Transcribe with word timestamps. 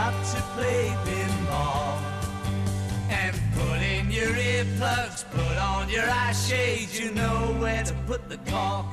you've 0.00 0.34
to 0.34 0.42
play 0.56 0.94
pinball. 1.04 1.98
And 3.10 3.36
put 3.54 3.80
in 3.82 4.10
your 4.10 4.32
earplugs, 4.32 5.24
put 5.30 5.56
on 5.58 5.88
your 5.88 6.08
eye 6.08 6.32
shades, 6.32 6.98
you 6.98 7.10
know 7.12 7.56
where 7.58 7.82
to 7.84 7.94
put 8.06 8.28
the 8.28 8.38
cork. 8.50 8.86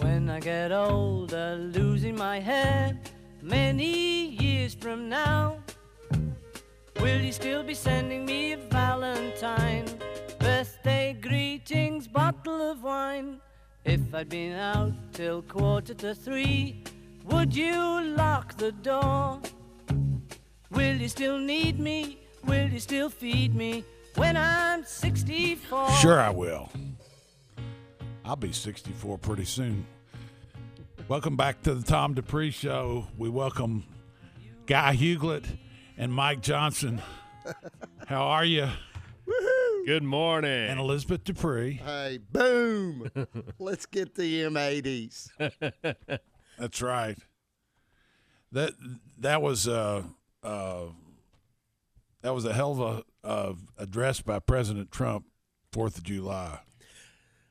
When 0.00 0.30
I 0.30 0.40
get 0.40 0.72
older, 0.72 1.56
losing 1.56 2.16
my 2.16 2.40
head 2.40 3.10
many 3.42 4.28
years 4.28 4.74
from 4.74 5.08
now, 5.08 5.58
will 7.00 7.20
you 7.20 7.32
still 7.32 7.62
be 7.62 7.74
sending 7.74 8.24
me 8.24 8.52
a 8.52 8.56
Valentine? 8.56 9.86
Birthday 10.38 11.16
greetings, 11.20 12.06
bottle 12.08 12.70
of 12.70 12.82
wine. 12.82 13.40
If 13.86 14.12
I'd 14.12 14.28
been 14.28 14.52
out 14.54 14.94
till 15.12 15.42
quarter 15.42 15.94
to 15.94 16.12
three, 16.12 16.82
would 17.26 17.54
you 17.54 18.02
lock 18.16 18.56
the 18.56 18.72
door? 18.72 19.40
Will 20.72 20.96
you 20.96 21.06
still 21.06 21.38
need 21.38 21.78
me? 21.78 22.18
Will 22.44 22.68
you 22.68 22.80
still 22.80 23.08
feed 23.08 23.54
me 23.54 23.84
when 24.16 24.36
I'm 24.36 24.84
64? 24.84 25.92
Sure, 25.92 26.20
I 26.20 26.30
will. 26.30 26.68
I'll 28.24 28.34
be 28.34 28.50
64 28.50 29.18
pretty 29.18 29.44
soon. 29.44 29.86
Welcome 31.06 31.36
back 31.36 31.62
to 31.62 31.72
the 31.72 31.84
Tom 31.84 32.14
Dupree 32.14 32.50
Show. 32.50 33.06
We 33.16 33.28
welcome 33.28 33.84
Guy 34.66 34.96
Huglet 34.96 35.44
and 35.96 36.12
Mike 36.12 36.40
Johnson. 36.42 37.00
How 38.08 38.24
are 38.24 38.44
you? 38.44 38.68
Good 39.86 40.02
morning. 40.02 40.68
And 40.68 40.80
Elizabeth 40.80 41.22
Dupree. 41.22 41.74
Hey, 41.74 42.18
boom! 42.32 43.08
Let's 43.60 43.86
get 43.86 44.16
the 44.16 44.42
M80s. 44.42 45.28
That's 46.58 46.82
right. 46.82 47.16
That 48.50 48.72
that 49.18 49.42
was 49.42 49.68
uh, 49.68 50.02
uh, 50.42 50.86
that 52.22 52.34
was 52.34 52.44
a 52.44 52.52
hell 52.52 52.72
of 52.72 52.80
a 52.80 53.28
uh, 53.28 53.52
address 53.78 54.20
by 54.20 54.40
President 54.40 54.90
Trump, 54.90 55.26
Fourth 55.70 55.98
of 55.98 56.02
July. 56.02 56.58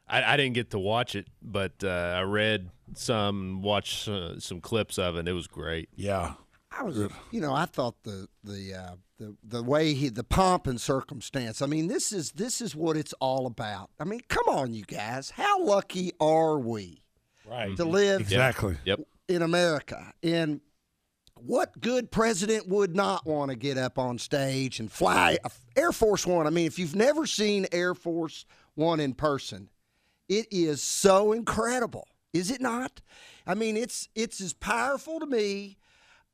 I, 0.05 0.33
I 0.33 0.36
didn't 0.36 0.55
get 0.55 0.72
to 0.72 0.80
watch 0.80 1.16
it, 1.16 1.27
but 1.42 1.86
uh, 1.86 1.88
I 2.17 2.23
read 2.23 2.70
some, 2.95 3.61
watched 3.61 4.09
uh, 4.09 4.42
some 4.42 4.59
clips 4.59 4.99
of 4.99 5.16
it. 5.16 5.20
and 5.20 5.30
It 5.30 5.33
was 5.33 5.47
great. 5.47 5.88
Yeah, 5.95 6.33
I 6.78 6.84
was, 6.84 6.98
you 7.31 7.42
know, 7.42 7.54
I 7.54 7.66
thought 7.66 7.95
the 8.04 8.28
the 8.44 8.73
uh, 8.73 8.95
the 9.18 9.36
the 9.44 9.64
way 9.64 9.94
he 9.94 10.09
the 10.09 10.23
pomp 10.23 10.68
and 10.68 10.80
circumstance. 10.80 11.62
I 11.62 11.67
mean, 11.67 11.88
this 11.88 12.12
is 12.12 12.32
this 12.34 12.62
is 12.62 12.76
what 12.76 12.98
it's 12.98 13.14
all 13.14 13.48
about. 13.48 13.90
I 14.00 14.04
mean, 14.04 14.22
come 14.28 14.48
on, 14.48 14.73
you 14.73 14.84
guys, 14.84 15.30
how 15.32 15.64
lucky 15.64 16.12
are 16.20 16.59
we 16.59 17.04
right 17.50 17.76
to 17.78 17.86
live 17.86 18.22
exactly. 18.22 18.78
Yep. 18.86 19.02
in 19.28 19.42
America? 19.42 20.14
And 20.22 20.62
what 21.36 21.80
good 21.80 22.12
president 22.12 22.67
would 22.67 22.95
not 22.95 23.26
want 23.26 23.52
to 23.52 23.58
get 23.58 23.78
up 23.78 23.98
on 23.98 24.17
stage 24.17 24.80
and 24.80 24.92
fly 24.92 25.38
Air 25.76 25.92
Force 25.92 26.26
One? 26.26 26.48
I 26.48 26.50
mean, 26.50 26.66
if 26.66 26.80
you've 26.80 26.95
never 26.95 27.26
seen 27.26 27.67
Air 27.72 27.94
Force 27.94 28.45
One 28.76 28.99
in 28.99 29.14
person, 29.14 29.70
it 30.28 30.48
is 30.52 30.82
so 30.82 31.32
incredible, 31.32 32.08
is 32.33 32.52
it 32.52 32.61
not? 32.61 33.02
I 33.48 33.54
mean, 33.54 33.78
it's 33.78 34.10
it's 34.16 34.42
as 34.42 34.54
powerful 34.54 35.20
to 35.20 35.26
me 35.26 35.78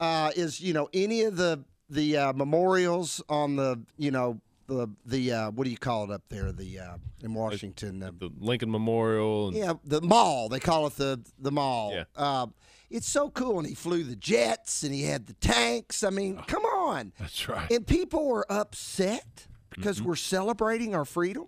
uh, 0.01 0.31
as 0.35 0.59
you 0.59 0.73
know 0.73 0.89
any 0.93 1.21
of 1.23 1.37
the 1.37 1.63
the 1.89 2.17
uh, 2.17 2.33
memorials 2.33 3.21
on 3.29 3.55
the 3.55 3.79
you 3.97 4.11
know 4.11 4.41
the 4.67 4.89
the 5.05 5.31
uh, 5.31 5.51
what 5.51 5.63
do 5.65 5.69
you 5.69 5.77
call 5.77 6.03
it 6.05 6.11
up 6.11 6.23
there 6.29 6.51
the 6.51 6.79
uh, 6.79 6.95
in 7.23 7.33
Washington? 7.33 8.01
Uh, 8.03 8.11
The 8.17 8.29
Lincoln 8.39 8.71
Memorial. 8.71 9.49
and- 9.49 9.57
yeah, 9.57 9.73
the 9.85 10.01
mall. 10.01 10.49
They 10.49 10.59
call 10.59 10.87
it 10.87 10.95
the 10.95 11.21
the 11.39 11.51
mall. 11.51 11.93
Yeah. 11.93 12.03
Uh, 12.15 12.47
it's 12.89 13.07
so 13.07 13.29
cool, 13.29 13.57
and 13.59 13.65
he 13.67 13.73
flew 13.73 14.03
the 14.03 14.17
jets, 14.17 14.83
and 14.83 14.93
he 14.93 15.03
had 15.03 15.25
the 15.27 15.33
tanks. 15.35 16.03
I 16.03 16.09
mean, 16.09 16.35
come 16.47 16.63
on. 16.65 17.13
That's 17.19 17.47
right. 17.47 17.71
And 17.71 17.87
people 17.87 18.27
were 18.27 18.45
upset 18.51 19.47
because 19.69 20.01
we're 20.01 20.17
celebrating 20.17 20.93
our 20.93 21.05
freedom, 21.05 21.47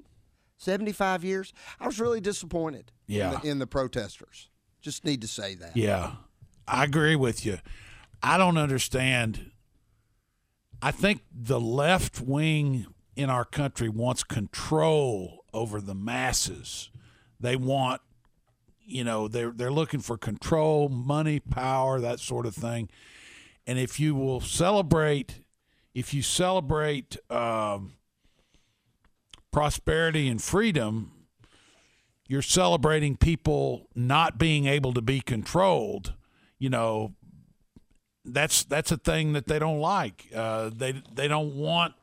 seventy 0.57 0.93
five 0.93 1.23
years. 1.25 1.51
I 1.81 1.85
was 1.87 1.99
really 1.99 2.21
disappointed. 2.21 2.91
Yeah. 3.07 3.33
In 3.35 3.39
the, 3.41 3.47
in 3.51 3.59
the 3.59 3.67
protesters. 3.67 4.49
Just 4.81 5.03
need 5.05 5.21
to 5.21 5.27
say 5.27 5.55
that. 5.55 5.75
Yeah, 5.77 6.13
I 6.67 6.83
agree 6.85 7.15
with 7.17 7.45
you. 7.45 7.57
I 8.23 8.37
don't 8.37 8.57
understand. 8.57 9.51
I 10.81 10.91
think 10.91 11.23
the 11.31 11.59
left 11.59 12.21
wing 12.21 12.87
in 13.15 13.29
our 13.29 13.45
country 13.45 13.89
wants 13.89 14.23
control 14.23 15.43
over 15.53 15.81
the 15.81 15.93
masses. 15.93 16.89
They 17.39 17.57
want, 17.57 18.01
you 18.85 19.03
know, 19.03 19.27
they're 19.27 19.51
they're 19.51 19.71
looking 19.71 19.99
for 19.99 20.17
control, 20.17 20.87
money, 20.87 21.39
power, 21.39 21.99
that 21.99 22.19
sort 22.19 22.45
of 22.45 22.55
thing. 22.55 22.89
And 23.67 23.77
if 23.77 23.99
you 23.99 24.15
will 24.15 24.39
celebrate, 24.39 25.39
if 25.93 26.13
you 26.13 26.21
celebrate 26.21 27.17
um, 27.29 27.93
prosperity 29.51 30.27
and 30.29 30.41
freedom, 30.41 31.11
you're 32.27 32.41
celebrating 32.41 33.15
people 33.17 33.89
not 33.95 34.37
being 34.37 34.65
able 34.65 34.93
to 34.93 35.01
be 35.01 35.21
controlled. 35.21 36.13
You 36.57 36.69
know, 36.69 37.13
that's 38.25 38.63
that's 38.63 38.91
a 38.91 38.97
thing 38.97 39.33
that 39.33 39.47
they 39.47 39.59
don't 39.59 39.79
like. 39.79 40.27
Uh, 40.33 40.69
they 40.75 41.01
they 41.13 41.27
don't 41.27 41.55
want 41.55 41.93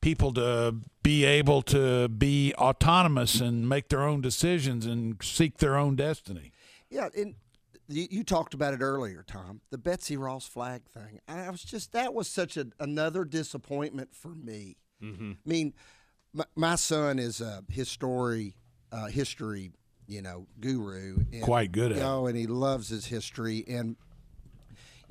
people 0.00 0.32
to 0.34 0.76
be 1.02 1.24
able 1.24 1.62
to 1.62 2.08
be 2.08 2.52
autonomous 2.56 3.40
and 3.40 3.68
make 3.68 3.88
their 3.88 4.02
own 4.02 4.20
decisions 4.20 4.84
and 4.84 5.16
seek 5.22 5.58
their 5.58 5.76
own 5.76 5.96
destiny. 5.96 6.52
Yeah, 6.90 7.08
and 7.16 7.34
you, 7.88 8.06
you 8.10 8.24
talked 8.24 8.52
about 8.54 8.74
it 8.74 8.80
earlier, 8.80 9.24
Tom. 9.26 9.60
The 9.70 9.78
Betsy 9.78 10.16
Ross 10.16 10.46
flag 10.46 10.82
thing. 10.84 11.20
I 11.28 11.48
was 11.50 11.62
just 11.62 11.92
that 11.92 12.12
was 12.14 12.28
such 12.28 12.56
a, 12.56 12.66
another 12.78 13.24
disappointment 13.24 14.14
for 14.14 14.34
me. 14.34 14.76
I 15.02 15.48
mean, 15.48 15.72
my, 16.32 16.44
my 16.54 16.74
son 16.76 17.18
is 17.18 17.40
a 17.40 17.64
history 17.68 18.54
uh, 18.92 19.06
history 19.06 19.72
you 20.06 20.22
know 20.22 20.46
guru. 20.60 21.24
And, 21.32 21.42
Quite 21.42 21.72
good 21.72 21.92
at 21.92 21.98
you 21.98 22.04
know, 22.04 22.26
and 22.26 22.36
he 22.36 22.46
loves 22.46 22.88
his 22.88 23.06
history. 23.06 23.64
And 23.66 23.96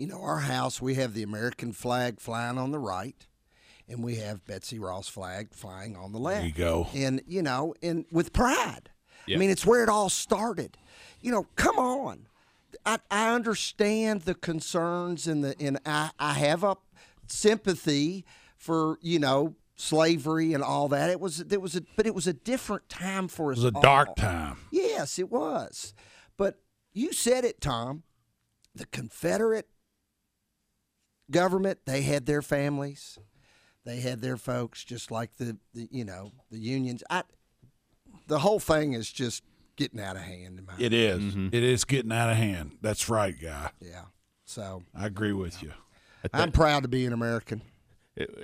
you 0.02 0.08
know, 0.08 0.20
our 0.20 0.40
house 0.40 0.82
we 0.82 0.96
have 0.96 1.14
the 1.14 1.22
American 1.22 1.72
flag 1.72 2.20
flying 2.20 2.58
on 2.58 2.72
the 2.72 2.80
right, 2.80 3.28
and 3.88 4.04
we 4.04 4.16
have 4.16 4.44
Betsy 4.48 4.80
Ross 4.80 5.08
flag 5.08 5.54
flying 5.54 5.96
on 5.96 6.12
the 6.12 6.18
left. 6.18 6.40
There 6.40 6.48
you 6.48 6.54
go. 6.54 6.88
And 6.96 7.22
you 7.28 7.44
know, 7.44 7.76
and 7.84 8.06
with 8.12 8.34
pride. 8.34 8.90
Yeah. 9.28 9.36
I 9.36 9.40
mean, 9.40 9.52
it's 9.52 9.64
where 9.64 9.84
it 9.84 9.90
all 9.90 10.10
started. 10.10 10.76
You 11.22 11.32
know, 11.32 11.46
come 11.56 11.78
on. 11.78 12.26
I, 12.84 12.98
I 13.12 13.36
understand 13.36 14.22
the 14.22 14.34
concerns 14.34 15.28
and 15.28 15.44
the 15.44 15.56
and 15.60 15.80
I, 15.86 16.10
I 16.18 16.34
have 16.34 16.64
a 16.64 16.78
sympathy 17.28 18.26
for 18.58 18.98
you 19.02 19.20
know 19.20 19.54
slavery 19.76 20.56
and 20.56 20.64
all 20.64 20.88
that. 20.88 21.12
It 21.12 21.20
was 21.20 21.42
it 21.42 21.62
was 21.62 21.76
a 21.76 21.84
but 21.96 22.08
it 22.08 22.16
was 22.16 22.26
a 22.26 22.34
different 22.34 22.90
time 22.90 23.28
for 23.28 23.52
us. 23.52 23.60
It 23.60 23.66
was 23.66 23.74
a 23.74 23.76
all. 23.76 23.82
dark 23.84 24.16
time. 24.16 24.58
Yes, 24.72 25.20
it 25.20 25.30
was. 25.30 25.94
But 26.38 26.60
you 26.92 27.14
said 27.14 27.46
it, 27.46 27.62
Tom. 27.62 28.02
The 28.74 28.88
Confederate 28.88 29.68
government, 31.32 31.80
they 31.86 32.02
had 32.02 32.26
their 32.26 32.42
families, 32.42 33.18
they 33.86 34.00
had 34.02 34.22
their 34.22 34.38
folks, 34.38 34.84
just 34.84 35.10
like 35.12 35.36
the, 35.38 35.58
the 35.74 35.88
you 35.92 36.06
know 36.06 36.32
the 36.52 36.60
unions. 36.60 37.04
I, 37.10 37.24
the 38.28 38.40
whole 38.40 38.60
thing 38.60 38.94
is 38.94 39.12
just 39.12 39.44
getting 39.76 40.00
out 40.00 40.16
of 40.16 40.22
hand. 40.22 40.60
In 40.60 40.66
my 40.66 40.74
It 40.78 40.94
is. 40.94 41.36
It 41.36 41.64
is 41.64 41.86
getting 41.86 42.12
out 42.12 42.30
of 42.30 42.38
hand. 42.38 42.78
That's 42.82 43.10
right, 43.10 43.36
guy. 43.42 43.72
yeah. 43.80 44.04
So 44.46 44.84
I 44.96 45.06
agree 45.06 45.34
with 45.34 45.64
you. 45.64 45.72
I'm 46.34 46.52
proud 46.52 46.84
to 46.84 46.90
be 46.90 47.06
an 47.06 47.14
American. 47.14 47.62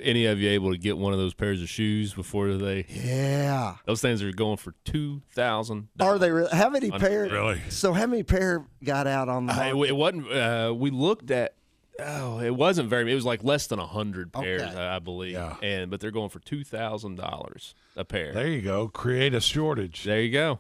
Any 0.02 0.26
of 0.26 0.40
you 0.40 0.50
able 0.52 0.72
to 0.72 0.78
get 0.78 0.98
one 0.98 1.12
of 1.12 1.20
those 1.20 1.34
pairs 1.34 1.62
of 1.62 1.68
shoes 1.68 2.14
before 2.14 2.54
they? 2.54 2.86
Yeah. 2.90 3.76
Those 3.86 4.02
things 4.02 4.24
are 4.24 4.32
going 4.32 4.56
for 4.58 4.74
two 4.86 5.22
thousand. 5.36 5.90
Are 6.00 6.18
they 6.18 6.32
really? 6.32 6.50
How 6.56 6.70
many 6.70 6.90
pair? 6.90 7.28
Really? 7.30 7.62
So 7.70 7.92
how 7.92 8.08
many 8.08 8.24
pair 8.24 8.66
got 8.82 9.06
out 9.08 9.28
on 9.28 9.46
the? 9.48 9.54
Uh, 9.54 9.76
it, 9.84 9.90
it 9.90 9.96
wasn't. 9.96 10.32
Uh, 10.32 10.74
we 10.76 10.90
looked 10.90 11.30
at. 11.32 11.54
Oh, 12.00 12.40
it 12.40 12.56
wasn't 12.56 12.90
very. 12.90 13.12
It 13.12 13.16
was 13.16 13.26
like 13.26 13.44
less 13.44 13.68
than 13.68 13.80
a 13.80 13.86
hundred 13.86 14.32
pairs, 14.32 14.62
Okay. 14.62 14.76
I, 14.76 14.98
I 14.98 15.00
believe. 15.00 15.34
Yeah. 15.34 15.56
And 15.64 15.90
but 15.90 16.00
they're 16.00 16.12
going 16.12 16.30
for 16.30 16.40
two 16.40 16.64
thousand 16.64 17.16
dollars 17.16 17.74
a 17.96 18.06
pair. 18.06 18.34
There 18.34 18.48
you 18.48 18.62
go. 18.62 18.88
Create 18.88 19.34
a 19.34 19.42
shortage. 19.42 20.04
There 20.04 20.22
you 20.22 20.32
go. 20.32 20.60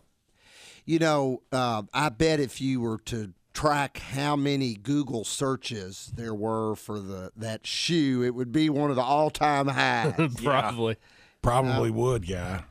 You 0.85 0.99
know, 0.99 1.41
uh, 1.51 1.83
I 1.93 2.09
bet 2.09 2.39
if 2.39 2.61
you 2.61 2.79
were 2.81 2.97
to 3.05 3.33
track 3.53 3.97
how 3.97 4.35
many 4.35 4.75
Google 4.75 5.23
searches 5.25 6.11
there 6.15 6.33
were 6.33 6.75
for 6.75 6.99
the 6.99 7.31
that 7.35 7.67
shoe, 7.67 8.23
it 8.23 8.33
would 8.33 8.51
be 8.51 8.69
one 8.69 8.89
of 8.89 8.95
the 8.95 9.01
all-time 9.01 9.67
highs. 9.67 10.13
Probably. 10.43 10.95
Probably 11.41 11.91
would, 11.91 12.27
guy. 12.27 12.63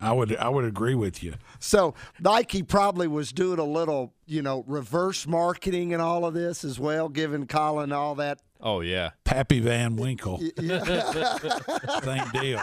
I 0.00 0.12
would 0.12 0.36
I 0.36 0.48
would 0.48 0.64
agree 0.64 0.94
with 0.94 1.22
you. 1.22 1.34
so 1.58 1.94
Nike 2.20 2.62
probably 2.62 3.08
was 3.08 3.32
doing 3.32 3.58
a 3.58 3.64
little, 3.64 4.12
you 4.26 4.42
know, 4.42 4.64
reverse 4.66 5.26
marketing 5.26 5.92
and 5.92 6.02
all 6.02 6.24
of 6.24 6.34
this 6.34 6.62
as 6.64 6.78
well, 6.78 7.08
giving 7.08 7.46
Colin 7.46 7.92
all 7.92 8.14
that. 8.16 8.40
Oh 8.60 8.80
yeah. 8.80 9.10
Pappy 9.24 9.60
Van 9.60 9.96
Winkle. 9.96 10.38
Same 10.58 12.24
deal. 12.32 12.62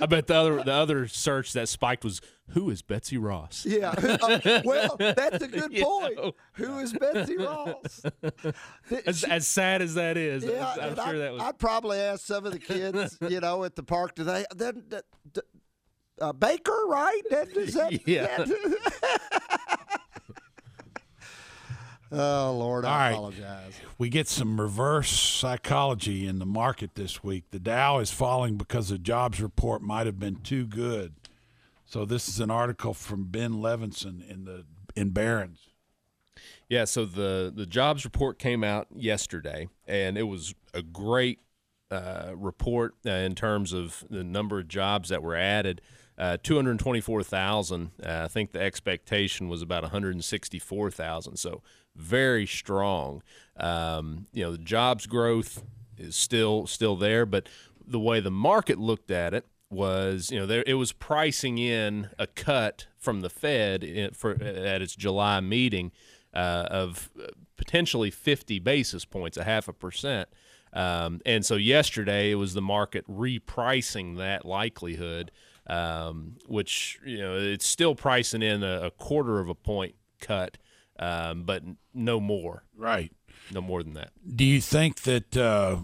I 0.00 0.06
bet 0.06 0.26
the 0.26 0.34
other 0.34 0.62
the 0.62 0.72
other 0.72 1.06
search 1.08 1.52
that 1.52 1.68
spiked 1.68 2.04
was 2.04 2.20
who 2.50 2.68
is 2.70 2.82
Betsy 2.82 3.16
Ross? 3.18 3.64
Yeah. 3.66 3.94
Uh, 4.24 4.60
well, 4.64 4.96
that's 4.98 5.42
a 5.42 5.48
good 5.48 5.72
point. 5.82 6.16
know. 6.16 6.32
Who 6.54 6.78
is 6.78 6.92
Betsy 6.92 7.36
Ross? 7.36 8.02
As, 9.06 9.24
as 9.24 9.46
sad 9.46 9.82
as 9.82 9.94
that 9.94 10.16
is, 10.16 10.44
Yeah, 10.44 10.72
I'm 10.80 10.88
and 10.88 10.96
sure 10.96 11.06
I'd, 11.06 11.16
that 11.18 11.32
was. 11.32 11.42
I'd 11.42 11.58
probably 11.58 11.98
ask 11.98 12.24
some 12.26 12.46
of 12.46 12.52
the 12.52 12.58
kids, 12.58 13.18
you 13.28 13.40
know, 13.40 13.64
at 13.64 13.76
the 13.76 13.82
park 13.82 14.14
today. 14.14 14.44
Then, 14.54 14.84
that- 14.88 15.04
that- 15.34 15.44
uh, 16.20 16.32
Baker, 16.32 16.84
right? 16.88 17.22
That, 17.30 17.56
is 17.56 17.74
that, 17.74 17.92
Yeah. 18.08 18.26
that- 18.44 20.00
oh 22.12 22.56
Lord, 22.56 22.84
I 22.84 22.88
All 22.90 22.98
right. 22.98 23.10
apologize. 23.12 23.72
We 23.98 24.08
get 24.08 24.28
some 24.28 24.60
reverse 24.60 25.10
psychology 25.10 26.26
in 26.26 26.38
the 26.38 26.46
market 26.46 26.94
this 26.94 27.22
week. 27.22 27.44
The 27.50 27.58
Dow 27.58 27.98
is 27.98 28.10
falling 28.10 28.56
because 28.56 28.88
the 28.88 28.98
jobs 28.98 29.40
report 29.40 29.82
might 29.82 30.06
have 30.06 30.18
been 30.18 30.36
too 30.36 30.66
good. 30.66 31.14
So 31.86 32.04
this 32.04 32.28
is 32.28 32.40
an 32.40 32.50
article 32.50 32.94
from 32.94 33.24
Ben 33.24 33.54
Levisohn 33.54 34.28
in 34.28 34.44
the 34.44 34.64
in 34.96 35.10
Barron's. 35.10 35.68
Yeah, 36.68 36.84
so 36.86 37.04
the 37.04 37.52
the 37.54 37.66
jobs 37.66 38.04
report 38.04 38.38
came 38.38 38.64
out 38.64 38.88
yesterday, 38.94 39.68
and 39.86 40.16
it 40.16 40.24
was 40.24 40.54
a 40.72 40.82
great 40.82 41.40
uh, 41.90 42.32
report 42.34 42.94
uh, 43.06 43.10
in 43.10 43.34
terms 43.34 43.72
of 43.72 44.02
the 44.10 44.24
number 44.24 44.58
of 44.58 44.66
jobs 44.68 45.10
that 45.10 45.22
were 45.22 45.36
added. 45.36 45.80
Uh, 46.16 46.36
224,000. 46.42 47.90
Uh, 48.02 48.22
I 48.24 48.28
think 48.28 48.52
the 48.52 48.60
expectation 48.60 49.48
was 49.48 49.62
about 49.62 49.82
164,000. 49.82 51.36
So 51.36 51.62
very 51.96 52.46
strong. 52.46 53.22
Um, 53.56 54.26
you 54.32 54.44
know, 54.44 54.52
the 54.52 54.58
jobs 54.58 55.06
growth 55.06 55.64
is 55.98 56.16
still 56.16 56.66
still 56.66 56.96
there, 56.96 57.26
but 57.26 57.48
the 57.86 58.00
way 58.00 58.20
the 58.20 58.30
market 58.30 58.78
looked 58.78 59.10
at 59.10 59.34
it 59.34 59.46
was, 59.70 60.30
you 60.30 60.38
know, 60.38 60.46
there 60.46 60.64
it 60.66 60.74
was 60.74 60.92
pricing 60.92 61.58
in 61.58 62.10
a 62.18 62.26
cut 62.26 62.86
from 62.96 63.20
the 63.20 63.30
Fed 63.30 63.84
in, 63.84 64.12
for 64.12 64.32
at 64.32 64.82
its 64.82 64.94
July 64.94 65.40
meeting 65.40 65.92
uh, 66.32 66.66
of 66.70 67.10
uh, 67.20 67.26
potentially 67.56 68.10
50 68.10 68.58
basis 68.60 69.04
points, 69.04 69.36
a 69.36 69.44
half 69.44 69.68
a 69.68 69.72
percent. 69.72 70.28
Um, 70.72 71.20
and 71.24 71.46
so 71.46 71.54
yesterday 71.54 72.32
it 72.32 72.34
was 72.34 72.54
the 72.54 72.62
market 72.62 73.06
repricing 73.06 74.16
that 74.16 74.44
likelihood, 74.44 75.30
um, 75.66 76.36
which 76.46 76.98
you 77.04 77.18
know 77.18 77.36
it's 77.36 77.66
still 77.66 77.94
pricing 77.94 78.42
in 78.42 78.62
a, 78.62 78.82
a 78.86 78.90
quarter 78.90 79.40
of 79.40 79.48
a 79.48 79.54
point 79.54 79.94
cut, 80.20 80.58
um, 80.98 81.44
but 81.44 81.62
no 81.92 82.20
more, 82.20 82.64
Right. 82.76 83.12
no 83.52 83.60
more 83.60 83.82
than 83.82 83.94
that. 83.94 84.10
Do 84.36 84.44
you 84.44 84.60
think 84.60 85.02
that 85.02 85.36
uh, 85.36 85.76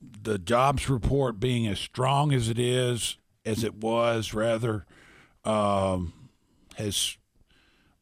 the 0.00 0.38
jobs 0.38 0.88
report 0.88 1.38
being 1.40 1.66
as 1.66 1.78
strong 1.78 2.32
as 2.32 2.48
it 2.48 2.58
is, 2.58 3.16
as 3.44 3.62
it 3.64 3.74
was, 3.74 4.32
rather, 4.34 4.86
um, 5.44 6.12
has 6.76 7.16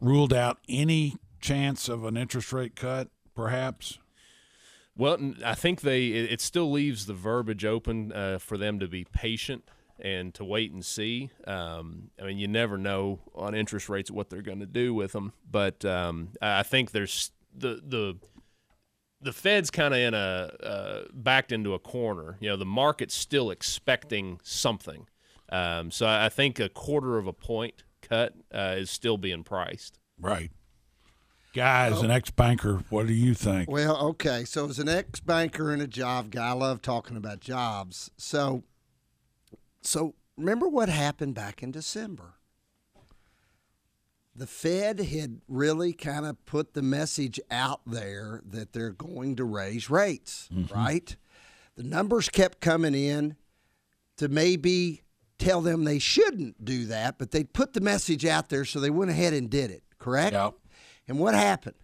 ruled 0.00 0.32
out 0.32 0.58
any 0.68 1.16
chance 1.40 1.88
of 1.88 2.04
an 2.04 2.16
interest 2.16 2.52
rate 2.52 2.76
cut, 2.76 3.08
perhaps? 3.34 3.98
Well, 4.96 5.34
I 5.44 5.54
think 5.54 5.80
they 5.80 6.08
it, 6.08 6.32
it 6.32 6.40
still 6.40 6.70
leaves 6.70 7.06
the 7.06 7.14
verbiage 7.14 7.64
open 7.64 8.12
uh, 8.12 8.38
for 8.38 8.58
them 8.58 8.78
to 8.80 8.86
be 8.88 9.04
patient 9.04 9.64
and 10.02 10.34
to 10.34 10.44
wait 10.44 10.72
and 10.72 10.84
see. 10.84 11.30
Um, 11.46 12.10
I 12.20 12.24
mean, 12.24 12.38
you 12.38 12.48
never 12.48 12.78
know 12.78 13.20
on 13.34 13.54
interest 13.54 13.88
rates 13.88 14.10
what 14.10 14.30
they're 14.30 14.42
going 14.42 14.60
to 14.60 14.66
do 14.66 14.94
with 14.94 15.12
them, 15.12 15.32
but 15.50 15.84
um, 15.84 16.30
I 16.40 16.60
I 16.60 16.62
think 16.62 16.90
there's 16.92 17.30
the 17.56 17.80
the 17.86 18.16
the 19.22 19.32
Fed's 19.32 19.70
kind 19.70 19.92
of 19.92 20.00
in 20.00 20.14
a 20.14 20.52
uh, 20.62 21.00
backed 21.12 21.52
into 21.52 21.74
a 21.74 21.78
corner. 21.78 22.36
You 22.40 22.50
know, 22.50 22.56
the 22.56 22.64
market's 22.64 23.14
still 23.14 23.50
expecting 23.50 24.40
something, 24.42 25.06
um, 25.50 25.90
so 25.90 26.06
I 26.06 26.26
I 26.26 26.28
think 26.28 26.58
a 26.58 26.68
quarter 26.68 27.18
of 27.18 27.26
a 27.26 27.32
point 27.32 27.84
cut 28.02 28.34
uh, 28.54 28.76
is 28.78 28.90
still 28.90 29.18
being 29.18 29.44
priced. 29.44 29.98
Right. 30.18 30.50
Guys, 31.52 32.00
an 32.00 32.12
ex 32.12 32.30
banker, 32.30 32.84
what 32.90 33.08
do 33.08 33.12
you 33.12 33.34
think? 33.34 33.68
Well, 33.68 33.96
okay. 34.10 34.44
So, 34.44 34.68
as 34.68 34.78
an 34.78 34.88
ex 34.88 35.18
banker 35.18 35.72
and 35.72 35.82
a 35.82 35.88
job 35.88 36.30
guy, 36.30 36.50
I 36.50 36.52
love 36.52 36.80
talking 36.80 37.16
about 37.16 37.40
jobs. 37.40 38.08
So, 38.16 38.62
so 39.82 40.14
remember 40.36 40.68
what 40.68 40.88
happened 40.88 41.34
back 41.34 41.62
in 41.62 41.70
December? 41.70 42.34
The 44.34 44.46
Fed 44.46 45.00
had 45.00 45.40
really 45.48 45.92
kind 45.92 46.24
of 46.24 46.44
put 46.46 46.72
the 46.72 46.82
message 46.82 47.40
out 47.50 47.80
there 47.86 48.40
that 48.46 48.72
they're 48.72 48.90
going 48.92 49.36
to 49.36 49.44
raise 49.44 49.90
rates, 49.90 50.48
mm-hmm. 50.52 50.72
right? 50.72 51.16
The 51.76 51.82
numbers 51.82 52.28
kept 52.28 52.60
coming 52.60 52.94
in 52.94 53.36
to 54.18 54.28
maybe 54.28 55.02
tell 55.38 55.60
them 55.60 55.84
they 55.84 55.98
shouldn't 55.98 56.64
do 56.64 56.86
that, 56.86 57.18
but 57.18 57.32
they 57.32 57.42
put 57.42 57.72
the 57.72 57.80
message 57.80 58.24
out 58.24 58.48
there, 58.50 58.64
so 58.64 58.78
they 58.78 58.90
went 58.90 59.10
ahead 59.10 59.32
and 59.32 59.50
did 59.50 59.70
it, 59.70 59.82
correct? 59.98 60.32
Yep. 60.32 60.54
And 61.08 61.18
what 61.18 61.34
happened? 61.34 61.76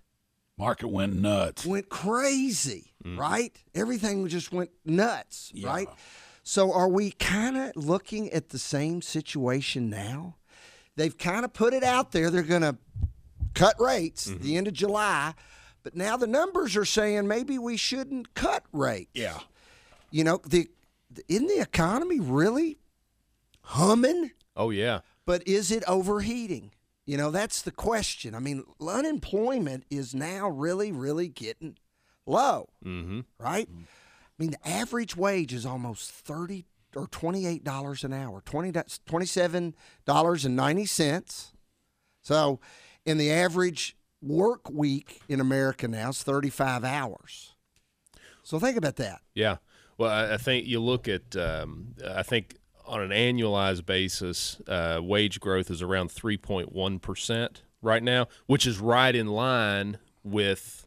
Market 0.59 0.89
went 0.89 1.15
nuts. 1.15 1.67
went 1.67 1.89
crazy, 1.89 2.95
mm. 3.05 3.19
right? 3.19 3.57
Everything 3.75 4.27
just 4.29 4.53
went 4.53 4.71
nuts, 4.85 5.51
Yeah. 5.55 5.69
right? 5.69 5.89
So 6.49 6.73
are 6.73 6.89
we 6.89 7.11
kind 7.11 7.57
of 7.57 7.75
looking 7.75 8.31
at 8.31 8.51
the 8.51 8.59
same 8.61 9.03
situation 9.03 9.91
now? 9.91 10.37
They've 10.95 11.19
kind 11.19 11.45
of 11.45 11.53
put 11.53 11.75
it 11.75 11.83
out 11.83 12.13
there. 12.13 12.31
They're 12.31 12.45
going 12.45 12.63
to 12.63 12.77
cut 13.55 13.75
rates 13.81 14.31
at 14.31 14.43
the 14.43 14.57
end 14.57 14.69
of 14.69 14.73
July, 14.73 15.35
but 15.83 15.97
now 15.97 16.17
the 16.17 16.29
numbers 16.29 16.77
are 16.77 16.85
saying 16.85 17.27
maybe 17.27 17.59
we 17.59 17.77
shouldn't 17.77 18.35
cut 18.35 18.63
rates. 18.73 19.11
Yeah. 19.13 19.41
You 20.13 20.23
know, 20.23 20.41
the 20.47 20.69
isn't 21.27 21.49
the 21.49 21.61
economy 21.61 22.21
really 22.21 22.79
humming? 23.63 24.31
Oh 24.55 24.71
yeah, 24.71 25.01
But 25.25 25.47
is 25.49 25.73
it 25.73 25.83
overheating? 25.89 26.71
You 27.07 27.17
know, 27.17 27.33
that's 27.33 27.61
the 27.61 27.73
question. 27.73 28.37
I 28.37 28.39
mean, 28.39 28.63
unemployment 28.81 29.85
is 29.91 30.15
now 30.15 30.49
really, 30.49 30.93
really 30.93 31.27
getting 31.27 31.77
low, 32.25 32.69
mm-hmm. 32.85 33.21
right? 33.41 33.69
I 34.39 34.43
mean, 34.43 34.51
the 34.51 34.69
average 34.69 35.17
wage 35.17 35.53
is 35.53 35.65
almost 35.65 36.11
thirty 36.11 36.67
or 36.95 37.07
twenty-eight 37.07 37.65
dollars 37.65 38.05
an 38.05 38.13
hour, 38.13 38.43
twenty 38.45 38.73
twenty-seven 39.07 39.75
dollars 40.05 40.45
and 40.45 40.55
ninety 40.57 40.87
cents. 40.87 41.53
So, 42.23 42.61
in 43.05 43.19
the 43.19 43.33
average 43.33 43.97
work 44.23 44.69
week 44.71 45.21
in 45.29 45.41
America 45.41 45.89
now 45.89 46.11
is 46.11 46.23
thirty-five 46.23 46.85
hours. 46.85 47.55
So 48.47 48.61
think 48.61 48.77
about 48.77 48.95
that. 48.97 49.23
Yeah. 49.35 49.57
Well, 49.99 50.09
I, 50.11 50.35
I 50.35 50.37
think 50.37 50.67
you 50.67 50.79
look 50.79 51.09
at, 51.09 51.35
um, 51.35 51.97
I 52.09 52.23
think 52.23 52.55
on 52.87 53.01
an 53.01 53.11
annualized 53.11 53.85
basis, 53.87 54.61
uh, 54.69 55.01
wage 55.03 55.41
growth 55.41 55.69
is 55.69 55.83
around 55.83 56.11
3.1% 56.11 57.49
right 57.83 58.03
now, 58.05 58.29
which 58.47 58.65
is 58.65 58.79
right 58.79 59.13
in 59.17 59.27
line 59.27 59.99
with 60.23 60.86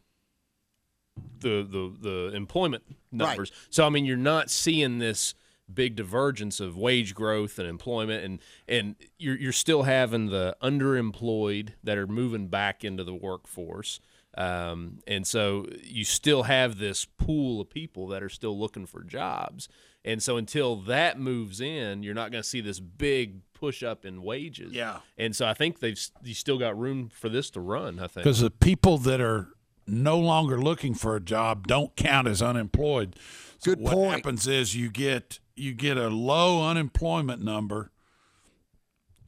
the, 1.40 1.66
the, 1.68 1.94
the 2.00 2.36
employment 2.36 2.84
numbers. 3.12 3.52
So, 3.70 3.86
I 3.86 3.88
mean, 3.90 4.04
you're 4.04 4.16
not 4.16 4.50
seeing 4.50 4.98
this 4.98 5.34
big 5.72 5.96
divergence 5.96 6.60
of 6.60 6.76
wage 6.76 7.14
growth 7.14 7.58
and 7.58 7.68
employment 7.68 8.24
and 8.24 8.40
and 8.68 8.96
you're 9.18 9.36
you're 9.36 9.52
still 9.52 9.84
having 9.84 10.26
the 10.26 10.56
underemployed 10.62 11.70
that 11.84 11.96
are 11.96 12.06
moving 12.06 12.48
back 12.48 12.84
into 12.84 13.04
the 13.04 13.14
workforce. 13.14 14.00
Um, 14.36 15.00
and 15.08 15.26
so 15.26 15.66
you 15.82 16.04
still 16.04 16.44
have 16.44 16.78
this 16.78 17.04
pool 17.04 17.60
of 17.60 17.68
people 17.68 18.06
that 18.08 18.22
are 18.22 18.28
still 18.28 18.56
looking 18.56 18.86
for 18.86 19.02
jobs. 19.02 19.68
And 20.04 20.22
so 20.22 20.36
until 20.36 20.76
that 20.82 21.18
moves 21.18 21.60
in 21.60 22.02
you're 22.02 22.14
not 22.14 22.30
going 22.30 22.42
to 22.42 22.48
see 22.48 22.60
this 22.60 22.80
big 22.80 23.40
push 23.52 23.82
up 23.82 24.04
in 24.04 24.22
wages. 24.22 24.72
Yeah. 24.72 24.98
and 25.18 25.36
so 25.36 25.46
I 25.46 25.54
think 25.54 25.80
they've 25.80 26.00
you 26.22 26.34
still 26.34 26.58
got 26.58 26.78
room 26.78 27.10
for 27.12 27.28
this 27.28 27.50
to 27.50 27.60
run 27.60 27.98
I 27.98 28.06
think. 28.06 28.24
Because 28.24 28.40
the 28.40 28.50
people 28.50 28.98
that 28.98 29.20
are 29.20 29.48
no 29.90 30.18
longer 30.18 30.60
looking 30.60 30.94
for 30.94 31.16
a 31.16 31.20
job 31.20 31.66
don't 31.66 31.94
count 31.96 32.26
as 32.28 32.40
unemployed. 32.42 33.16
So 33.58 33.72
Good 33.72 33.80
what 33.80 33.92
point. 33.92 34.12
happens 34.12 34.46
is 34.46 34.74
you 34.74 34.90
get 34.90 35.38
you 35.56 35.74
get 35.74 35.96
a 35.98 36.08
low 36.08 36.66
unemployment 36.66 37.42
number 37.42 37.90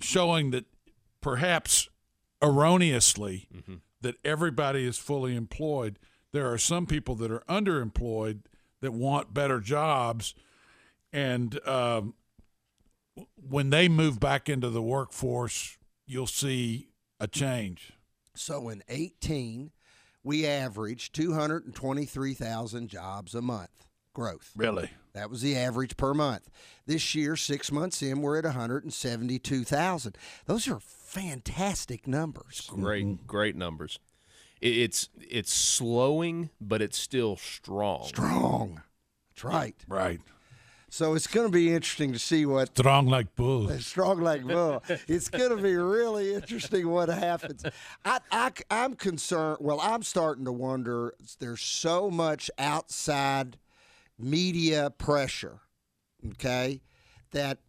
showing 0.01 0.51
that 0.53 0.65
perhaps 1.21 1.89
erroneously 2.41 3.49
that 4.01 4.17
everybody 4.25 4.85
is 4.87 4.99
fully 4.99 5.37
employed. 5.37 5.99
There 6.33 6.51
are 6.51 6.59
some 6.59 6.87
people 6.87 7.15
that 7.17 7.31
are 7.31 7.43
underemployed 7.49 8.41
that 8.81 8.93
want 8.93 9.33
better 9.35 9.61
jobs, 9.61 10.35
and 11.13 11.65
um, 11.69 12.15
when 13.37 13.71
they 13.71 13.89
move 13.89 14.19
back 14.19 14.49
into 14.49 14.71
the 14.71 14.83
workforce, 14.83 15.77
you'll 16.07 16.27
see 16.27 16.89
a 17.21 17.29
change. 17.29 17.93
So 18.35 18.69
in 18.71 18.83
18, 18.89 19.71
we 20.25 20.47
averaged 20.47 21.15
223,000 21.15 22.89
jobs 22.89 23.35
a 23.35 23.43
month 23.43 23.87
growth. 24.15 24.51
Really? 24.57 24.91
That 25.15 25.31
was 25.31 25.43
the 25.43 25.57
average 25.57 25.97
per 25.97 26.15
month. 26.15 26.51
This 26.87 27.15
year, 27.15 27.37
six 27.37 27.71
months 27.71 28.03
in, 28.03 28.23
we're 28.23 28.39
at 28.39 28.45
172,000. 28.45 30.17
Those 30.47 30.69
are 30.69 30.81
fantastic 30.81 32.07
numbers. 32.07 32.71
Great, 32.73 33.07
mm-hmm. 33.07 33.27
great 33.27 33.57
numbers. 33.57 33.99
It's 34.61 35.09
it's 35.17 35.53
slowing, 35.53 36.51
but 36.61 36.81
it's 36.81 36.97
still 36.97 37.37
strong. 37.37 38.05
Strong. 38.05 38.83
That's 39.31 39.45
right. 39.45 39.75
Right. 39.89 40.21
So 40.93 41.15
it's 41.15 41.27
going 41.27 41.47
to 41.47 41.51
be 41.51 41.73
interesting 41.73 42.13
to 42.13 42.19
see 42.19 42.45
what 42.45 42.77
Strong 42.77 43.07
like 43.07 43.35
bull. 43.35 43.71
strong 43.79 44.21
like 44.21 44.47
bull. 44.47 44.83
It's 45.09 45.31
going 45.31 45.57
to 45.57 45.63
be 45.63 45.75
really 45.75 46.35
interesting 46.35 46.87
what 46.87 47.09
happens. 47.09 47.65
I, 48.05 48.19
I, 48.31 48.51
I'm 48.71 48.97
concerned. 48.97 49.57
Well, 49.63 49.81
I'm 49.81 50.03
starting 50.03 50.45
to 50.45 50.53
wonder. 50.53 51.15
There's 51.39 51.63
so 51.63 52.11
much 52.11 52.51
outside 52.59 53.57
media 54.19 54.91
pressure. 54.91 55.61
Okay, 56.33 56.83
that 57.31 57.61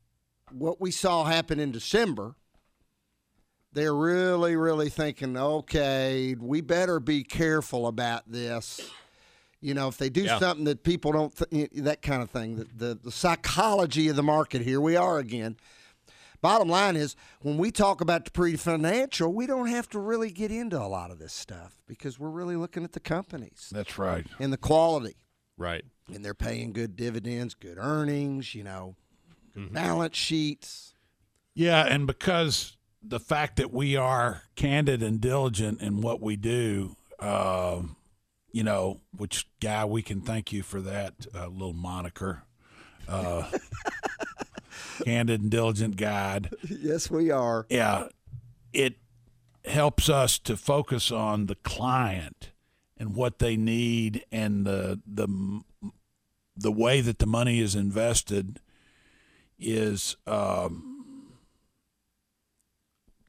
what 0.51 0.81
we 0.81 0.91
saw 0.91 1.23
happen 1.23 1.61
in 1.61 1.71
December. 1.71 2.35
They're 3.71 3.95
really, 3.95 4.57
really 4.57 4.89
thinking, 4.89 5.37
okay, 5.37 6.35
we 6.37 6.59
better 6.59 6.99
be 6.99 7.23
careful 7.23 7.87
about 7.87 8.29
this. 8.29 8.81
You 9.63 9.73
know, 9.73 9.87
if 9.87 9.97
they 9.97 10.09
do 10.09 10.23
Yeah. 10.23 10.39
something 10.39 10.65
that 10.65 10.83
people 10.83 11.11
don't, 11.13 11.33
th- 11.35 11.69
that 11.75 12.01
kind 12.01 12.21
of 12.21 12.29
thing. 12.29 12.57
The, 12.57 12.67
the 12.75 12.95
the 13.05 13.11
psychology 13.11 14.09
of 14.09 14.15
the 14.15 14.23
market. 14.23 14.61
Here 14.61 14.81
we 14.81 14.95
are 14.95 15.19
again. 15.19 15.55
Bottom 16.41 16.67
line 16.67 16.97
is, 16.97 17.15
when 17.41 17.57
we 17.57 17.71
talk 17.71 18.01
about 18.01 18.25
Dupree 18.25 18.57
Financial, 18.57 19.31
we 19.33 19.47
don't 19.47 19.67
have 19.67 19.87
to 19.91 19.99
really 19.99 20.29
get 20.29 20.51
into 20.51 20.77
a 20.77 20.89
lot 20.89 21.09
of 21.09 21.17
this 21.17 21.31
stuff 21.31 21.79
because 21.87 22.19
we're 22.19 22.29
really 22.29 22.57
looking 22.57 22.83
at 22.83 22.91
the 22.91 22.99
companies 22.99 23.69
That's 23.71 23.97
right. 23.97 24.27
and 24.39 24.51
the 24.51 24.57
quality. 24.57 25.15
Right. 25.57 25.85
And 26.13 26.25
they're 26.25 26.33
paying 26.33 26.73
good 26.73 26.97
dividends, 26.97 27.53
good 27.53 27.77
earnings, 27.79 28.53
you 28.53 28.65
know, 28.65 28.97
good 29.53 29.71
balance 29.71 30.17
sheets. 30.17 30.93
Yeah, 31.55 31.85
and 31.87 32.05
because 32.05 32.75
the 33.01 33.21
fact 33.21 33.55
that 33.55 33.71
we 33.71 33.95
are 33.95 34.41
candid 34.57 35.01
and 35.01 35.21
diligent 35.21 35.79
in 35.81 36.01
what 36.01 36.19
we 36.19 36.35
do, 36.35 36.97
um, 37.21 37.95
you 38.53 38.63
know, 38.63 39.01
which 39.17 39.47
guy 39.59 39.83
we 39.83 40.01
can 40.01 40.21
thank 40.21 40.53
you 40.53 40.63
for 40.63 40.79
that 40.79 41.27
uh, 41.35 41.47
little 41.47 41.73
moniker, 41.73 42.43
uh, 43.09 43.49
candid 45.03 45.41
and 45.41 45.51
diligent 45.51 45.97
guide. 45.97 46.53
yes, 46.63 47.11
we 47.11 47.31
are. 47.31 47.65
Yeah, 47.67 48.07
it 48.71 48.95
helps 49.65 50.07
us 50.07 50.37
to 50.39 50.55
focus 50.55 51.11
on 51.11 51.47
the 51.47 51.55
client 51.55 52.51
and 52.97 53.15
what 53.15 53.39
they 53.39 53.57
need 53.57 54.23
and 54.31 54.65
the 54.65 55.01
the 55.05 55.27
the 56.55 56.71
way 56.71 57.01
that 57.01 57.17
the 57.17 57.25
money 57.25 57.59
is 57.59 57.75
invested 57.75 58.59
is 59.59 60.15
um, 60.27 61.33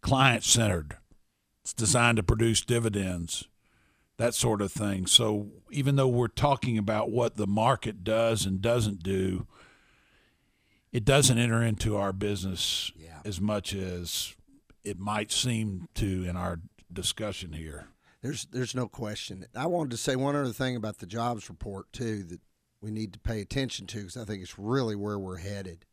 client 0.02 0.44
centered. 0.44 0.98
It's 1.62 1.72
designed 1.72 2.18
to 2.18 2.22
produce 2.22 2.60
dividends, 2.60 3.48
that 4.16 4.34
sort 4.34 4.62
of 4.62 4.70
thing. 4.72 5.06
So 5.06 5.48
even 5.70 5.96
though 5.96 6.08
we're 6.08 6.28
talking 6.28 6.78
about 6.78 7.10
what 7.10 7.36
the 7.36 7.46
market 7.46 8.04
does 8.04 8.46
and 8.46 8.60
doesn't 8.62 9.02
do, 9.02 9.46
it 10.92 11.04
doesn't 11.04 11.38
enter 11.38 11.62
into 11.62 11.96
our 11.96 12.12
business 12.12 12.92
Yeah. 12.96 13.20
as 13.24 13.40
much 13.40 13.74
as 13.74 14.34
it 14.84 14.98
might 14.98 15.32
seem 15.32 15.88
to 15.94 16.24
in 16.24 16.36
our 16.36 16.60
discussion 16.92 17.52
here. 17.54 17.88
There's 18.22 18.46
there's 18.46 18.74
no 18.74 18.86
question. 18.88 19.46
I 19.54 19.66
wanted 19.66 19.90
to 19.90 19.96
say 19.96 20.16
one 20.16 20.36
other 20.36 20.52
thing 20.52 20.76
about 20.76 20.98
the 20.98 21.06
jobs 21.06 21.48
report 21.48 21.92
too 21.92 22.22
that 22.24 22.40
we 22.80 22.90
need 22.90 23.12
to 23.14 23.18
pay 23.18 23.40
attention 23.40 23.86
to 23.88 23.98
because 23.98 24.16
I 24.16 24.24
think 24.24 24.42
it's 24.42 24.58
really 24.58 24.94
where 24.94 25.18
we're 25.18 25.38
headed. 25.38 25.84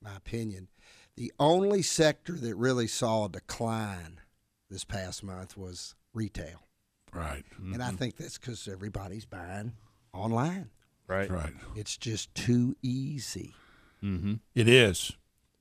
in 0.00 0.08
My 0.10 0.16
opinion, 0.16 0.68
the 1.16 1.32
only 1.38 1.82
sector 1.82 2.34
that 2.34 2.54
really 2.54 2.86
saw 2.86 3.24
a 3.24 3.28
decline 3.28 4.20
this 4.70 4.84
past 4.84 5.22
month 5.24 5.56
was 5.56 5.94
retail, 6.14 6.65
Right. 7.16 7.44
and 7.58 7.82
I 7.82 7.90
think 7.90 8.16
that's 8.16 8.38
because 8.38 8.68
everybody's 8.68 9.24
buying 9.24 9.72
online. 10.12 10.70
Right. 11.06 11.30
Right. 11.30 11.52
It's 11.74 11.96
just 11.96 12.34
too 12.34 12.76
easy. 12.82 13.54
It 14.54 14.68
is. 14.68 15.12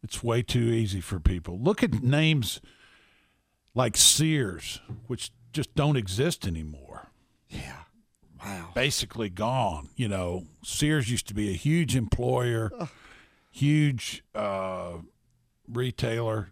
It's 0.04 0.22
way 0.24 0.44
too 0.44 0.60
easy 0.60 1.02
for 1.02 1.20
people. 1.20 1.58
Look 1.60 1.82
at 1.82 2.04
names 2.04 2.62
like 3.74 3.98
Sears, 3.98 4.80
which 5.08 5.32
just 5.52 5.74
don't 5.74 5.96
exist 5.98 6.46
anymore. 6.46 7.08
Yeah. 7.50 7.84
Wow. 8.44 8.70
Basically 8.76 9.30
gone. 9.30 9.90
You 9.96 10.08
know, 10.08 10.44
Sears 10.64 11.10
used 11.10 11.28
to 11.30 11.34
be 11.34 11.50
a 11.50 11.56
huge 11.56 11.96
employer, 11.96 12.72
huge 13.50 14.24
uh, 14.36 14.98
retailer. 15.68 16.52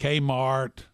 Kmart, 0.00 0.84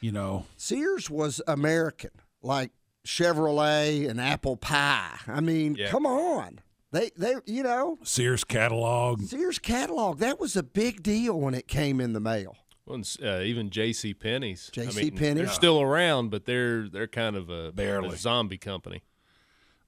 you 0.00 0.12
know, 0.12 0.46
Sears 0.56 1.10
was 1.10 1.42
American, 1.46 2.12
like 2.42 2.70
Chevrolet 3.06 4.08
and 4.08 4.20
apple 4.20 4.56
pie. 4.56 5.18
I 5.26 5.40
mean, 5.40 5.74
Yeah. 5.74 5.88
come 5.90 6.06
on. 6.06 6.60
They 6.90 7.10
they 7.16 7.34
you 7.46 7.62
know, 7.62 7.98
Sears 8.02 8.44
catalog. 8.44 9.22
Sears 9.22 9.58
catalog, 9.58 10.18
that 10.20 10.40
was 10.40 10.56
a 10.56 10.62
big 10.62 11.02
deal 11.02 11.38
when 11.38 11.54
it 11.54 11.68
came 11.68 12.00
in 12.00 12.12
the 12.14 12.20
mail. 12.20 12.56
Well, 12.86 13.02
uh, 13.22 13.40
even 13.40 13.68
J.C. 13.68 14.14
Penney's. 14.14 14.70
J.C. 14.72 15.10
Penney's 15.10 15.44
They're 15.44 15.54
still 15.54 15.82
around, 15.82 16.30
but 16.30 16.46
they're 16.46 16.88
they're 16.88 17.06
kind 17.06 17.36
of 17.36 17.50
a, 17.50 17.70
Barely. 17.72 18.14
a 18.14 18.16
zombie 18.16 18.56
company. 18.56 19.02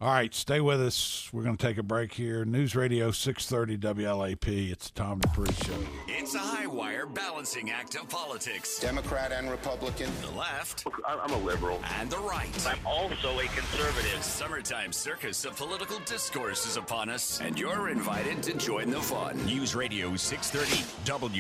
All 0.03 0.09
right, 0.11 0.35
stay 0.35 0.63
with 0.63 0.81
us. 0.81 1.29
We're 1.31 1.43
going 1.43 1.59
to 1.59 1.67
take 1.67 1.77
a 1.77 1.83
break 1.83 2.15
here. 2.15 2.47
News 2.47 2.75
Radio 2.75 3.11
630 3.11 4.03
WLAP. 4.03 4.73
It's 4.73 4.89
the 4.89 4.99
Tom 4.99 5.19
Dupree 5.19 5.53
Show. 5.67 5.75
It's 6.09 6.35
a 6.35 6.39
high 6.39 6.67
wire 6.67 7.05
balancing 7.05 7.71
act 7.71 7.97
of 7.97 8.09
politics. 8.09 8.81
Democrat 8.81 9.31
and 9.31 9.51
Republican. 9.51 10.09
The 10.23 10.31
left 10.31 10.87
I'm 11.07 11.31
a 11.33 11.37
liberal. 11.37 11.83
and 11.99 12.09
the 12.09 12.17
right. 12.19 12.49
I'm 12.67 12.79
also 12.87 13.39
a 13.41 13.43
The 13.43 13.49
conservative. 13.49 14.25
summertime 14.25 14.91
circus 14.95 15.45
of 15.45 15.55
political 15.57 15.99
discourse 16.07 16.67
is 16.67 16.79
upon 16.79 17.11
us, 17.11 17.39
and 17.43 17.59
you're 17.59 17.91
invited 17.91 18.43
to 18.45 18.55
join 18.57 18.89
the 18.89 19.01
fun. 19.01 19.37
News 19.45 19.75
Radio 19.75 20.17
630 20.17 20.83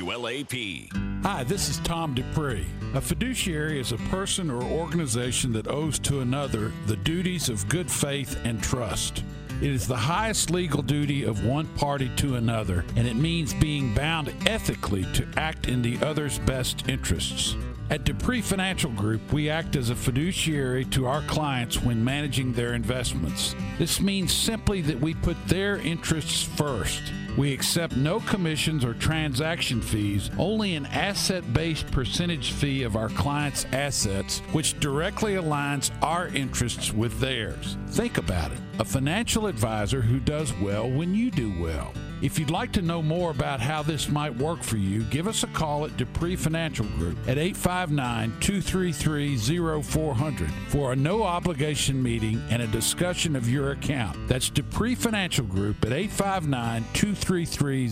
WLAP. 0.02 0.92
Hi, 1.22 1.44
this 1.44 1.68
is 1.70 1.78
Tom 1.78 2.14
Dupree. 2.14 2.66
A 2.94 3.00
fiduciary 3.00 3.78
is 3.78 3.92
a 3.92 3.98
person 4.08 4.50
or 4.50 4.62
organization 4.62 5.52
that 5.52 5.68
owes 5.68 5.98
to 6.00 6.20
another 6.20 6.72
the 6.86 6.96
duties 6.96 7.48
of 7.50 7.68
good 7.68 7.90
faith 7.90 8.38
and 8.44 8.49
trust. 8.58 9.22
It 9.60 9.70
is 9.70 9.86
the 9.86 9.94
highest 9.94 10.50
legal 10.50 10.80
duty 10.80 11.24
of 11.24 11.44
one 11.44 11.66
party 11.76 12.10
to 12.16 12.36
another, 12.36 12.82
and 12.96 13.06
it 13.06 13.16
means 13.16 13.52
being 13.52 13.92
bound 13.92 14.32
ethically 14.46 15.04
to 15.12 15.28
act 15.36 15.68
in 15.68 15.82
the 15.82 15.98
other's 16.00 16.38
best 16.38 16.88
interests. 16.88 17.56
At 17.90 18.04
Dupree 18.04 18.40
Financial 18.40 18.90
Group, 18.92 19.32
we 19.32 19.50
act 19.50 19.76
as 19.76 19.90
a 19.90 19.96
fiduciary 19.96 20.84
to 20.86 21.06
our 21.06 21.22
clients 21.22 21.82
when 21.82 22.02
managing 22.02 22.52
their 22.54 22.72
investments. 22.72 23.54
This 23.78 24.00
means 24.00 24.32
simply 24.32 24.80
that 24.82 25.00
we 25.00 25.12
put 25.12 25.36
their 25.46 25.76
interests 25.76 26.42
first. 26.42 27.02
We 27.40 27.54
accept 27.54 27.96
no 27.96 28.20
commissions 28.20 28.84
or 28.84 28.92
transaction 28.92 29.80
fees, 29.80 30.30
only 30.36 30.74
an 30.74 30.84
asset 30.84 31.54
based 31.54 31.90
percentage 31.90 32.52
fee 32.52 32.82
of 32.82 32.96
our 32.96 33.08
clients' 33.08 33.64
assets, 33.72 34.40
which 34.52 34.78
directly 34.78 35.36
aligns 35.36 35.90
our 36.02 36.28
interests 36.28 36.92
with 36.92 37.18
theirs. 37.18 37.78
Think 37.86 38.18
about 38.18 38.52
it 38.52 38.58
a 38.78 38.84
financial 38.84 39.46
advisor 39.46 40.02
who 40.02 40.20
does 40.20 40.52
well 40.58 40.90
when 40.90 41.14
you 41.14 41.30
do 41.30 41.58
well. 41.58 41.94
If 42.22 42.38
you'd 42.38 42.50
like 42.50 42.70
to 42.72 42.82
know 42.82 43.02
more 43.02 43.30
about 43.30 43.60
how 43.60 43.82
this 43.82 44.10
might 44.10 44.36
work 44.36 44.62
for 44.62 44.76
you, 44.76 45.04
give 45.04 45.26
us 45.26 45.42
a 45.42 45.46
call 45.48 45.86
at 45.86 45.96
Dupree 45.96 46.36
Financial 46.36 46.84
Group 46.84 47.16
at 47.26 47.38
859 47.38 48.34
233 48.40 49.82
0400 49.82 50.50
for 50.68 50.92
a 50.92 50.96
no 50.96 51.22
obligation 51.22 52.02
meeting 52.02 52.42
and 52.50 52.60
a 52.60 52.66
discussion 52.66 53.34
of 53.36 53.48
your 53.48 53.70
account. 53.70 54.28
That's 54.28 54.50
Dupree 54.50 54.94
Financial 54.94 55.46
Group 55.46 55.82
at 55.84 55.92
859 55.92 56.84
233 56.92 57.88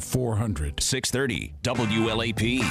0400. 0.00 0.80
630 0.80 1.54
WLAP. 1.62 2.62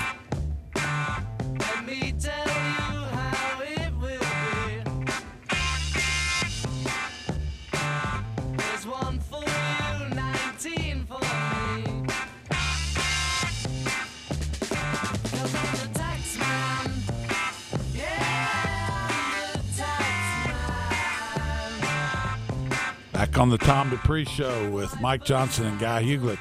Back 23.31 23.39
on 23.39 23.49
the 23.49 23.57
Tom 23.57 23.89
Dupree 23.89 24.25
Show 24.25 24.69
with 24.71 24.99
Mike 24.99 25.23
Johnson 25.23 25.65
and 25.65 25.79
Guy 25.79 26.03
Huglet 26.03 26.37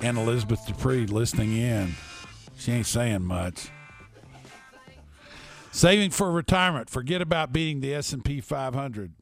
and 0.00 0.16
Elizabeth 0.16 0.66
Dupree 0.66 1.04
listening 1.04 1.54
in. 1.54 1.92
She 2.56 2.72
ain't 2.72 2.86
saying 2.86 3.22
much. 3.22 3.68
Saving 5.72 6.08
for 6.12 6.32
retirement. 6.32 6.88
Forget 6.88 7.20
about 7.20 7.52
beating 7.52 7.80
the 7.80 7.92
S&P 7.92 8.40
500. 8.40 9.12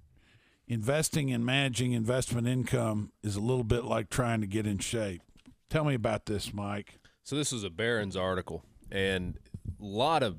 Investing 0.69 1.33
and 1.33 1.45
managing 1.45 1.91
investment 1.91 2.47
income 2.47 3.11
is 3.25 3.35
a 3.35 3.41
little 3.41 3.65
bit 3.65 3.85
like 3.85 4.09
trying 4.09 4.41
to 4.41 4.47
get 4.47 4.65
in 4.65 4.79
shape. 4.79 5.23
Tell 5.69 5.83
me 5.83 5.95
about 5.95 6.27
this, 6.27 6.55
Mike. 6.55 7.01
So 7.25 7.35
this 7.35 7.53
is 7.53 7.65
a 7.65 7.71
Barron's 7.71 8.17
article, 8.17 8.63
and 8.93 9.37
a 9.81 9.85
lot 9.85 10.23
of 10.23 10.37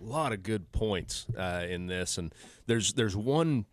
a 0.00 0.02
lot 0.02 0.32
of 0.32 0.42
good 0.42 0.72
points 0.72 1.26
uh, 1.36 1.66
in 1.68 1.86
this. 1.86 2.16
And 2.16 2.34
there's 2.66 2.94
there's 2.94 3.14
one 3.14 3.66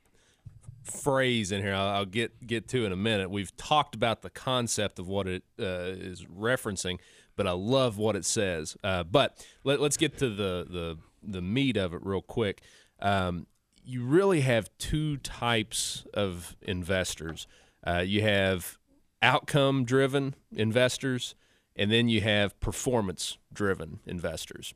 phrase 0.85 1.51
in 1.51 1.61
here 1.61 1.73
I'll, 1.73 2.05
get 2.05 2.45
get 2.45 2.67
to 2.69 2.85
in 2.85 2.91
a 2.91 2.97
minute. 2.97 3.29
We've 3.29 3.55
talked 3.57 3.95
about 3.95 4.21
the 4.21 4.29
concept 4.29 4.99
of 4.99 5.07
what 5.07 5.27
it 5.27 5.43
uh, 5.59 5.93
is 5.97 6.25
referencing, 6.25 6.99
but 7.35 7.47
I 7.47 7.51
love 7.51 7.97
what 7.97 8.15
it 8.15 8.25
says. 8.25 8.77
Uh, 8.83 9.03
but 9.03 9.45
let, 9.63 9.79
us 9.79 9.97
get 9.97 10.17
to 10.19 10.29
the 10.29 10.65
the 10.69 10.97
the 11.23 11.41
meat 11.41 11.77
of 11.77 11.93
it 11.93 12.05
real 12.05 12.21
quick. 12.21 12.61
Um, 13.01 13.47
you 13.83 14.03
really 14.03 14.41
have 14.41 14.69
two 14.77 15.17
types 15.17 16.05
of 16.13 16.55
investors. 16.61 17.47
Uh, 17.85 18.03
you 18.05 18.21
have 18.21 18.77
outcome 19.21 19.85
driven 19.85 20.35
investors, 20.51 21.35
and 21.75 21.91
then 21.91 22.09
you 22.09 22.21
have 22.21 22.59
performance 22.59 23.37
driven 23.53 23.99
investors. 24.05 24.73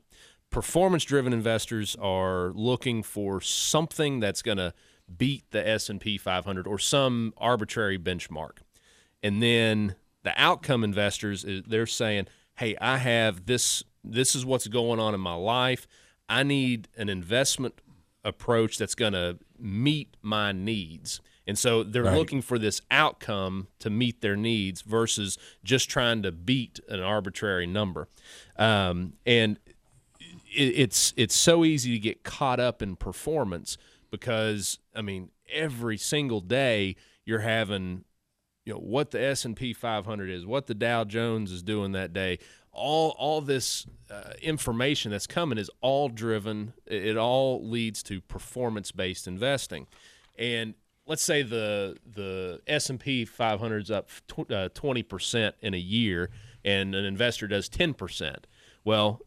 Performance 0.50 1.04
driven 1.04 1.32
investors 1.32 1.96
are 2.00 2.50
looking 2.54 3.02
for 3.02 3.40
something 3.40 4.20
that's 4.20 4.42
going 4.42 4.58
to 4.58 4.74
beat 5.16 5.50
the 5.50 5.66
S&P 5.66 6.18
500 6.18 6.66
or 6.66 6.78
some 6.78 7.32
arbitrary 7.36 7.98
benchmark. 7.98 8.58
And 9.22 9.42
then 9.42 9.96
the 10.22 10.32
outcome 10.36 10.84
investors 10.84 11.44
they're 11.66 11.86
saying, 11.86 12.28
"Hey, 12.56 12.76
I 12.80 12.98
have 12.98 13.46
this 13.46 13.84
this 14.02 14.34
is 14.34 14.46
what's 14.46 14.66
going 14.66 15.00
on 15.00 15.14
in 15.14 15.20
my 15.20 15.34
life. 15.34 15.86
I 16.28 16.42
need 16.42 16.88
an 16.96 17.08
investment 17.08 17.80
approach 18.24 18.78
that's 18.78 18.94
going 18.94 19.12
to 19.12 19.38
meet 19.58 20.16
my 20.22 20.52
needs. 20.52 21.20
And 21.46 21.58
so 21.58 21.82
they're 21.82 22.04
right. 22.04 22.16
looking 22.16 22.42
for 22.42 22.58
this 22.58 22.80
outcome 22.90 23.68
to 23.80 23.90
meet 23.90 24.20
their 24.20 24.36
needs 24.36 24.82
versus 24.82 25.38
just 25.64 25.90
trying 25.90 26.22
to 26.22 26.30
beat 26.30 26.80
an 26.88 27.00
arbitrary 27.00 27.66
number. 27.66 28.08
Um, 28.56 29.14
and 29.26 29.58
it, 30.54 30.62
it's 30.76 31.14
it's 31.16 31.34
so 31.34 31.64
easy 31.64 31.92
to 31.92 31.98
get 31.98 32.22
caught 32.22 32.60
up 32.60 32.82
in 32.82 32.94
performance 32.94 33.78
because 34.10 34.78
I 34.94 35.02
mean 35.02 35.30
every 35.52 35.96
single 35.96 36.40
day 36.40 36.96
you're 37.24 37.40
having 37.40 38.04
you 38.64 38.74
know 38.74 38.78
what 38.78 39.10
the 39.10 39.20
S&P 39.22 39.72
500 39.72 40.30
is, 40.30 40.46
what 40.46 40.66
the 40.66 40.74
Dow 40.74 41.04
Jones 41.04 41.50
is 41.50 41.62
doing 41.62 41.92
that 41.92 42.12
day, 42.12 42.38
all 42.72 43.16
all 43.18 43.40
this 43.40 43.86
uh, 44.10 44.32
information 44.42 45.10
that's 45.10 45.26
coming 45.26 45.58
is 45.58 45.70
all 45.80 46.08
driven. 46.08 46.72
It 46.86 47.16
all 47.16 47.66
leads 47.66 48.02
to 48.04 48.20
performance 48.20 48.92
based 48.92 49.26
investing, 49.26 49.86
and 50.38 50.74
let's 51.06 51.22
say 51.22 51.42
the 51.42 51.96
the 52.06 52.60
S 52.66 52.90
and 52.90 53.00
P 53.00 53.24
500 53.24 53.82
is 53.82 53.90
up 53.90 54.08
uh, 54.50 54.68
twenty 54.74 55.02
percent 55.02 55.56
in 55.60 55.74
a 55.74 55.78
year, 55.78 56.30
and 56.64 56.94
an 56.94 57.04
investor 57.04 57.48
does 57.48 57.68
ten 57.68 57.94
percent. 57.94 58.46
Well, 58.84 59.20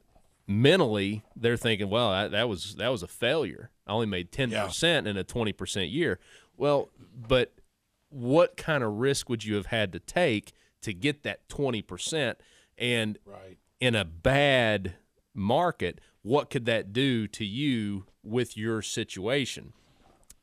mentally 0.47 1.23
they're 1.35 1.57
thinking, 1.57 1.89
well, 1.89 2.11
that, 2.11 2.31
that, 2.31 2.49
was 2.49 2.75
that 2.75 2.89
was 2.89 3.03
a 3.03 3.07
failure. 3.07 3.69
I 3.87 3.91
only 3.91 4.07
made 4.07 4.31
ten 4.31 4.51
percent 4.51 5.05
yeah. 5.05 5.11
in 5.11 5.17
a 5.17 5.23
twenty 5.23 5.53
percent 5.53 5.89
year. 5.89 6.19
Well, 6.57 6.89
but 7.27 7.53
what 8.09 8.57
kind 8.57 8.83
of 8.83 8.93
risk 8.93 9.29
would 9.29 9.43
you 9.43 9.55
have 9.55 9.67
had 9.67 9.91
to 9.93 9.99
take 9.99 10.53
to 10.81 10.93
get 10.93 11.23
that 11.23 11.47
twenty 11.49 11.81
percent? 11.81 12.39
And 12.77 13.17
right. 13.25 13.57
in 13.79 13.95
a 13.95 14.05
bad 14.05 14.95
market, 15.33 15.99
what 16.21 16.49
could 16.49 16.65
that 16.65 16.93
do 16.93 17.27
to 17.27 17.45
you 17.45 18.05
with 18.23 18.57
your 18.57 18.81
situation? 18.81 19.73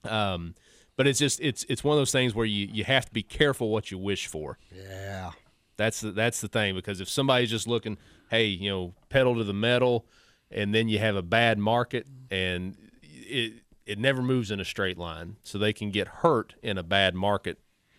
Um, 0.04 0.54
but 0.96 1.06
it's 1.06 1.18
just 1.18 1.40
it's 1.40 1.64
it's 1.68 1.82
one 1.82 1.94
of 1.94 2.00
those 2.00 2.12
things 2.12 2.34
where 2.34 2.46
you 2.46 2.68
you 2.70 2.84
have 2.84 3.06
to 3.06 3.12
be 3.12 3.22
careful 3.22 3.70
what 3.70 3.90
you 3.90 3.98
wish 3.98 4.26
for. 4.26 4.58
Yeah, 4.74 5.30
that's 5.76 6.00
the 6.00 6.10
that's 6.10 6.40
the 6.40 6.48
thing 6.48 6.74
because 6.74 7.00
if 7.00 7.08
somebody's 7.08 7.50
just 7.50 7.66
looking, 7.66 7.96
hey, 8.30 8.46
you 8.46 8.70
know, 8.70 8.94
pedal 9.08 9.34
to 9.36 9.44
the 9.44 9.52
metal, 9.54 10.06
and 10.50 10.74
then 10.74 10.88
you 10.88 10.98
have 10.98 11.16
a 11.16 11.22
bad 11.22 11.58
market 11.58 12.06
and 12.30 12.76
it 13.02 13.52
it 13.86 13.98
never 13.98 14.22
moves 14.22 14.52
in 14.52 14.60
a 14.60 14.64
straight 14.64 14.96
line, 14.96 15.36
so 15.42 15.58
they 15.58 15.72
can 15.72 15.90
get 15.90 16.06
hurt 16.06 16.54
in 16.62 16.78
a 16.78 16.82
bad 16.82 17.14
market, 17.14 17.58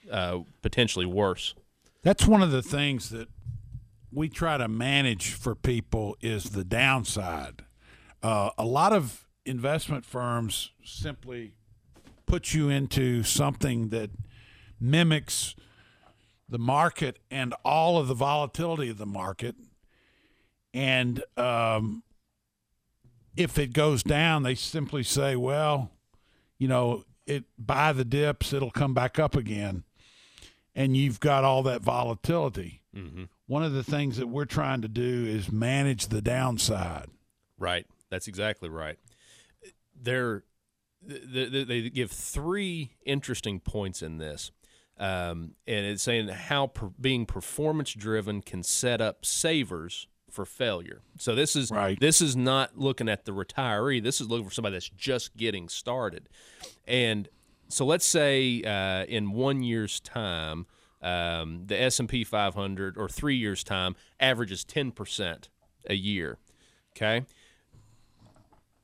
uh, 0.09 0.39
potentially 0.61 1.05
worse. 1.05 1.53
That's 2.01 2.25
one 2.25 2.41
of 2.41 2.51
the 2.51 2.61
things 2.61 3.09
that 3.09 3.27
we 4.11 4.29
try 4.29 4.57
to 4.57 4.69
manage 4.69 5.33
for 5.33 5.53
people 5.53 6.15
is 6.21 6.51
the 6.51 6.63
downside. 6.63 7.65
Uh, 8.23 8.51
a 8.57 8.65
lot 8.65 8.93
of 8.93 9.27
investment 9.45 10.05
firms 10.05 10.71
simply 10.83 11.55
put 12.25 12.53
you 12.53 12.69
into 12.69 13.23
something 13.23 13.89
that 13.89 14.11
mimics 14.79 15.55
the 16.47 16.59
market 16.59 17.19
and 17.29 17.53
all 17.65 17.97
of 17.97 18.07
the 18.07 18.13
volatility 18.13 18.89
of 18.89 18.97
the 18.97 19.05
market. 19.05 19.55
And 20.73 21.23
um, 21.37 22.03
if 23.35 23.57
it 23.57 23.73
goes 23.73 24.03
down, 24.03 24.43
they 24.43 24.55
simply 24.55 25.03
say, 25.03 25.35
well, 25.35 25.91
you 26.57 26.67
know, 26.67 27.03
it 27.25 27.45
buy 27.57 27.93
the 27.93 28.05
dips, 28.05 28.53
it'll 28.53 28.71
come 28.71 28.93
back 28.93 29.19
up 29.19 29.35
again. 29.35 29.83
And 30.73 30.95
you've 30.95 31.19
got 31.19 31.43
all 31.43 31.63
that 31.63 31.81
volatility. 31.81 32.81
Mm-hmm 32.95 33.23
one 33.51 33.63
of 33.63 33.73
the 33.73 33.83
things 33.83 34.15
that 34.15 34.27
we're 34.27 34.45
trying 34.45 34.81
to 34.81 34.87
do 34.87 35.25
is 35.25 35.51
manage 35.51 36.07
the 36.07 36.21
downside. 36.21 37.07
Right. 37.59 37.85
That's 38.09 38.29
exactly 38.29 38.69
right. 38.69 38.97
They're, 39.93 40.45
they, 41.01 41.65
they 41.65 41.89
give 41.89 42.11
three 42.11 42.95
interesting 43.05 43.59
points 43.59 44.01
in 44.01 44.19
this. 44.19 44.51
Um, 44.97 45.55
and 45.67 45.85
it's 45.85 46.01
saying 46.01 46.29
how 46.29 46.67
per, 46.67 46.91
being 47.01 47.25
performance 47.25 47.91
driven 47.91 48.41
can 48.41 48.63
set 48.63 49.01
up 49.01 49.25
savers 49.25 50.07
for 50.31 50.45
failure. 50.45 51.01
So 51.17 51.35
this 51.35 51.55
is 51.55 51.71
right. 51.71 51.99
this 51.99 52.21
is 52.21 52.35
not 52.35 52.77
looking 52.77 53.09
at 53.09 53.25
the 53.25 53.31
retiree. 53.31 54.01
This 54.01 54.21
is 54.21 54.29
looking 54.29 54.47
for 54.47 54.53
somebody 54.53 54.75
that's 54.75 54.89
just 54.89 55.35
getting 55.37 55.69
started. 55.69 56.29
And 56.87 57.29
so 57.67 57.85
let's 57.85 58.05
say 58.05 58.63
uh, 58.63 59.05
in 59.05 59.31
one 59.31 59.63
year's 59.63 59.99
time, 59.99 60.65
um, 61.01 61.63
the 61.65 61.81
S&P 61.81 62.23
500 62.23 62.97
or 62.97 63.09
3 63.09 63.35
years 63.35 63.63
time 63.63 63.95
averages 64.19 64.63
10% 64.63 65.47
a 65.87 65.95
year 65.95 66.37
okay 66.95 67.25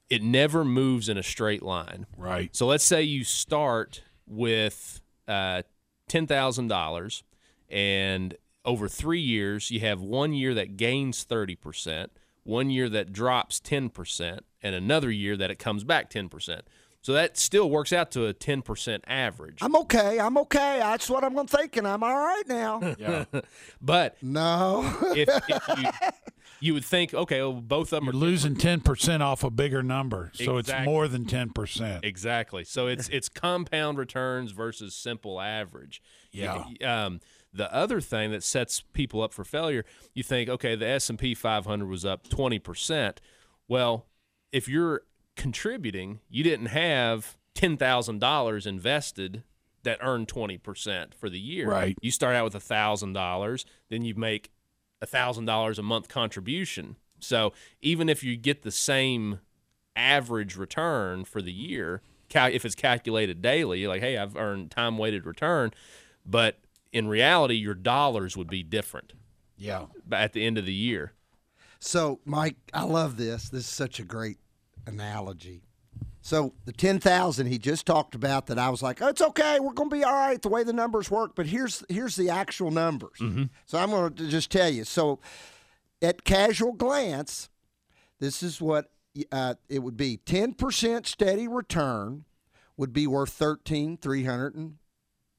it 0.10 0.23
never 0.23 0.65
moves 0.65 1.10
in 1.10 1.17
a 1.17 1.21
straight 1.21 1.62
line 1.62 2.07
right 2.17 2.55
so 2.55 2.65
let's 2.65 2.83
say 2.83 3.03
you 3.03 3.23
start 3.23 4.01
with 4.25 4.99
uh, 5.27 5.62
$10,000 6.10 7.23
and 7.69 8.36
over 8.67 8.88
3 8.88 9.19
years 9.19 9.71
you 9.71 9.80
have 9.80 9.99
one 9.99 10.34
year 10.34 10.53
that 10.53 10.77
gains 10.77 11.25
30% 11.25 12.10
one 12.43 12.69
year 12.69 12.88
that 12.88 13.12
drops 13.12 13.60
10% 13.60 14.39
and 14.62 14.75
another 14.75 15.10
year 15.10 15.36
that 15.36 15.49
it 15.49 15.58
comes 15.58 15.84
back 15.84 16.10
10% 16.12 16.62
so 17.08 17.13
that 17.13 17.38
still 17.38 17.69
works 17.69 17.93
out 17.93 18.12
to 18.12 18.25
a 18.25 18.34
10% 18.34 18.99
average. 19.08 19.60
I'm 19.62 19.77
okay. 19.77 20.19
I'm 20.19 20.38
okay. 20.39 20.80
That's 20.80 21.10
what 21.10 21.23
I'm 21.23 21.47
thinking. 21.47 21.86
I'm 21.86 22.03
all 22.03 22.13
right 22.13 22.43
now. 22.47 22.82
Yeah. 22.99 23.25
but 23.82 24.17
no. 24.21 24.84
if, 25.15 25.30
if 25.30 25.77
you, 25.77 25.89
you 26.60 26.73
would 26.73 26.84
think, 26.84 27.13
okay, 27.13 27.39
well, 27.41 27.53
both 27.53 27.93
of 27.93 27.99
them 27.99 28.06
You're 28.06 28.13
are 28.13 28.17
losing 28.17 28.56
10% 28.56 29.21
off 29.21 29.43
a 29.43 29.49
bigger 29.49 29.84
number. 29.84 30.32
So 30.34 30.58
exactly. 30.58 30.82
it's 30.82 30.86
more 30.86 31.08
than 31.08 31.25
10%. 31.25 32.03
Exactly. 32.03 32.63
So 32.63 32.88
it's 32.88 33.08
it's 33.10 33.30
compound 33.30 33.97
returns 33.97 34.51
versus 34.51 34.95
simple 34.95 35.39
average. 35.39 36.01
Yeah. 36.32 36.65
Um, 36.84 37.21
the 37.58 37.74
other 37.74 38.00
thing 38.00 38.32
that 38.32 38.43
sets 38.43 38.82
people 38.93 39.22
up 39.22 39.34
for 39.34 39.43
failure, 39.43 39.84
you 40.13 40.24
think, 40.24 40.50
okay, 40.50 40.76
the 40.76 40.88
S&P 40.88 41.36
500 41.36 41.88
was 41.88 42.06
up 42.06 42.28
20%. 42.28 43.17
Well, 43.67 44.06
if 44.52 44.67
you're 44.67 45.02
contributing, 45.36 46.20
you 46.30 46.43
didn't 46.43 46.67
have 46.67 47.38
ten 47.58 47.76
thousand 47.78 48.20
dollars 48.20 48.65
invested 48.67 49.43
that 49.84 49.98
earned 50.02 50.28
twenty 50.28 50.58
percent 50.58 51.15
for 51.15 51.30
the 51.30 51.39
year. 51.39 51.70
Right. 51.70 51.98
You 52.02 52.12
start 52.12 52.36
out 52.36 52.43
with 52.43 52.56
a 52.56 52.60
thousand 52.60 53.13
dollars, 53.13 53.65
then 53.89 54.04
you 54.04 54.15
make 54.15 54.52
a 55.02 55.06
thousand 55.06 55.46
dollars 55.46 55.80
a 55.80 55.84
month 55.84 56.08
contribution. 56.08 56.98
So 57.20 57.54
even 57.82 58.10
if 58.10 58.24
you 58.24 58.38
get 58.38 58.62
the 58.62 58.72
same 58.72 59.39
average 59.96 60.56
return 60.56 61.26
for 61.26 61.41
the 61.41 61.52
year, 61.52 62.02
if 62.34 62.63
it's 62.63 62.76
calculated 62.76 63.41
daily, 63.41 63.88
like 63.88 64.02
hey, 64.02 64.17
I've 64.17 64.36
earned 64.36 64.72
time 64.72 64.98
weighted 64.98 65.26
return, 65.26 65.72
but 66.26 66.60
in 66.91 67.08
reality, 67.08 67.56
your 67.56 67.73
dollars 67.73 68.36
would 68.38 68.50
be 68.50 68.63
different. 68.63 69.13
Yeah. 69.58 69.86
At 70.12 70.34
the 70.34 70.45
end 70.45 70.58
of 70.58 70.65
the 70.65 70.73
year. 70.73 71.13
So, 71.80 72.19
Mike, 72.26 72.58
I 72.73 72.84
love 72.84 73.17
this. 73.17 73.50
This 73.50 73.62
is 73.62 73.69
such 73.69 74.00
a 74.00 74.04
great 74.04 74.38
analogy. 74.86 75.63
So 76.21 76.54
the 76.65 76.73
ten 76.73 77.00
thousand 77.00 77.47
he 77.47 77.58
just 77.58 77.86
talked 77.86 78.13
about 78.13 78.47
that 78.47 78.60
I 78.60 78.69
was 78.69 78.82
like, 78.82 79.02
oh, 79.02 79.08
it's 79.08 79.21
okay, 79.21 79.62
we're 79.62 79.71
going 79.71 79.89
to 79.89 79.95
be 79.95 80.04
all 80.04 80.12
right 80.12 80.41
the 80.41 80.50
way 80.50 80.63
the 80.63 80.73
numbers 80.73 81.10
work. 81.10 81.36
But 81.36 81.45
here's 81.45 81.86
here's 81.88 82.17
the 82.17 82.30
actual 82.30 82.69
numbers. 82.69 83.17
Mm-hmm. 83.21 83.43
So 83.65 83.78
I'm 83.78 83.91
going 83.91 84.13
to 84.13 84.28
just 84.28 84.52
tell 84.52 84.69
you. 84.69 84.84
So 84.84 85.19
at 86.02 86.26
casual 86.26 86.73
glance, 86.73 87.50
this 88.19 88.43
is 88.43 88.62
what 88.62 88.91
uh, 89.32 89.56
it 89.69 89.80
would 89.80 89.95
be 89.95 90.19
10% 90.26 91.06
steady 91.06 91.47
return 91.47 92.26
would 92.76 92.91
be 92.91 93.08
worth 93.08 93.32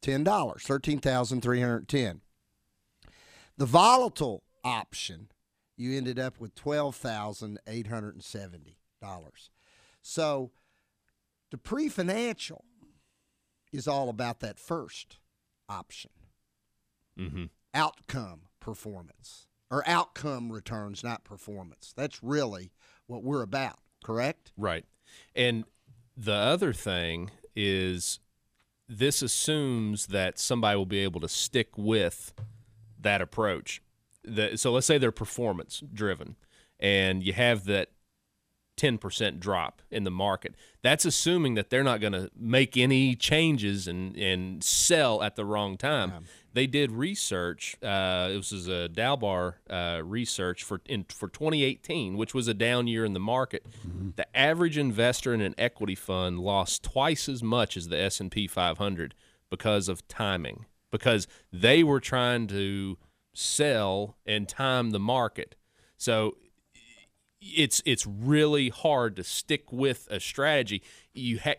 $13,310, 0.03 0.61
13,310. 0.61 2.21
The 3.57 3.67
volatile 3.67 4.43
option, 4.65 5.29
you 5.77 5.97
ended 5.97 6.19
up 6.19 6.41
with 6.41 6.55
$12,870. 6.55 9.49
So 10.03 10.51
Dupree 11.51 11.89
Financial 11.89 12.65
is 13.73 13.89
all 13.89 14.09
about 14.09 14.41
that 14.41 14.59
first 14.59 15.19
option. 15.69 16.11
Mm-hmm. 17.19 17.45
Outcome 17.75 18.43
performance 18.61 19.47
or 19.71 19.87
outcome 19.87 20.51
returns, 20.51 21.05
not 21.05 21.25
performance. 21.25 21.93
That's 21.97 22.23
really 22.23 22.73
what 23.07 23.23
we're 23.23 23.43
about, 23.43 23.79
correct? 24.05 24.53
Right. 24.57 24.85
And 25.35 25.65
the 26.17 26.33
other 26.33 26.73
thing 26.73 27.31
is 27.55 28.21
this 28.88 29.22
assumes 29.22 30.07
that 30.07 30.38
somebody 30.38 30.77
will 30.77 30.87
be 30.87 31.01
able 31.01 31.20
to 31.20 31.29
stick 31.29 31.77
with 31.77 32.33
that 33.01 33.20
approach. 33.20 33.83
The, 34.24 34.57
so 34.57 34.72
let's 34.72 34.87
say 34.87 34.98
they're 34.98 35.12
performance 35.12 35.83
driven 35.92 36.37
and 36.81 37.22
you 37.22 37.33
have 37.33 37.64
that 37.64 37.90
10% 38.79 39.41
drop 39.41 39.83
in 39.91 40.05
the 40.05 40.11
market. 40.11 40.55
That's 40.83 41.05
assuming 41.05 41.55
that 41.55 41.69
they're 41.69 41.85
not 41.85 42.01
going 42.01 42.14
to 42.14 42.31
make 42.38 42.77
any 42.77 43.14
changes 43.14 43.87
and, 43.88 44.17
and 44.17 44.62
sell 44.64 45.23
at 45.23 45.37
the 45.37 45.45
wrong 45.45 45.77
time. 45.77 46.11
They 46.55 46.67
did 46.67 46.91
research. 46.93 47.77
Uh, 47.83 48.29
this 48.29 48.53
was 48.53 48.69
a 48.69 48.88
Dalbar 48.88 49.55
uh, 49.69 50.03
research 50.03 50.64
for 50.64 50.81
in, 50.87 51.05
for 51.05 51.29
2018, 51.29 52.17
which 52.17 52.35
was 52.35 52.49
a 52.49 52.55
down 52.55 52.87
year 52.87 53.05
in 53.05 53.12
the 53.12 53.21
market. 53.21 53.67
The 54.17 54.37
average 54.37 54.79
investor 54.79 55.35
in 55.35 55.41
an 55.41 55.55
equity 55.59 55.95
fund 55.95 56.41
lost 56.41 56.83
twice 56.83 57.29
as 57.29 57.43
much 57.43 57.77
as 57.77 57.88
the 57.88 58.01
S&P 58.01 58.47
500 58.47 59.14
because 59.51 59.88
of 59.88 60.07
timing. 60.09 60.67
Because 60.91 61.29
they 61.53 61.85
were 61.85 62.01
trying 62.01 62.47
to 62.49 62.97
sell 63.35 64.17
and 64.25 64.49
time 64.49 64.91
the 64.91 64.99
market. 64.99 65.55
So 65.97 66.38
it's 67.40 67.83
it's 67.87 68.07
really 68.07 68.68
hard 68.68 69.16
to 69.16 69.24
stick 69.24 69.72
with 69.72 70.07
a 70.11 70.20
strategy. 70.20 70.83
You 71.12 71.38
have 71.38 71.57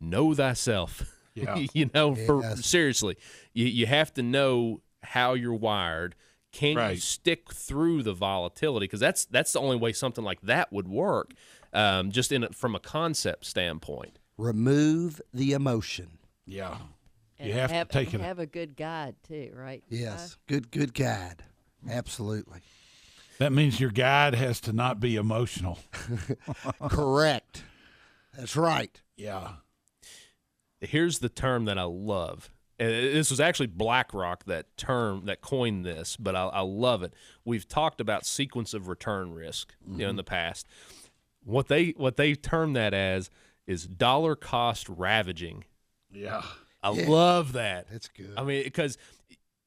know 0.00 0.34
thyself. 0.34 1.02
Yeah. 1.34 1.64
you 1.72 1.88
know, 1.94 2.14
for 2.14 2.42
Yes. 2.42 2.66
seriously, 2.66 3.16
you 3.54 3.64
you 3.64 3.86
have 3.86 4.12
to 4.14 4.22
know 4.22 4.82
how 5.02 5.32
you're 5.32 5.54
wired. 5.54 6.14
Can 6.52 6.76
you 6.90 6.96
stick 6.98 7.50
through 7.54 8.02
the 8.02 8.12
volatility? 8.12 8.84
Because 8.84 9.00
that's 9.00 9.24
that's 9.24 9.54
the 9.54 9.58
only 9.60 9.76
way 9.76 9.94
something 9.94 10.24
like 10.24 10.42
that 10.42 10.70
would 10.74 10.88
work. 10.88 11.32
Um, 11.72 12.10
just 12.10 12.32
in 12.32 12.44
a, 12.44 12.50
from 12.50 12.74
a 12.74 12.78
concept 12.78 13.46
standpoint. 13.46 14.18
Remove 14.36 15.22
the 15.32 15.52
emotion. 15.54 16.18
Yeah. 16.44 16.76
And 17.38 17.48
You 17.48 17.54
have, 17.54 17.70
have, 17.70 17.88
to 17.88 17.92
take 18.04 18.12
it. 18.12 18.20
have 18.20 18.38
a 18.38 18.44
good 18.44 18.76
guide 18.76 19.14
too, 19.26 19.52
right? 19.56 19.82
Yes, 19.88 20.36
good, 20.46 20.70
good 20.70 20.92
guide. 20.92 21.42
Absolutely. 21.88 22.60
That 23.42 23.52
means 23.52 23.80
your 23.80 23.90
guide 23.90 24.36
has 24.36 24.60
to 24.60 24.72
not 24.72 25.00
be 25.00 25.16
emotional. 25.16 25.80
Correct. 26.88 27.64
That's 28.38 28.54
right. 28.56 29.00
Yeah. 29.16 29.54
here's 30.80 31.18
the 31.18 31.28
term 31.28 31.64
that 31.64 31.76
I 31.76 31.82
love. 31.82 32.50
And 32.78 32.88
this 32.88 33.30
was 33.30 33.40
actually 33.40 33.66
BlackRock 33.66 34.44
that 34.44 34.76
term 34.76 35.24
that 35.24 35.40
coined 35.40 35.84
this, 35.84 36.16
but 36.16 36.36
I, 36.36 36.44
I 36.44 36.60
love 36.60 37.02
it. 37.02 37.14
We've 37.44 37.66
talked 37.66 38.00
about 38.00 38.24
sequence 38.26 38.74
of 38.74 38.86
return 38.86 39.34
risk 39.34 39.74
you 39.84 39.98
know, 39.98 40.04
in 40.04 40.10
mm-hmm. 40.10 40.16
the 40.18 40.24
past. 40.24 40.68
What 41.42 41.66
they 41.66 41.94
what 41.96 42.16
they 42.16 42.36
term 42.36 42.74
that 42.74 42.94
as 42.94 43.28
is 43.66 43.88
dollar 43.88 44.36
cost 44.36 44.88
ravaging. 44.88 45.64
Yeah. 46.12 46.42
I 46.80 46.90
love 46.90 47.54
that. 47.54 47.88
That's 47.90 48.06
good. 48.06 48.34
I 48.36 48.44
mean, 48.44 48.62
because 48.62 48.98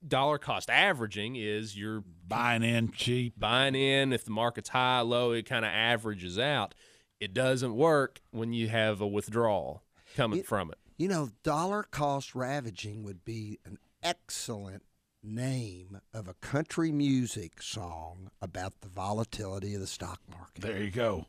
dollar 0.07 0.37
cost 0.37 0.69
averaging 0.69 1.35
is 1.35 1.77
you're 1.77 2.03
Buying 2.27 2.63
in 2.63 2.91
cheap. 2.91 3.39
buying 3.39 3.75
in 3.75 4.11
if 4.13 4.25
the 4.25 4.31
market's 4.31 4.69
high, 4.69 5.01
low, 5.01 5.31
it 5.31 5.43
kind 5.45 5.63
of 5.65 5.71
averages 5.71 6.39
out. 6.39 6.73
It 7.19 7.33
doesn't 7.33 7.75
work 7.75 8.21
when 8.31 8.51
you 8.53 8.67
have 8.67 8.99
a 9.01 9.07
withdrawal 9.07 9.83
coming 10.15 10.39
It- 10.39 10.45
from 10.47 10.71
it. 10.71 10.77
You 10.97 11.07
know, 11.09 11.29
dollar 11.43 11.83
cost 11.83 12.33
ravaging 12.35 13.03
would 13.03 13.23
be 13.25 13.59
an 13.65 13.77
excellent 14.01 14.83
name 15.21 15.99
of 16.13 16.27
a 16.27 16.33
country 16.35 16.91
music 16.91 17.61
song 17.61 18.29
about 18.41 18.81
the 18.81 18.87
volatility 18.87 19.73
of 19.73 19.81
the 19.81 19.87
stock 19.87 20.21
market. 20.29 20.61
There 20.61 20.81
you 20.81 20.91
go. 20.91 21.25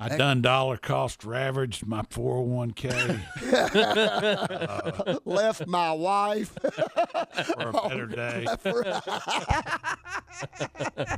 I 0.00 0.16
done 0.16 0.42
dollar 0.42 0.76
cost 0.76 1.24
ravaged 1.24 1.84
my 1.84 2.02
401k 2.02 3.20
Left 5.24 5.66
my 5.66 5.92
wife. 5.92 6.50
for 6.52 7.68
a 7.68 7.72
better 7.72 8.06
day. 8.16 8.46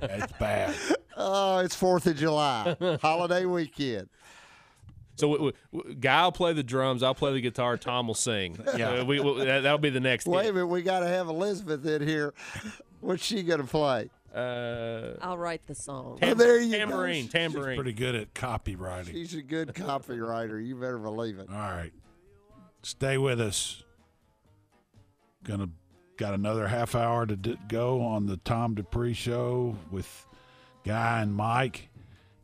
It's 0.03 0.33
bad. 0.39 0.75
Oh, 1.15 1.59
it's 1.59 1.75
Fourth 1.75 2.07
of 2.07 2.17
July, 2.17 2.75
holiday 3.03 3.45
weekend. 3.45 4.09
So 5.17 5.29
we, 5.29 5.53
we, 5.73 5.95
Guy 5.97 6.25
will 6.25 6.33
play 6.33 6.55
the 6.55 6.63
drums. 6.63 7.03
I'll 7.03 7.15
play 7.15 7.35
the 7.35 7.43
guitar. 7.43 7.77
Tom 7.77 8.07
will 8.07 8.15
sing. 8.15 8.57
Yeah. 8.75 8.93
Uh, 8.93 9.05
we, 9.05 9.21
we, 9.21 9.45
that, 9.45 9.65
that'll 9.65 9.77
be 9.77 9.91
the 9.91 10.01
next. 10.01 10.27
Wait 10.27 10.49
a 10.49 10.53
minute, 10.55 10.69
we 10.69 10.81
got 10.81 11.01
to 11.01 11.07
have 11.07 11.29
Elizabeth 11.29 11.85
in 11.85 12.09
here. 12.09 12.33
What's 13.01 13.25
she 13.25 13.43
gonna 13.43 13.65
play? 13.65 14.11
Uh, 14.35 15.15
I'll 15.21 15.39
write 15.39 15.67
the 15.67 15.75
song. 15.75 16.19
Oh, 16.23 16.35
there 16.35 16.61
you 16.61 16.71
go. 16.73 16.79
tambourine, 16.79 17.29
tambourine. 17.29 17.77
Pretty 17.77 17.93
good 17.93 18.15
at 18.15 18.33
copywriting. 18.35 19.13
She's 19.13 19.35
a 19.35 19.43
good 19.43 19.69
copywriter. 19.75 20.65
You 20.65 20.77
better 20.77 20.99
believe 20.99 21.39
it. 21.39 21.49
All 21.51 21.57
right. 21.57 21.93
Stay 22.83 23.19
with 23.19 23.41
us. 23.41 23.83
Gonna 25.45 25.69
got 26.17 26.35
another 26.35 26.69
half 26.69 26.95
hour 26.95 27.27
to 27.27 27.35
d- 27.37 27.59
go 27.69 28.03
on 28.03 28.27
the 28.27 28.37
Tom 28.39 28.75
Dupree 28.75 29.15
show 29.15 29.77
with 29.91 30.27
Guy 30.85 31.23
and 31.23 31.35
Mike. 31.35 31.89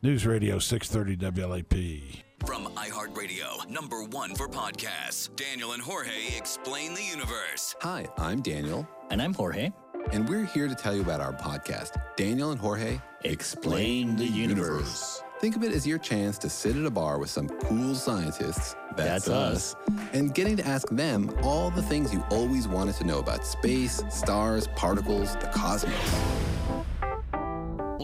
News 0.02 0.26
Radio 0.26 0.58
630 0.58 1.40
WLAP. 1.40 2.22
From 2.44 2.66
iHeartRadio, 2.74 3.68
number 3.68 4.04
one 4.04 4.34
for 4.34 4.46
podcasts, 4.46 5.34
Daniel 5.36 5.72
and 5.72 5.82
Jorge 5.82 6.36
explain 6.36 6.94
the 6.94 7.02
universe. 7.02 7.74
Hi, 7.80 8.06
I'm 8.18 8.40
Daniel, 8.40 8.86
And 9.10 9.20
I'm 9.22 9.32
Jorge. 9.34 9.72
And 10.12 10.28
we're 10.28 10.44
here 10.44 10.68
to 10.68 10.74
tell 10.74 10.94
you 10.94 11.02
about 11.02 11.20
our 11.20 11.32
podcast, 11.32 11.96
Daniel 12.16 12.50
and 12.50 12.60
Jorge 12.60 13.00
Explain 13.24 14.16
the 14.16 14.24
Universe. 14.26 15.22
Think 15.40 15.56
of 15.56 15.62
it 15.64 15.72
as 15.72 15.86
your 15.86 15.98
chance 15.98 16.38
to 16.38 16.48
sit 16.48 16.76
at 16.76 16.84
a 16.86 16.90
bar 16.90 17.18
with 17.18 17.28
some 17.28 17.48
cool 17.48 17.94
scientists, 17.94 18.74
That's 18.96 19.28
us. 19.28 19.74
and 20.12 20.34
getting 20.34 20.56
to 20.56 20.66
ask 20.66 20.88
them 20.88 21.30
all 21.42 21.70
the 21.70 21.82
things 21.82 22.12
you 22.12 22.24
always 22.30 22.66
wanted 22.66 22.94
to 22.96 23.04
know 23.04 23.18
about 23.18 23.44
space, 23.44 24.02
stars, 24.10 24.68
particles, 24.68 25.34
the 25.36 25.46
cosmos. 25.48 26.55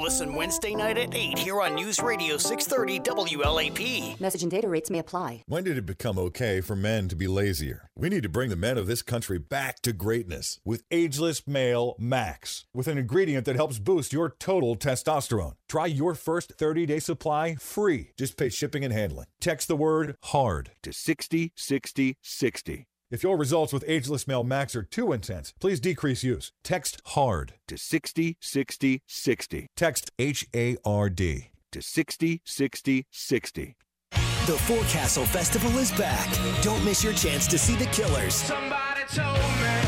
Listen 0.03 0.35
Wednesday 0.35 0.75
night 0.75 0.99
at 0.99 1.15
8 1.15 1.39
here 1.39 1.61
on 1.61 1.77
News 1.77 2.01
Radio 2.01 2.37
630 2.37 3.09
WLAP. 3.37 4.21
Message 4.21 4.43
and 4.43 4.51
data 4.51 4.69
rates 4.69 4.91
may 4.91 4.99
apply. 4.99 5.45
When 5.47 5.63
did 5.63 5.79
it 5.79 5.87
become 5.87 6.19
okay 6.19 6.61
for 6.61 6.75
men 6.75 7.07
to 7.07 7.15
be 7.15 7.29
lazier? 7.29 7.89
We 7.97 8.09
need 8.09 8.25
to 8.25 8.29
bring 8.29 8.51
the 8.51 8.57
men 8.57 8.79
of 8.79 8.89
this 8.89 9.01
country 9.01 9.39
back 9.39 9.81
to 9.83 9.93
greatness 9.93 10.59
with 10.65 10.83
Ageless 10.91 11.47
Male 11.47 11.95
Max, 12.01 12.65
with 12.75 12.89
an 12.89 12.99
ingredient 12.99 13.45
that 13.45 13.55
helps 13.55 13.79
boost 13.79 14.13
your 14.13 14.35
total 14.41 14.75
testosterone. 14.75 15.53
Try 15.69 15.87
your 15.87 16.17
first 16.17 16.55
30 16.59 16.85
day 16.85 16.99
supply 16.99 17.55
free. 17.55 18.11
Just 18.19 18.37
pay 18.37 18.49
shipping 18.49 18.83
and 18.85 18.93
handling. 18.93 19.27
Text 19.41 19.69
the 19.69 19.77
word 19.77 20.17
HARD 20.25 20.73
to 20.83 20.93
60 20.93 21.53
60 21.55 22.17
60. 22.21 22.87
If 23.13 23.23
your 23.23 23.37
results 23.37 23.75
with 23.75 23.85
Ageless 23.87 24.27
Male 24.27 24.43
Max 24.43 24.75
are 24.75 24.83
too 24.83 25.13
intense, 25.13 25.53
please 25.61 25.81
decrease 25.81 26.25
use. 26.25 26.51
Text 26.65 27.03
HARD 27.09 27.53
to 27.69 27.77
60 27.77 28.39
60 28.41 29.03
60. 29.07 29.67
Text 29.77 30.11
H 30.19 30.47
A 30.57 30.79
R 30.83 31.11
D 31.11 31.51
to 31.73 31.83
60 31.83 32.41
60 32.43 33.07
60. 33.11 33.77
The 34.13 34.19
Forecastle 34.19 35.27
Festival 35.27 35.77
is 35.79 35.93
back. 35.93 36.27
Don't 36.63 36.83
miss 36.87 37.05
your 37.05 37.13
chance 37.13 37.47
to 37.49 37.59
see 37.59 37.75
the 37.75 37.85
Killers, 37.87 38.35
Somebody 38.35 39.03
told 39.15 39.37
me 39.37 39.43
you 39.43 39.67
had 39.67 39.82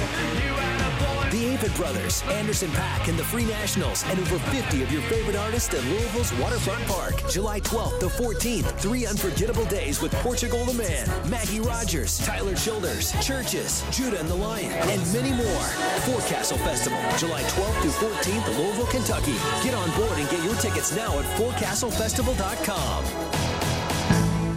Brothers, 1.72 2.22
Anderson 2.24 2.70
.Paak, 2.70 3.08
and 3.08 3.18
the 3.18 3.24
Free 3.24 3.44
Nationals, 3.44 4.04
and 4.08 4.18
over 4.18 4.38
50 4.38 4.82
of 4.82 4.90
your 4.92 5.02
favorite 5.02 5.36
artists 5.36 5.72
at 5.74 5.84
Louisville's 5.84 6.32
Waterfront 6.34 6.84
Park. 6.86 7.14
July 7.30 7.60
12th 7.60 8.00
to 8.00 8.06
14th. 8.06 8.78
Three 8.80 9.06
unforgettable 9.06 9.64
days 9.66 10.00
with 10.00 10.12
Portugal 10.16 10.64
the 10.64 10.74
Man, 10.74 11.06
Maggie 11.30 11.60
Rogers, 11.60 12.18
Tyler 12.18 12.54
Childers, 12.54 13.12
CHVRCHES, 13.12 13.92
Judah 13.92 14.20
and 14.20 14.28
the 14.28 14.34
Lion, 14.34 14.72
and 14.72 15.12
many 15.12 15.30
more. 15.30 15.66
Forecastle 16.06 16.58
Festival, 16.58 16.98
July 17.18 17.42
12th 17.42 17.80
through 17.82 18.08
14th, 18.08 18.58
Louisville, 18.58 18.86
Kentucky. 18.86 19.36
Get 19.62 19.74
on 19.74 19.90
board 19.96 20.18
and 20.18 20.28
get 20.30 20.42
your 20.44 20.56
tickets 20.56 20.94
now 20.94 21.18
at 21.18 21.24
forecastlefestival.com. 21.38 23.23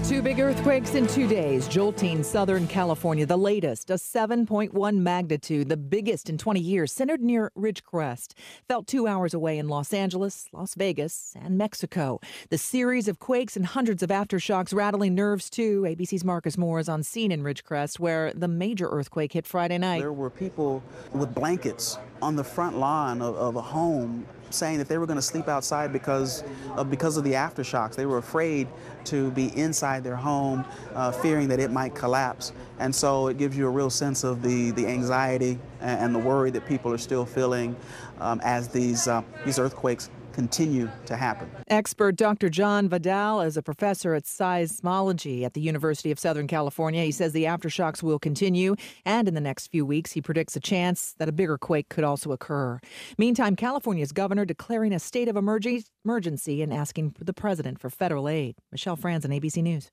Two 0.08 0.22
big 0.22 0.40
earthquakes 0.40 0.96
in 0.96 1.06
two 1.06 1.28
days, 1.28 1.68
jolting 1.68 2.24
Southern 2.24 2.66
California. 2.66 3.26
The 3.26 3.38
latest, 3.38 3.90
a 3.90 3.96
7.1 3.96 4.96
magnitude, 5.00 5.68
the 5.68 5.76
biggest 5.76 6.30
in 6.30 6.38
20 6.38 6.62
years, 6.62 6.94
centered 6.94 7.20
near 7.20 7.52
Ridgecrest. 7.58 8.32
Felt 8.70 8.88
two 8.88 9.06
hours 9.06 9.34
away 9.34 9.58
in 9.58 9.68
Los 9.68 9.92
Angeles, 9.92 10.48
Las 10.54 10.76
Vegas, 10.76 11.34
and 11.36 11.58
Mexico. 11.58 12.22
The 12.50 12.58
series 12.58 13.10
of 13.10 13.20
quakes 13.20 13.58
and 13.58 13.66
hundreds 13.66 14.02
of 14.02 14.10
aftershocks 14.10 14.74
rattling 14.74 15.14
nerves, 15.14 15.50
too. 15.50 15.82
ABC's 15.82 16.24
Marcus 16.24 16.58
Moore 16.58 16.80
is 16.80 16.88
on 16.88 17.04
scene 17.04 17.34
in 17.34 17.44
Ridgecrest, 17.44 18.00
where 18.00 18.32
the 18.34 18.48
major 18.48 18.88
earthquake 18.88 19.34
hit 19.34 19.46
Friday 19.46 19.78
night. 19.78 20.00
There 20.00 20.14
were 20.14 20.30
people 20.30 20.82
with 21.12 21.36
blankets 21.36 21.98
on 22.22 22.38
the 22.38 22.46
front 22.46 22.78
lawn 22.78 23.22
of, 23.22 23.36
of 23.36 23.58
a 23.58 23.62
home 23.62 24.26
saying 24.58 24.80
that 24.80 24.88
they 24.88 24.98
were 24.98 25.06
going 25.06 25.18
to 25.18 25.22
sleep 25.22 25.48
outside 25.48 25.94
because 25.94 26.44
of, 26.76 26.90
because 26.90 27.18
of 27.18 27.24
the 27.24 27.34
aftershocks. 27.34 27.96
They 27.96 28.06
were 28.06 28.18
afraid 28.18 28.68
to 29.06 29.32
be 29.32 29.56
inside 29.58 30.04
their 30.04 30.16
home, 30.16 30.66
uh, 30.94 31.12
fearing 31.12 31.48
that 31.50 31.60
it 31.60 31.72
might 31.72 31.96
collapse. 31.96 32.52
And 32.80 32.94
so 32.94 33.28
it 33.28 33.38
gives 33.38 33.58
you 33.58 33.68
a 33.68 33.70
real 33.70 33.90
sense 33.90 34.24
of 34.24 34.42
the, 34.42 34.72
the 34.72 34.88
anxiety 34.88 35.60
and, 35.80 36.00
and 36.00 36.16
the 36.16 36.20
worry 36.20 36.52
that 36.52 36.66
people 36.68 36.92
are 36.92 36.98
still 36.98 37.26
feeling 37.26 37.76
um, 38.20 38.42
as 38.44 38.68
these, 38.68 39.08
uh, 39.08 39.22
these 39.46 39.60
earthquakes 39.60 40.10
continue 40.38 40.88
to 41.08 41.18
happen. 41.18 41.50
Expert 41.68 42.16
Dr. 42.16 42.48
John 42.48 42.88
Vidale 42.88 43.44
is 43.44 43.58
a 43.58 43.64
professor 43.64 44.14
at 44.14 44.26
seismology 44.26 45.42
at 45.42 45.56
the 45.56 45.62
University 45.62 46.12
of 46.12 46.20
Southern 46.20 46.46
California. 46.46 47.04
He 47.04 47.12
says 47.12 47.34
the 47.34 47.46
aftershocks 47.46 48.04
will 48.04 48.20
continue, 48.20 48.76
and 49.04 49.28
in 49.28 49.34
the 49.34 49.42
next 49.42 49.72
few 49.72 49.84
weeks, 49.84 50.12
he 50.12 50.22
predicts 50.22 50.56
a 50.56 50.60
chance 50.60 51.16
that 51.18 51.28
a 51.28 51.32
bigger 51.32 51.58
quake 51.58 51.90
could 51.90 52.04
also 52.04 52.32
occur. 52.34 52.80
Meantime, 53.18 53.56
California's 53.56 54.12
governor 54.12 54.46
declaring 54.46 54.94
a 54.94 55.00
state 55.00 55.28
of 55.28 55.36
emergency 55.36 56.62
and 56.62 56.72
asking 56.72 57.16
the 57.20 57.34
president 57.34 57.80
for 57.80 57.90
federal 57.90 58.30
aid. 58.30 58.54
Michelle 58.72 58.96
Franzen, 58.96 59.36
ABC 59.36 59.64
News. 59.64 59.90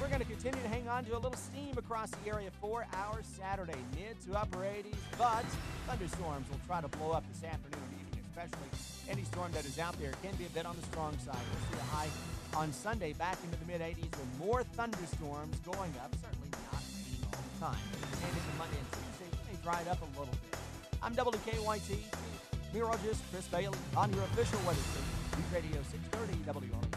We're 0.00 0.08
going 0.08 0.20
to 0.20 0.24
continue 0.24 0.62
to 0.62 0.68
hang 0.68 0.88
on 0.88 1.04
to 1.04 1.12
a 1.12 1.20
little 1.20 1.34
steam 1.34 1.76
across 1.76 2.08
the 2.10 2.30
area 2.30 2.48
for 2.62 2.86
our 2.94 3.20
Saturday, 3.22 3.76
mid 3.94 4.18
to 4.22 4.40
upper 4.40 4.60
80s, 4.60 4.96
but 5.18 5.44
thunderstorms 5.86 6.48
will 6.48 6.60
try 6.66 6.80
to 6.80 6.88
blow 6.88 7.10
up 7.10 7.24
this 7.30 7.44
afternoon 7.44 8.01
especially 8.32 8.68
any 9.10 9.24
storm 9.24 9.52
that 9.52 9.64
is 9.66 9.78
out 9.78 9.98
there 10.00 10.12
can 10.22 10.34
be 10.36 10.46
a 10.46 10.50
bit 10.50 10.64
on 10.64 10.74
the 10.76 10.82
strong 10.88 11.12
side. 11.18 11.36
We'll 11.52 11.64
see 11.68 11.78
a 11.78 11.88
high 11.94 12.08
on 12.56 12.72
Sunday 12.72 13.12
back 13.12 13.36
into 13.44 13.58
the 13.58 13.66
mid 13.66 13.80
80s 13.80 14.08
with 14.08 14.38
more 14.38 14.62
thunderstorms 14.62 15.56
going 15.60 15.92
up. 16.00 16.14
Certainly 16.16 16.48
not 16.72 16.80
raining 16.80 17.22
all 17.28 17.44
the 17.44 17.60
time. 17.60 17.82
And 18.24 18.32
into 18.32 18.52
Monday 18.58 18.78
and 18.80 18.88
Tuesday, 18.88 19.30
may 19.52 19.56
dry 19.62 19.80
it 19.80 19.88
up 19.88 20.00
a 20.00 20.08
little 20.18 20.32
bit. 20.32 20.56
I'm 21.02 21.14
WKYT 21.14 21.98
meteorologist 22.72 23.20
Chris 23.30 23.46
Bailey 23.48 23.78
on 23.96 24.12
your 24.14 24.22
official 24.32 24.58
weather 24.64 24.80
station, 24.80 25.12
News 25.36 25.52
Radio 25.52 25.82
630 25.90 26.68
WLAP. 26.68 26.91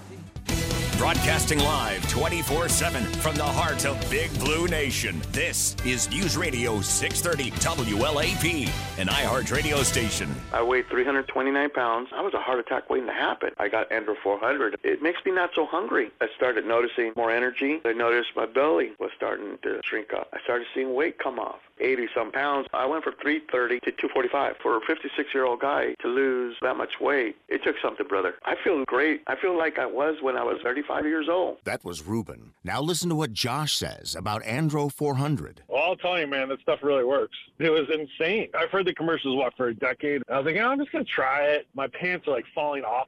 Broadcasting 0.98 1.60
live 1.60 2.10
24 2.10 2.70
7 2.70 3.04
from 3.04 3.36
the 3.36 3.44
heart 3.44 3.86
of 3.86 4.00
Big 4.10 4.34
Blue 4.40 4.66
Nation. 4.68 5.22
This 5.34 5.76
is 5.86 6.10
News 6.10 6.38
Radio 6.38 6.80
630 6.80 7.52
WLAP, 7.60 8.70
an 8.98 9.08
iHeart 9.08 9.52
radio 9.52 9.84
station. 9.84 10.34
I 10.54 10.64
weighed 10.64 10.88
329 10.88 11.70
pounds. 11.72 12.10
I 12.16 12.22
was 12.22 12.34
a 12.34 12.40
heart 12.40 12.60
attack 12.60 12.90
waiting 12.90 13.08
to 13.08 13.14
happen. 13.14 13.50
I 13.58 13.68
got 13.68 13.90
Andro 13.90 14.16
400. 14.24 14.80
It 14.84 15.02
makes 15.02 15.20
me 15.26 15.34
not 15.34 15.50
so 15.54 15.66
hungry. 15.66 16.12
I 16.22 16.28
started 16.38 16.66
noticing 16.66 17.12
more 17.18 17.30
energy. 17.30 17.82
I 17.84 17.92
noticed 17.92 18.30
my 18.34 18.46
belly 18.46 18.94
was 18.98 19.12
starting 19.18 19.58
to 19.64 19.82
shrink 19.84 20.14
up. 20.14 20.30
I 20.32 20.40
started 20.44 20.66
seeing 20.74 20.94
weight 20.94 21.20
come 21.20 21.40
off. 21.40 21.60
80 21.78 22.08
some 22.16 22.32
pounds. 22.32 22.68
I 22.74 22.86
went 22.86 23.04
from 23.04 23.16
330 23.22 23.82
to 23.82 23.92
245. 23.92 24.56
For 24.64 24.78
a 24.78 24.82
56 24.88 25.34
year 25.34 25.44
old 25.44 25.60
guy 25.60 25.94
to 26.00 26.08
lose 26.08 26.56
that 26.62 26.78
much 26.78 27.02
weight, 27.02 27.36
it 27.50 27.64
took 27.64 27.76
something, 27.82 28.08
brother. 28.08 28.36
I 28.46 28.56
feel 28.64 28.86
great. 28.86 29.24
I 29.28 29.36
feel 29.36 29.58
like 29.58 29.78
I 29.78 29.86
was 29.86 30.16
when 30.22 30.38
I 30.38 30.44
was 30.44 30.62
35 30.64 30.85
years 31.06 31.28
old. 31.30 31.58
That 31.64 31.84
was 31.84 32.06
Ruben. 32.06 32.54
Now 32.64 32.82
listen 32.82 33.10
to 33.10 33.16
what 33.16 33.34
Josh 33.34 33.76
says 33.76 34.16
about 34.16 34.44
Andro 34.44 34.92
400. 34.92 35.64
Well, 35.68 35.84
I'll 35.84 35.96
tell 35.96 36.20
you, 36.20 36.28
man, 36.28 36.50
that 36.50 36.62
stuff 36.62 36.80
really 36.84 37.04
works. 37.04 37.38
It 37.60 37.70
was 37.70 37.88
insane. 37.94 38.50
I've 38.58 38.70
heard 38.70 38.86
the 38.86 38.94
commercials, 38.94 39.36
what, 39.36 39.56
for 39.56 39.68
a 39.68 39.74
decade. 39.74 40.22
I 40.30 40.38
was 40.38 40.46
like, 40.46 40.56
oh, 40.58 40.68
I'm 40.68 40.80
just 40.80 40.92
going 40.92 41.06
to 41.06 41.12
try 41.12 41.44
it. 41.46 41.68
My 41.74 41.88
pants 41.88 42.28
are 42.28 42.32
like 42.32 42.46
falling 42.54 42.84
off. 42.84 43.08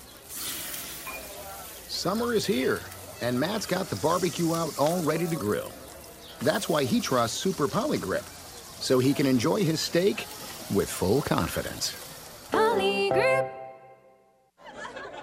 Summer 2.01 2.33
is 2.33 2.47
here, 2.47 2.79
and 3.21 3.39
Matt's 3.39 3.67
got 3.67 3.87
the 3.87 3.95
barbecue 3.97 4.55
out 4.55 4.75
all 4.79 5.03
ready 5.03 5.27
to 5.27 5.35
grill. 5.35 5.71
That's 6.41 6.67
why 6.67 6.83
he 6.83 6.99
trusts 6.99 7.37
Super 7.37 7.67
Grip, 7.67 8.23
so 8.79 8.97
he 8.97 9.13
can 9.13 9.27
enjoy 9.27 9.63
his 9.63 9.79
steak 9.79 10.25
with 10.73 10.89
full 10.89 11.21
confidence. 11.21 11.95
Grip. 12.49 13.53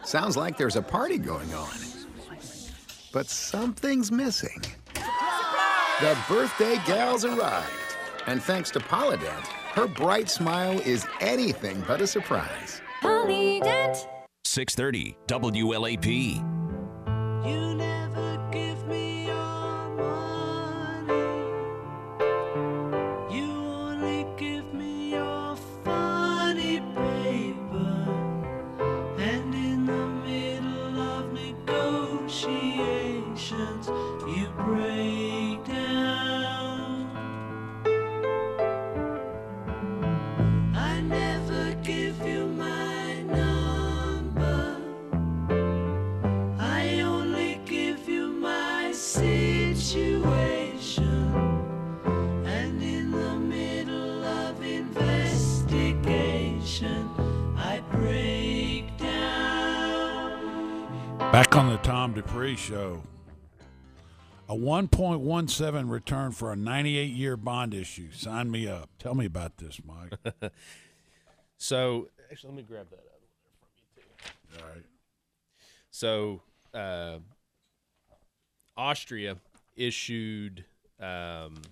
Sounds 0.04 0.36
like 0.36 0.56
there's 0.56 0.76
a 0.76 0.80
party 0.80 1.18
going 1.18 1.52
on. 1.52 1.74
But 3.12 3.26
something's 3.26 4.12
missing. 4.12 4.62
The 6.00 6.16
birthday 6.28 6.80
gal's 6.86 7.24
arrived. 7.24 7.72
And 8.28 8.40
thanks 8.40 8.70
to 8.70 8.78
Polident, 8.78 9.48
her 9.72 9.88
bright 9.88 10.30
smile 10.30 10.78
is 10.82 11.04
anything 11.20 11.82
but 11.88 12.00
a 12.00 12.06
surprise. 12.06 12.80
Polident. 13.02 14.06
630 14.44 15.16
WLAP. 15.26 16.58
You 17.44 17.74
never 17.74 17.97
Back 61.38 61.55
on 61.55 61.70
the 61.70 61.77
Tom 61.77 62.14
Dupree 62.14 62.57
show. 62.57 63.01
A 64.48 64.57
1.17 64.57 65.88
return 65.88 66.33
for 66.33 66.51
a 66.51 66.57
98 66.57 67.12
year 67.12 67.37
bond 67.37 67.74
issue. 67.74 68.11
Sign 68.11 68.51
me 68.51 68.66
up. 68.66 68.90
Tell 68.98 69.14
me 69.14 69.27
about 69.27 69.57
this, 69.57 69.81
Mike. 69.87 70.14
so, 71.57 72.09
actually, 72.29 72.51
let 72.51 72.57
me 72.57 72.62
grab 72.64 72.90
that 72.90 72.96
out 72.96 73.20
from 73.31 73.62
you, 73.94 74.03
too. 74.03 74.64
All 74.64 74.68
right. 74.68 74.85
So, 75.92 76.42
uh, 76.74 77.18
Austria 78.77 79.37
issued 79.77 80.64
um, 80.98 81.62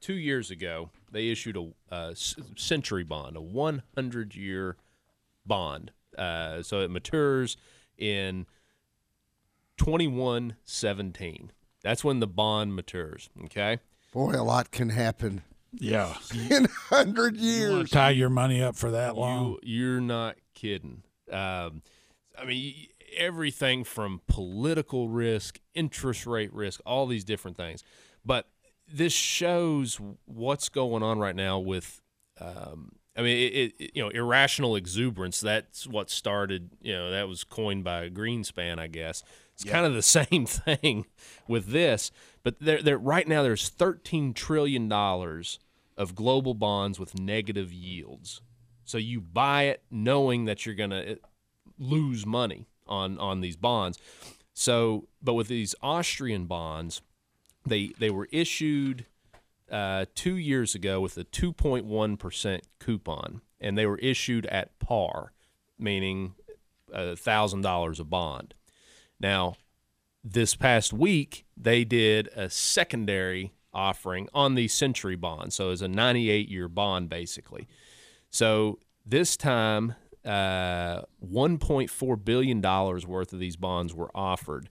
two 0.00 0.14
years 0.14 0.50
ago, 0.50 0.88
they 1.12 1.28
issued 1.28 1.58
a, 1.58 1.94
a 1.94 2.16
century 2.56 3.04
bond, 3.04 3.36
a 3.36 3.42
100 3.42 4.34
year 4.34 4.78
bond. 5.44 5.90
Uh, 6.16 6.62
so 6.62 6.80
it 6.80 6.90
matures 6.90 7.58
in 7.98 8.46
2117. 9.80 11.52
That's 11.82 12.04
when 12.04 12.20
the 12.20 12.26
bond 12.26 12.76
matures. 12.76 13.30
Okay. 13.44 13.78
Boy, 14.12 14.32
a 14.32 14.42
lot 14.44 14.70
can 14.70 14.90
happen. 14.90 15.40
Yeah. 15.72 16.14
In 16.50 16.66
hundred 16.90 17.38
years. 17.38 17.72
You 17.72 17.86
tie 17.86 18.10
your 18.10 18.28
money 18.28 18.62
up 18.62 18.76
for 18.76 18.90
that 18.90 19.16
long. 19.16 19.56
You, 19.62 19.96
are 19.96 20.00
not 20.02 20.36
kidding. 20.54 21.02
Um, 21.32 21.80
I 22.38 22.44
mean, 22.44 22.74
everything 23.16 23.84
from 23.84 24.20
political 24.26 25.08
risk, 25.08 25.60
interest 25.74 26.26
rate 26.26 26.52
risk, 26.52 26.82
all 26.84 27.06
these 27.06 27.24
different 27.24 27.56
things. 27.56 27.82
But 28.22 28.48
this 28.86 29.14
shows 29.14 29.98
what's 30.26 30.68
going 30.68 31.02
on 31.02 31.18
right 31.18 31.36
now 31.36 31.58
with 31.58 32.02
um, 32.38 32.92
I 33.16 33.22
mean, 33.22 33.38
it, 33.38 33.72
it, 33.78 33.90
you 33.94 34.02
know, 34.02 34.10
irrational 34.10 34.76
exuberance. 34.76 35.40
That's 35.40 35.86
what 35.86 36.10
started. 36.10 36.72
You 36.82 36.92
know, 36.92 37.10
that 37.10 37.28
was 37.28 37.44
coined 37.44 37.82
by 37.82 38.10
Greenspan, 38.10 38.78
I 38.78 38.86
guess 38.88 39.22
It's 39.60 39.70
kind 39.70 39.84
of 39.84 39.94
the 39.94 40.02
same 40.26 40.46
thing 40.46 41.06
with 41.46 41.66
this, 41.68 42.10
but 42.42 42.60
there, 42.60 42.82
there 42.82 42.98
right 42.98 43.28
now 43.28 43.42
there's 43.42 43.68
13 43.68 44.32
trillion 44.32 44.88
dollars 44.88 45.58
of 45.96 46.14
global 46.14 46.54
bonds 46.54 46.98
with 46.98 47.18
negative 47.18 47.72
yields. 47.72 48.40
So 48.84 48.96
you 48.96 49.20
buy 49.20 49.64
it 49.64 49.82
knowing 49.90 50.46
that 50.46 50.64
you're 50.64 50.74
going 50.74 50.90
to 50.90 51.18
lose 51.78 52.24
money 52.24 52.66
on 52.86 53.18
on 53.18 53.40
these 53.40 53.56
bonds. 53.56 53.98
So, 54.54 55.08
but 55.22 55.34
with 55.34 55.48
these 55.48 55.74
Austrian 55.82 56.46
bonds, 56.46 57.02
they 57.66 57.88
they 57.98 58.10
were 58.10 58.28
issued 58.32 59.04
uh, 59.70 60.06
two 60.14 60.36
years 60.36 60.74
ago 60.74 61.00
with 61.00 61.18
a 61.18 61.24
2.1 61.24 62.18
percent 62.18 62.64
coupon, 62.78 63.42
and 63.60 63.76
they 63.76 63.86
were 63.86 63.98
issued 63.98 64.46
at 64.46 64.78
par, 64.78 65.32
meaning 65.78 66.34
thousand 67.16 67.60
dollars 67.60 68.00
a 68.00 68.04
bond. 68.04 68.54
Now, 69.20 69.54
this 70.24 70.54
past 70.54 70.92
week 70.92 71.46
they 71.56 71.84
did 71.84 72.28
a 72.34 72.50
secondary 72.50 73.52
offering 73.72 74.28
on 74.34 74.54
the 74.54 74.66
Century 74.68 75.16
bond, 75.16 75.52
so 75.52 75.70
it's 75.70 75.82
a 75.82 75.88
98 75.88 76.48
year 76.48 76.68
bond 76.68 77.08
basically. 77.08 77.68
So 78.30 78.78
this 79.04 79.36
time, 79.36 79.94
uh, 80.24 81.02
1.4 81.24 82.24
billion 82.24 82.60
dollars 82.60 83.06
worth 83.06 83.32
of 83.32 83.38
these 83.38 83.56
bonds 83.56 83.94
were 83.94 84.10
offered 84.14 84.68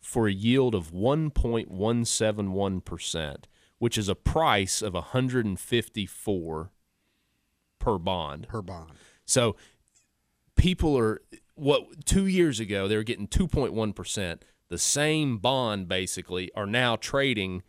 for 0.00 0.28
a 0.28 0.32
yield 0.32 0.74
of 0.74 0.92
1.171 0.92 2.84
percent, 2.84 3.48
which 3.78 3.96
is 3.98 4.08
a 4.08 4.14
price 4.14 4.82
of 4.82 4.94
154 4.94 6.70
per 7.78 7.98
bond. 7.98 8.48
Per 8.48 8.62
bond. 8.62 8.92
So 9.24 9.56
people 10.56 10.96
are 10.98 11.20
what 11.54 12.04
two 12.04 12.26
years 12.26 12.60
ago 12.60 12.88
they 12.88 12.96
were 12.96 13.02
getting 13.02 13.28
2.1 13.28 13.94
percent. 13.94 14.44
The 14.68 14.78
same 14.78 15.38
bond 15.38 15.88
basically 15.88 16.50
are 16.54 16.66
now 16.66 16.96
trading 16.96 17.62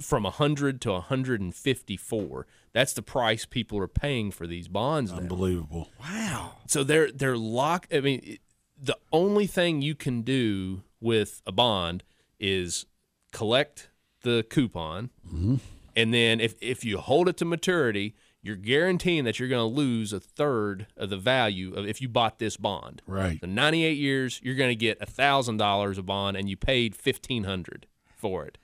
from 0.00 0.24
100 0.24 0.80
to 0.82 0.92
154. 0.92 2.46
That's 2.72 2.92
the 2.92 3.02
price 3.02 3.44
people 3.44 3.78
are 3.78 3.88
paying 3.88 4.30
for 4.30 4.46
these 4.46 4.68
bonds. 4.68 5.10
now. 5.10 5.18
Unbelievable. 5.18 5.90
Wow. 6.00 6.56
So 6.66 6.84
they're 6.84 7.10
they're 7.10 7.36
locked. 7.36 7.92
I 7.94 8.00
mean, 8.00 8.20
it- 8.24 8.40
the 8.80 8.96
only 9.10 9.48
thing 9.48 9.82
you 9.82 9.96
can 9.96 10.22
do 10.22 10.82
with 11.00 11.42
a 11.44 11.50
bond 11.50 12.04
is 12.38 12.86
collect 13.32 13.90
the 14.22 14.46
coupon, 14.48 15.10
mm-hmm. 15.26 15.56
and 15.96 16.14
then 16.14 16.38
if 16.40 16.54
if 16.60 16.84
you 16.84 16.98
hold 16.98 17.28
it 17.28 17.36
to 17.38 17.44
maturity, 17.44 18.14
you're 18.42 18.56
guaranteeing 18.56 19.24
that 19.24 19.38
you're 19.38 19.48
going 19.48 19.68
to 19.68 19.76
lose 19.76 20.12
a 20.12 20.20
third 20.20 20.86
of 20.96 21.10
the 21.10 21.16
value 21.16 21.74
of 21.74 21.86
if 21.86 22.00
you 22.00 22.08
bought 22.08 22.38
this 22.38 22.56
bond. 22.56 23.02
Right. 23.06 23.38
So 23.40 23.46
98 23.46 23.96
years, 23.96 24.40
you're 24.42 24.54
going 24.54 24.70
to 24.70 24.76
get 24.76 24.98
a 25.00 25.06
thousand 25.06 25.56
dollars 25.56 25.98
a 25.98 26.02
bond, 26.02 26.36
and 26.36 26.48
you 26.48 26.56
paid 26.56 26.94
fifteen 26.94 27.44
hundred 27.44 27.86
for 28.16 28.44
it. 28.46 28.58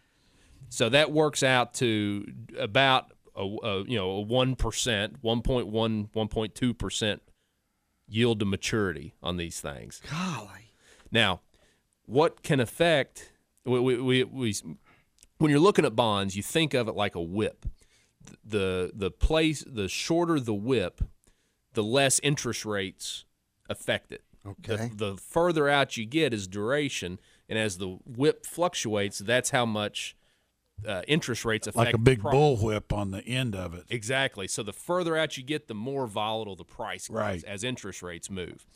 So 0.69 0.89
that 0.89 1.13
works 1.13 1.43
out 1.43 1.75
to 1.75 2.27
about 2.59 3.13
a, 3.37 3.43
a 3.43 3.85
you 3.85 3.97
know 3.97 4.11
a 4.11 4.21
one 4.21 4.57
percent, 4.57 5.23
1.1, 5.23 6.11
1.2 6.11 6.79
percent 6.79 7.23
yield 8.09 8.41
to 8.41 8.47
maturity 8.47 9.15
on 9.23 9.37
these 9.37 9.61
things. 9.61 10.01
Golly. 10.11 10.73
Now, 11.11 11.41
what 12.07 12.43
can 12.43 12.61
affect 12.61 13.33
we, 13.65 13.81
we, 13.81 13.97
we, 13.97 14.25
we 14.25 14.55
when 15.39 15.51
you're 15.51 15.61
looking 15.61 15.85
at 15.85 15.97
bonds, 15.97 16.37
you 16.37 16.43
think 16.43 16.75
of 16.75 16.89
it 16.89 16.95
like 16.95 17.15
a 17.15 17.23
whip. 17.23 17.67
The 18.45 18.91
the 18.95 19.11
place 19.11 19.65
the 19.67 19.89
shorter 19.89 20.39
the 20.41 20.55
whip, 20.55 21.03
the 21.73 21.83
less 21.83 22.21
interest 22.23 22.65
rates 22.65 23.25
affect 23.69 24.13
it. 24.13 24.23
Okay. 24.47 24.91
The, 24.95 25.13
the 25.13 25.17
further 25.17 25.69
out 25.69 25.97
you 25.97 26.05
get 26.05 26.35
is 26.35 26.47
duration, 26.47 27.19
and 27.49 27.59
as 27.59 27.79
the 27.79 27.99
whip 28.05 28.45
fluctuates, 28.45 29.19
that's 29.19 29.51
how 29.51 29.65
much 29.65 30.17
uh, 30.87 31.03
interest 31.09 31.45
rates 31.45 31.67
affect 31.67 31.87
Like 31.87 31.95
a 31.95 31.99
big 31.99 32.21
price. 32.21 32.35
bullwhip 32.35 32.93
on 32.95 33.11
the 33.11 33.25
end 33.25 33.55
of 33.57 33.73
it. 33.75 33.85
Exactly. 33.89 34.47
So 34.49 34.63
the 34.63 34.73
further 34.73 35.17
out 35.17 35.39
you 35.39 35.45
get, 35.45 35.67
the 35.69 35.75
more 35.75 36.07
volatile 36.07 36.57
the 36.57 36.65
price 36.65 37.09
gets 37.09 37.11
Right. 37.17 37.45
as 37.45 37.65
interest 37.65 38.03
rates 38.03 38.29
move. 38.29 38.67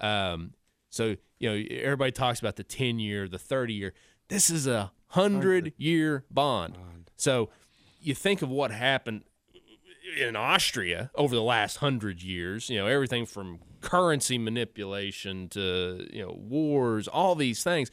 Um, 0.00 0.52
so 0.90 1.16
you 1.40 1.50
know 1.50 1.64
everybody 1.82 2.12
talks 2.12 2.38
about 2.38 2.56
the 2.56 2.64
ten 2.64 2.98
year, 2.98 3.28
the 3.28 3.38
thirty 3.38 3.74
year. 3.74 3.94
This 4.28 4.50
is 4.50 4.66
a 4.66 4.92
hundred 5.08 5.72
year 5.78 6.24
bond. 6.30 6.76
So 7.16 7.48
you 8.08 8.14
think 8.14 8.42
of 8.42 8.48
what 8.48 8.70
happened 8.70 9.22
in 10.18 10.34
Austria 10.34 11.10
over 11.14 11.34
the 11.34 11.42
last 11.42 11.76
hundred 11.76 12.22
years. 12.22 12.70
You 12.70 12.78
know 12.78 12.86
everything 12.86 13.26
from 13.26 13.58
currency 13.80 14.38
manipulation 14.38 15.48
to 15.50 16.06
you 16.12 16.22
know 16.24 16.32
wars, 16.38 17.06
all 17.08 17.34
these 17.34 17.62
things 17.62 17.90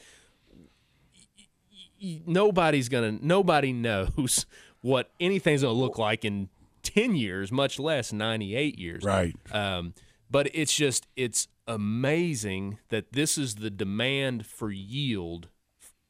nobody's 2.26 2.90
gonna 2.90 3.18
nobody 3.22 3.72
knows 3.88 4.46
what 4.82 5.12
anything's 5.20 5.62
gonna 5.62 5.74
look 5.74 5.98
like 5.98 6.24
in 6.26 6.50
10 6.84 7.16
years 7.16 7.52
much 7.52 7.80
less 7.80 8.14
98 8.14 8.78
years 8.78 9.04
Right. 9.04 9.36
um, 9.52 9.94
but 10.30 10.50
it's 10.54 10.74
just 10.76 11.08
it's 11.16 11.48
amazing 11.68 12.78
that 12.90 13.14
this 13.14 13.38
is 13.38 13.56
the 13.56 13.70
demand 13.72 14.46
for 14.46 14.72
yield 14.72 15.48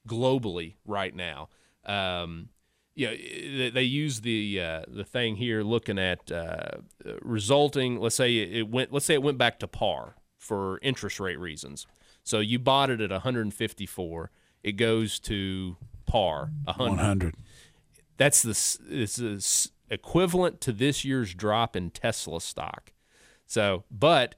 globally 0.07 0.75
right 0.85 1.15
now 1.15 1.49
um, 1.85 2.49
you 2.95 3.07
know, 3.07 3.69
they- 3.71 3.81
use 3.83 4.21
the 4.21 4.59
uh, 4.61 4.81
the 4.87 5.03
thing 5.03 5.35
here 5.35 5.61
looking 5.63 5.99
at 5.99 6.31
uh, 6.31 6.77
resulting. 7.21 7.99
Let's 7.99 8.15
say 8.15 8.35
it 8.37 8.69
went. 8.69 8.91
Let's 8.93 9.05
say 9.05 9.13
it 9.15 9.23
went 9.23 9.37
back 9.37 9.59
to 9.59 9.67
par 9.67 10.15
for 10.37 10.79
interest 10.81 11.19
rate 11.19 11.39
reasons. 11.39 11.85
So 12.23 12.39
you 12.39 12.57
bought 12.59 12.89
it 12.89 13.01
at 13.01 13.11
154. 13.11 14.31
It 14.63 14.73
goes 14.73 15.19
to 15.21 15.77
par 16.05 16.51
100. 16.65 16.89
100. 16.97 17.35
That's 18.17 18.41
the 18.41 18.51
s- 18.51 18.79
it's 18.89 19.17
the 19.17 19.33
s- 19.35 19.69
equivalent 19.89 20.61
to 20.61 20.71
this 20.71 21.03
year's 21.05 21.33
drop 21.33 21.75
in 21.75 21.91
Tesla 21.91 22.39
stock. 22.41 22.93
So, 23.45 23.83
but 23.91 24.35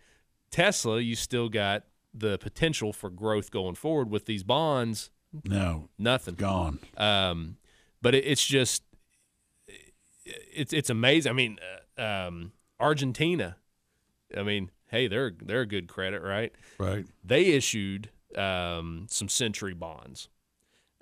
Tesla, 0.52 1.00
you 1.00 1.16
still 1.16 1.48
got 1.50 1.84
the 2.14 2.38
potential 2.40 2.92
for 2.92 3.10
growth 3.10 3.52
going 3.52 3.76
forward 3.76 4.10
with 4.10 4.26
these 4.26 4.44
bonds. 4.44 5.12
No, 5.46 5.90
nothing 5.98 6.36
gone. 6.36 6.80
Um, 6.98 7.58
but 8.02 8.16
it, 8.16 8.26
it's 8.26 8.46
just 8.46 8.84
it's 10.26 10.74
it's 10.74 10.90
amazing. 10.90 11.30
I 11.30 11.34
mean, 11.34 11.58
uh, 11.98 12.02
um, 12.28 12.52
Argentina. 12.80 13.58
I 14.36 14.44
mean, 14.44 14.72
hey, 14.88 15.08
they're 15.08 15.34
they're 15.42 15.62
a 15.62 15.66
good 15.68 15.88
credit, 15.88 16.22
right? 16.22 16.54
Right. 16.78 17.06
They 17.24 17.46
issued 17.48 18.10
um, 18.36 19.08
some 19.10 19.30
Century 19.30 19.74
bonds, 19.74 20.30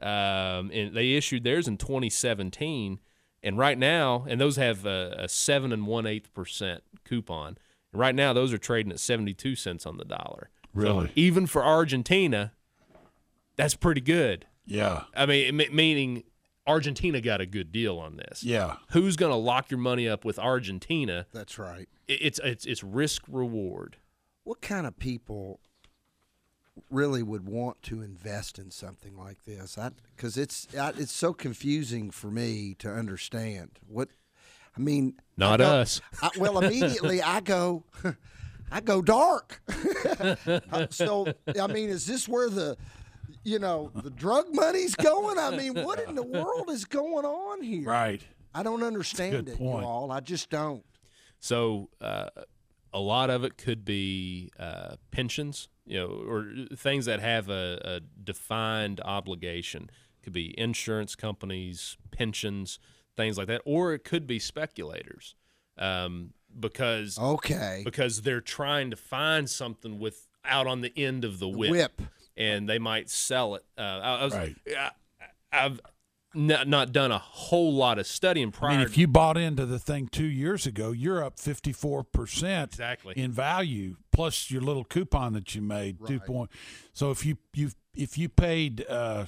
um, 0.02 0.72
and 0.72 0.96
they 0.96 1.14
issued 1.14 1.44
theirs 1.44 1.68
in 1.68 1.78
2017. 1.78 3.00
And 3.44 3.60
right 3.60 3.78
now, 3.78 4.26
and 4.28 4.42
those 4.42 4.56
have 4.56 4.86
a, 4.88 5.16
a 5.20 5.30
seven 5.30 5.72
and 5.72 5.86
one 5.86 6.08
eighth 6.08 6.34
percent 6.34 6.82
coupon. 7.04 7.58
And 7.92 8.00
right 8.00 8.16
now, 8.16 8.34
those 8.34 8.52
are 8.52 8.58
trading 8.58 8.92
at 8.92 9.00
72 9.00 9.56
cents 9.56 9.86
on 9.86 9.98
the 9.98 10.04
dollar. 10.06 10.50
So 10.74 10.82
Really? 10.82 11.12
even 11.16 11.46
for 11.46 11.64
Argentina, 11.64 12.54
that's 13.56 13.76
pretty 13.76 14.02
good. 14.02 14.48
Yeah. 14.66 15.04
I 15.16 15.28
mean, 15.28 15.58
meaning 15.72 16.24
Argentina 16.68 17.22
got 17.22 17.42
a 17.42 17.46
good 17.46 17.72
deal 17.72 17.98
on 17.98 18.18
this. 18.18 18.44
Yeah. 18.44 18.78
Who's 18.92 19.16
going 19.16 19.32
to 19.32 19.38
lock 19.38 19.70
your 19.70 19.80
money 19.80 20.08
up 20.08 20.26
with 20.26 20.40
Argentina? 20.40 21.28
That's 21.34 21.60
right. 21.60 21.88
It's 22.08 22.40
it's 22.44 22.66
it's 22.66 22.84
risk 22.84 23.24
reward. 23.28 23.98
What 24.44 24.62
kind 24.62 24.86
of 24.86 24.98
people 25.00 25.60
really 26.90 27.24
would 27.24 27.48
want 27.48 27.82
to 27.84 28.02
invest 28.02 28.60
in 28.60 28.72
something 28.72 29.16
like 29.18 29.46
this? 29.46 29.78
Because 30.16 30.38
it's 30.38 30.68
I, 30.78 30.90
it's 30.98 31.12
so 31.12 31.34
confusing 31.34 32.12
for 32.12 32.28
me 32.32 32.76
to 32.80 32.92
understand. 32.92 33.80
What 33.88 34.10
I 34.78 34.82
mean, 34.82 35.16
Not 35.38 35.62
I 35.62 35.66
go- 35.66 35.72
us. 35.82 36.02
I, 36.22 36.30
well, 36.38 36.60
immediately 36.60 37.22
I 37.22 37.40
go, 37.40 37.84
I 38.72 38.82
go 38.82 39.02
dark. 39.02 39.62
So 40.90 41.28
I 41.60 41.68
mean, 41.68 41.90
is 41.90 42.06
this 42.06 42.28
where 42.28 42.50
the 42.50 42.78
you 43.46 43.60
know 43.60 43.92
the 43.96 44.10
drug 44.10 44.48
money's 44.52 44.96
going? 44.96 45.40
I 45.40 45.52
mean, 45.56 45.76
what 45.84 46.00
in 46.02 46.16
the 46.16 46.24
world 46.24 46.70
is 46.70 46.84
going 46.84 47.26
on 47.26 47.62
here? 47.62 47.88
Right. 47.88 48.22
I 48.54 48.64
don't 48.64 48.84
understand 48.84 49.48
it, 49.50 49.58
point. 49.58 49.82
you 49.84 49.88
all. 49.88 50.12
I 50.12 50.20
just 50.20 50.50
don't. 50.50 50.84
So 51.40 51.90
uh, 52.02 52.30
a 52.94 53.00
lot 53.00 53.30
of 53.30 53.44
it 53.44 53.58
could 53.58 53.86
be 53.86 54.50
uh, 54.60 54.96
pensions, 55.12 55.68
you 55.86 55.98
know, 56.00 56.08
or 56.08 56.52
things 56.76 57.06
that 57.06 57.20
have 57.20 57.50
a, 57.50 57.80
a 57.84 58.00
defined 58.24 59.00
obligation. 59.02 59.90
Could 60.24 60.34
be 60.34 60.58
insurance 60.60 61.16
companies, 61.16 61.98
pensions, 62.12 62.80
things 63.16 63.38
like 63.38 63.48
that, 63.48 63.62
or 63.66 63.94
it 63.94 64.04
could 64.04 64.26
be 64.26 64.40
speculators, 64.40 65.36
um, 65.78 66.34
because 66.60 67.20
Okay. 67.20 67.82
because 67.86 68.24
they're 68.24 68.42
trying 68.42 68.90
to 68.90 68.96
find 68.96 69.48
something 69.50 70.00
with 70.00 70.28
out 70.44 70.66
on 70.66 70.82
the 70.82 70.92
end 70.98 71.26
of 71.26 71.40
the 71.40 71.48
whip, 71.48 71.70
whip. 71.72 72.02
And 72.38 72.68
they 72.70 72.80
might 72.80 73.10
sell 73.10 73.56
it. 73.56 73.66
Uh, 73.78 73.82
I, 73.82 74.16
I 74.16 74.24
was, 74.26 74.34
Right. 74.34 74.56
I, 74.78 74.92
I've 75.52 75.80
not, 76.34 76.68
not 76.68 76.92
done 76.92 77.12
a 77.12 77.18
whole 77.18 77.74
lot 77.74 77.98
of 77.98 78.06
studying 78.06 78.50
I 78.50 78.52
prior. 78.52 78.78
mean, 78.78 78.86
if 78.86 78.98
you 78.98 79.08
bought 79.08 79.38
into 79.38 79.66
the 79.66 79.80
thing 79.80 80.08
two 80.08 80.26
years 80.26 80.66
ago, 80.66 80.92
you're 80.92 81.24
up 81.24 81.38
54% 81.38 82.64
Exactly. 82.66 83.14
in 83.18 83.32
value, 83.32 83.96
plus 84.12 84.52
your 84.52 84.62
little 84.62 84.84
coupon 84.84 85.32
that 85.34 85.56
you 85.56 85.62
made. 85.62 85.98
Two 86.06 86.20
point. 86.20 86.50
So 86.94 87.12
if 87.12 87.26
you, 87.26 87.38
you 87.54 87.72
if 87.94 88.18
you 88.18 88.28
paid 88.28 88.86
uh, 88.90 89.28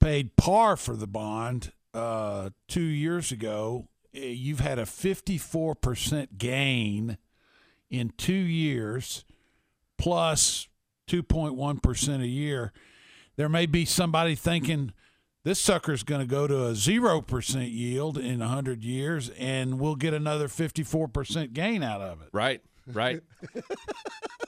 paid 0.00 0.36
par 0.36 0.76
for 0.76 0.94
the 0.94 1.08
bond 1.08 1.72
uh, 1.92 2.50
two 2.68 2.80
years 2.80 3.32
ago, 3.32 3.88
eh, 4.14 4.26
you've 4.26 4.60
had 4.60 4.78
a 4.78 4.84
54% 4.84 6.38
gain 6.38 7.18
in 7.90 8.12
two 8.16 8.32
years, 8.32 9.24
plus 9.98 10.68
2.1% 11.08 12.22
a 12.22 12.26
year. 12.26 12.72
There 13.36 13.48
may 13.48 13.66
be 13.66 13.84
somebody 13.84 14.34
thinking 14.34 14.92
this 15.44 15.60
sucker's 15.60 16.02
going 16.02 16.20
to 16.20 16.26
go 16.26 16.46
to 16.46 16.66
a 16.66 16.72
0% 16.72 17.72
yield 17.72 18.18
in 18.18 18.38
100 18.40 18.84
years 18.84 19.30
and 19.38 19.80
we'll 19.80 19.96
get 19.96 20.14
another 20.14 20.48
54% 20.48 21.52
gain 21.52 21.82
out 21.82 22.00
of 22.00 22.22
it. 22.22 22.28
right, 22.32 22.62
right, 22.86 23.20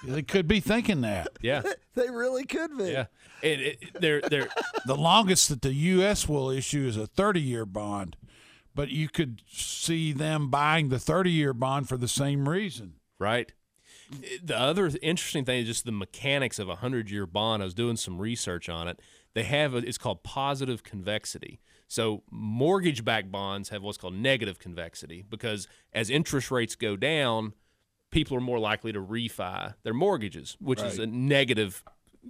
They 0.06 0.22
could 0.22 0.46
be 0.46 0.60
thinking 0.60 1.00
that. 1.00 1.28
yeah, 1.40 1.62
They 1.94 2.10
really 2.10 2.44
could 2.44 2.76
be. 2.76 2.90
yeah. 2.90 3.06
And 3.42 3.60
it, 3.60 3.78
they're 4.00 4.20
they're 4.20 4.48
The 4.86 4.96
longest 4.96 5.48
that 5.48 5.62
the 5.62 5.72
U.S. 5.72 6.28
will 6.28 6.50
issue 6.50 6.86
is 6.86 6.96
a 6.98 7.06
30 7.06 7.40
year 7.40 7.64
bond, 7.64 8.16
but 8.74 8.90
you 8.90 9.08
could 9.08 9.40
see 9.50 10.12
them 10.12 10.50
buying 10.50 10.90
the 10.90 10.98
30 10.98 11.30
year 11.30 11.54
bond 11.54 11.88
for 11.88 11.96
the 11.96 12.08
same 12.08 12.48
reason. 12.48 12.94
right. 13.18 13.50
The 14.42 14.58
other 14.58 14.90
interesting 15.02 15.44
thing 15.44 15.62
is 15.62 15.66
just 15.66 15.84
the 15.84 15.92
mechanics 15.92 16.58
of 16.58 16.68
a 16.68 16.76
hundred 16.76 17.10
year 17.10 17.26
bond. 17.26 17.62
I 17.62 17.64
was 17.64 17.74
doing 17.74 17.96
some 17.96 18.20
research 18.20 18.68
on 18.68 18.88
it. 18.88 19.00
They 19.34 19.44
have 19.44 19.74
a, 19.74 19.78
it's 19.78 19.98
called 19.98 20.22
positive 20.22 20.82
convexity. 20.82 21.60
So 21.88 22.22
mortgage 22.30 23.04
backed 23.04 23.30
bonds 23.30 23.68
have 23.68 23.82
what's 23.82 23.98
called 23.98 24.14
negative 24.14 24.58
convexity 24.58 25.24
because 25.28 25.68
as 25.92 26.10
interest 26.10 26.50
rates 26.50 26.74
go 26.74 26.96
down, 26.96 27.52
people 28.10 28.36
are 28.36 28.40
more 28.40 28.58
likely 28.58 28.92
to 28.92 29.00
refi 29.00 29.74
their 29.82 29.94
mortgages, 29.94 30.56
which 30.60 30.80
is 30.80 30.98
a 30.98 31.06
negative 31.06 31.84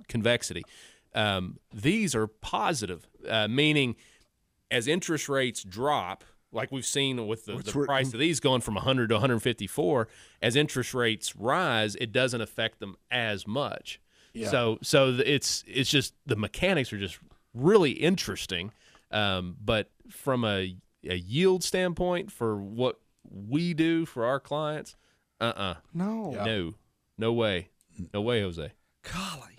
convexity. 0.08 0.64
Um, 1.14 1.58
these 1.72 2.14
are 2.14 2.26
positive, 2.26 3.06
uh, 3.28 3.48
meaning 3.48 3.96
as 4.70 4.88
interest 4.88 5.28
rates 5.28 5.62
drop, 5.62 6.24
like 6.54 6.72
we've 6.72 6.86
seen 6.86 7.26
with 7.26 7.44
the, 7.46 7.56
the 7.56 7.72
we're- 7.74 7.86
price 7.86 8.12
of 8.12 8.20
these 8.20 8.40
going 8.40 8.60
from 8.60 8.74
100 8.74 9.08
to 9.08 9.14
154, 9.16 10.08
as 10.40 10.56
interest 10.56 10.94
rates 10.94 11.34
rise, 11.36 11.94
it 11.96 12.12
doesn't 12.12 12.40
affect 12.40 12.80
them 12.80 12.96
as 13.10 13.46
much. 13.46 14.00
Yeah. 14.32 14.50
So, 14.50 14.78
so 14.82 15.18
it's 15.24 15.62
it's 15.66 15.90
just 15.90 16.14
the 16.26 16.36
mechanics 16.36 16.92
are 16.92 16.98
just 16.98 17.18
really 17.52 17.92
interesting. 17.92 18.72
Um, 19.10 19.56
but 19.64 19.90
from 20.10 20.44
a, 20.44 20.76
a 21.08 21.14
yield 21.14 21.62
standpoint, 21.62 22.32
for 22.32 22.56
what 22.56 22.98
we 23.30 23.74
do 23.74 24.06
for 24.06 24.24
our 24.24 24.40
clients, 24.40 24.96
uh 25.40 25.52
uh 25.56 25.74
No. 25.92 26.30
no, 26.32 26.74
no 27.18 27.32
way, 27.32 27.68
no 28.12 28.20
way, 28.22 28.40
Jose. 28.40 28.72
Golly. 29.12 29.56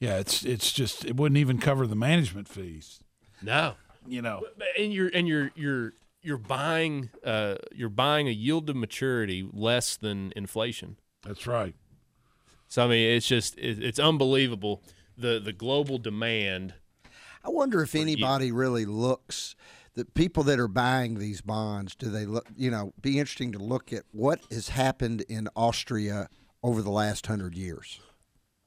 Yeah, 0.00 0.18
it's 0.18 0.44
it's 0.44 0.72
just 0.72 1.04
it 1.04 1.16
wouldn't 1.16 1.38
even 1.38 1.58
cover 1.58 1.86
the 1.86 1.94
management 1.96 2.48
fees. 2.48 3.00
No, 3.40 3.74
You 4.08 4.22
know, 4.22 4.42
and 4.78 4.92
you're 4.92 5.10
and 5.12 5.26
you're 5.28 5.50
you're 5.54 5.92
you're 6.22 6.38
buying 6.38 7.10
uh 7.24 7.56
you're 7.74 7.88
buying 7.88 8.28
a 8.28 8.32
yield 8.32 8.66
to 8.68 8.74
maturity 8.74 9.48
less 9.52 9.96
than 9.96 10.32
inflation. 10.36 10.96
that's 11.22 11.46
right. 11.46 11.74
So 12.68 12.84
I 12.84 12.88
mean, 12.88 13.16
it's 13.16 13.26
just 13.28 13.56
it, 13.58 13.82
it's 13.82 13.98
unbelievable 13.98 14.82
the 15.16 15.40
the 15.40 15.52
global 15.52 15.98
demand. 15.98 16.74
I 17.44 17.50
wonder 17.50 17.80
if 17.82 17.94
anybody 17.94 18.50
really 18.50 18.84
looks. 18.84 19.54
The 19.94 20.04
people 20.04 20.42
that 20.42 20.58
are 20.58 20.68
buying 20.68 21.18
these 21.18 21.40
bonds, 21.40 21.94
do 21.94 22.10
they 22.10 22.26
look? 22.26 22.46
You 22.54 22.70
know, 22.70 22.92
be 23.00 23.18
interesting 23.18 23.52
to 23.52 23.58
look 23.58 23.92
at 23.92 24.02
what 24.12 24.40
has 24.50 24.68
happened 24.70 25.22
in 25.28 25.48
Austria 25.56 26.28
over 26.62 26.82
the 26.82 26.90
last 26.90 27.26
hundred 27.26 27.54
years. 27.54 28.00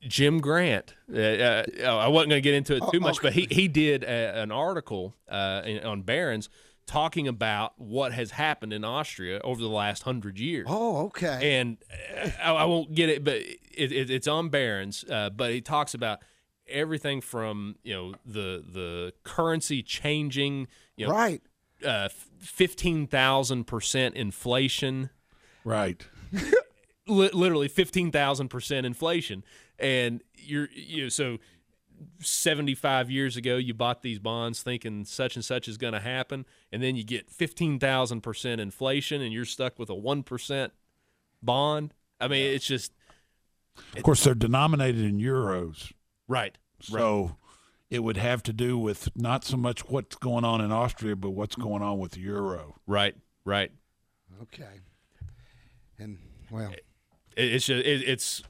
Jim 0.02 0.39
Grant. 0.39 0.93
Uh, 1.14 1.18
uh, 1.20 1.64
I 1.84 2.08
wasn't 2.08 2.30
going 2.32 2.41
to 2.41 2.41
get 2.41 2.54
into 2.54 2.76
it 2.76 2.80
too 2.91 2.97
Oh, 2.97 3.00
much, 3.00 3.22
but 3.22 3.34
he 3.34 3.47
he 3.52 3.68
did 3.68 4.04
a, 4.04 4.41
an 4.41 4.52
article 4.52 5.16
uh, 5.28 5.62
in, 5.66 5.84
on 5.84 6.02
Barron's 6.04 6.50
talking 6.86 7.28
about 7.28 7.74
what 7.78 8.14
has 8.14 8.32
happened 8.32 8.74
in 8.74 8.84
Austria 8.84 9.39
over 9.43 9.62
the 9.62 9.68
last 9.70 10.04
hundred 10.04 10.39
years. 10.39 10.66
Oh, 10.70 11.06
okay. 11.08 11.60
And 11.60 11.78
uh, 12.24 12.30
I, 12.43 12.52
I 12.54 12.64
won't 12.66 12.95
get 12.95 13.10
it, 13.10 13.24
but 13.24 13.36
it, 13.36 13.91
it, 13.91 14.10
it's 14.10 14.28
on 14.28 14.50
Barron's. 14.50 15.04
Uh, 15.10 15.30
but 15.30 15.52
he 15.52 15.62
talks 15.62 15.93
about 15.93 16.20
everything 16.68 17.20
from 17.22 17.76
you 17.84 17.93
know 17.93 18.14
the 18.26 18.64
the 18.68 19.14
currency 19.24 19.84
changing, 19.84 20.68
you 20.95 21.08
know, 21.08 21.14
Right. 21.14 21.41
uh, 21.86 22.10
fifteen 22.39 23.06
thousand 23.08 23.66
percent 23.66 24.16
inflation 24.16 25.10
Right. 25.66 26.08
li- 27.08 27.30
literally 27.34 27.68
15,000% 27.68 28.86
inflation 28.86 29.43
and 29.80 30.21
you're 30.36 30.67
you 30.73 31.03
know, 31.03 31.09
so 31.09 31.38
75 32.21 33.11
years 33.11 33.36
ago 33.38 33.57
you 33.57 33.73
bought 33.73 34.01
these 34.01 34.19
bonds 34.19 34.61
thinking 34.63 35.03
such 35.05 35.36
and 35.36 35.43
such 35.43 35.67
is 35.67 35.77
going 35.77 35.93
to 35.93 35.99
happen 35.99 36.45
and 36.71 36.82
then 36.82 36.95
you 36.95 37.03
get 37.03 37.30
15,000% 37.30 38.59
inflation 38.59 39.21
and 39.21 39.34
you're 39.34 39.43
stuck 39.45 39.77
with 39.77 39.89
a 39.89 39.93
1% 39.95 40.69
bond. 41.43 41.93
I 42.19 42.27
mean 42.27 42.53
it's 42.53 42.65
just 42.65 42.93
Of 43.97 44.03
course, 44.03 44.23
they're 44.23 44.34
denominated 44.36 45.03
in 45.03 45.19
euros, 45.19 45.91
right. 46.27 46.57
So 46.82 47.36
it 47.89 47.99
would 48.03 48.17
have 48.17 48.43
to 48.43 48.53
do 48.53 48.77
with 48.77 49.09
not 49.15 49.43
so 49.43 49.57
much 49.57 49.88
what's 49.89 50.15
going 50.15 50.45
on 50.45 50.61
in 50.61 50.71
Austria, 50.71 51.15
but 51.15 51.32
what's 51.32 51.55
going 51.55 51.82
on 51.82 51.97
with 51.99 52.11
the 52.13 52.21
euro. 52.21 52.75
right 52.88 53.15
right. 53.45 53.71
Okay. 54.43 54.80
And 55.97 56.17
well, 56.49 56.71
It- 56.71 56.86
it's 57.36 57.65
just 57.67 57.86
it, 57.86 58.03
it's 58.07 58.41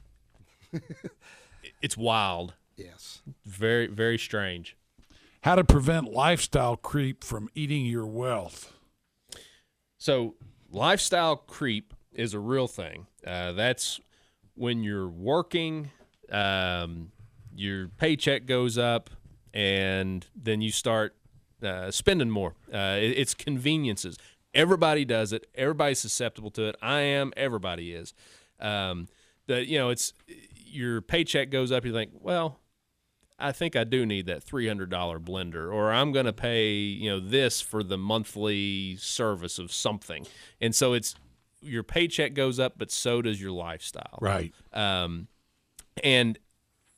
it's 1.82 1.96
wild 1.96 2.54
yes. 2.76 3.22
very 3.44 3.86
very 3.86 4.18
strange 4.18 4.76
How 5.42 5.54
to 5.54 5.64
prevent 5.64 6.12
lifestyle 6.12 6.76
creep 6.76 7.24
from 7.24 7.48
eating 7.54 7.86
your 7.86 8.06
wealth. 8.06 8.72
So, 9.98 10.34
lifestyle 10.70 11.36
creep 11.36 11.92
is 12.12 12.32
a 12.34 12.38
real 12.38 12.66
thing. 12.68 13.06
Uh, 13.26 13.52
that's 13.52 14.00
when 14.54 14.82
you're 14.82 15.08
working, 15.08 15.90
um, 16.30 17.12
your 17.54 17.88
paycheck 17.88 18.46
goes 18.46 18.78
up, 18.78 19.10
and 19.52 20.26
then 20.34 20.60
you 20.62 20.70
start 20.70 21.14
uh, 21.62 21.90
spending 21.90 22.30
more. 22.30 22.54
Uh, 22.72 22.96
it- 23.00 23.18
it's 23.18 23.34
conveniences. 23.34 24.16
Everybody 24.54 25.04
does 25.04 25.32
it. 25.32 25.46
Everybody's 25.54 25.98
susceptible 26.00 26.50
to 26.52 26.64
it. 26.68 26.76
I 26.82 27.00
am. 27.00 27.32
Everybody 27.36 27.92
is. 27.92 28.14
Um, 28.58 29.08
the 29.46 29.66
you 29.66 29.78
know 29.78 29.90
it's 29.90 30.12
your 30.70 31.00
paycheck 31.02 31.50
goes 31.50 31.70
up. 31.72 31.84
You 31.84 31.92
think, 31.92 32.12
well, 32.14 32.60
I 33.38 33.52
think 33.52 33.74
I 33.76 33.84
do 33.84 34.04
need 34.06 34.26
that 34.26 34.42
three 34.42 34.68
hundred 34.68 34.90
dollar 34.90 35.18
blender, 35.18 35.72
or 35.72 35.90
I'm 35.92 36.12
going 36.12 36.26
to 36.26 36.32
pay 36.32 36.72
you 36.72 37.10
know 37.10 37.20
this 37.20 37.60
for 37.60 37.82
the 37.82 37.98
monthly 37.98 38.96
service 38.96 39.58
of 39.58 39.72
something, 39.72 40.26
and 40.60 40.74
so 40.74 40.92
it's 40.92 41.14
your 41.62 41.82
paycheck 41.82 42.32
goes 42.34 42.58
up, 42.58 42.74
but 42.78 42.90
so 42.90 43.20
does 43.20 43.40
your 43.40 43.52
lifestyle. 43.52 44.18
Right. 44.20 44.54
Um, 44.72 45.28
and 46.02 46.38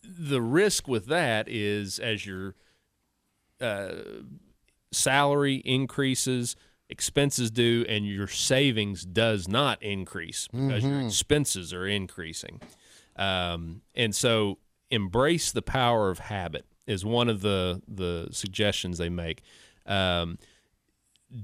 the 0.04 0.40
risk 0.40 0.86
with 0.86 1.06
that 1.06 1.48
is 1.48 1.98
as 1.98 2.24
your 2.26 2.54
uh, 3.60 3.92
salary 4.92 5.56
increases, 5.64 6.56
expenses 6.88 7.50
do, 7.50 7.84
and 7.88 8.06
your 8.06 8.28
savings 8.28 9.04
does 9.04 9.48
not 9.48 9.82
increase 9.82 10.48
because 10.48 10.84
your 10.84 11.00
Mhm. 11.00 11.06
expenses 11.06 11.72
are 11.72 11.86
increasing. 11.86 12.60
Um, 13.16 13.82
and 13.94 14.14
so, 14.14 14.58
embrace 14.90 15.52
the 15.52 15.62
power 15.62 16.10
of 16.10 16.18
habit 16.18 16.66
is 16.86 17.04
one 17.04 17.28
of 17.28 17.40
the 17.40 17.82
the 17.86 18.28
suggestions 18.30 18.98
they 18.98 19.08
make. 19.08 19.42
Um, 19.86 20.38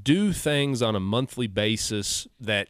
do 0.03 0.33
things 0.33 0.83
on 0.83 0.95
a 0.95 1.01
monthly 1.01 1.47
basis 1.47 2.29
that 2.41 2.69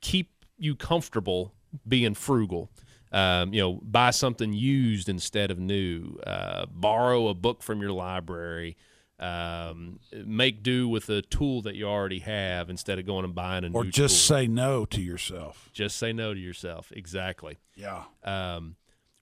keep 0.00 0.44
you 0.58 0.76
comfortable 0.76 1.54
being 1.86 2.14
frugal. 2.14 2.70
Um, 3.12 3.54
you 3.54 3.60
know, 3.60 3.80
buy 3.82 4.10
something 4.10 4.52
used 4.52 5.08
instead 5.08 5.50
of 5.50 5.58
new. 5.58 6.18
Uh, 6.26 6.66
borrow 6.66 7.28
a 7.28 7.34
book 7.34 7.62
from 7.62 7.80
your 7.80 7.92
library. 7.92 8.76
Um, 9.24 10.00
make 10.12 10.62
do 10.62 10.88
with 10.88 11.08
a 11.08 11.22
tool 11.22 11.62
that 11.62 11.74
you 11.76 11.86
already 11.86 12.18
have 12.20 12.68
instead 12.68 12.98
of 12.98 13.06
going 13.06 13.24
and 13.24 13.34
buying 13.34 13.64
a 13.64 13.68
Or 13.68 13.70
new 13.70 13.78
Or 13.78 13.84
just 13.84 14.28
tool. 14.28 14.36
say 14.36 14.46
no 14.46 14.84
to 14.86 15.00
yourself. 15.00 15.70
Just 15.72 15.96
say 15.96 16.12
no 16.12 16.34
to 16.34 16.40
yourself. 16.40 16.92
Exactly. 16.94 17.58
Yeah. 17.74 18.04
Um, 18.22 18.76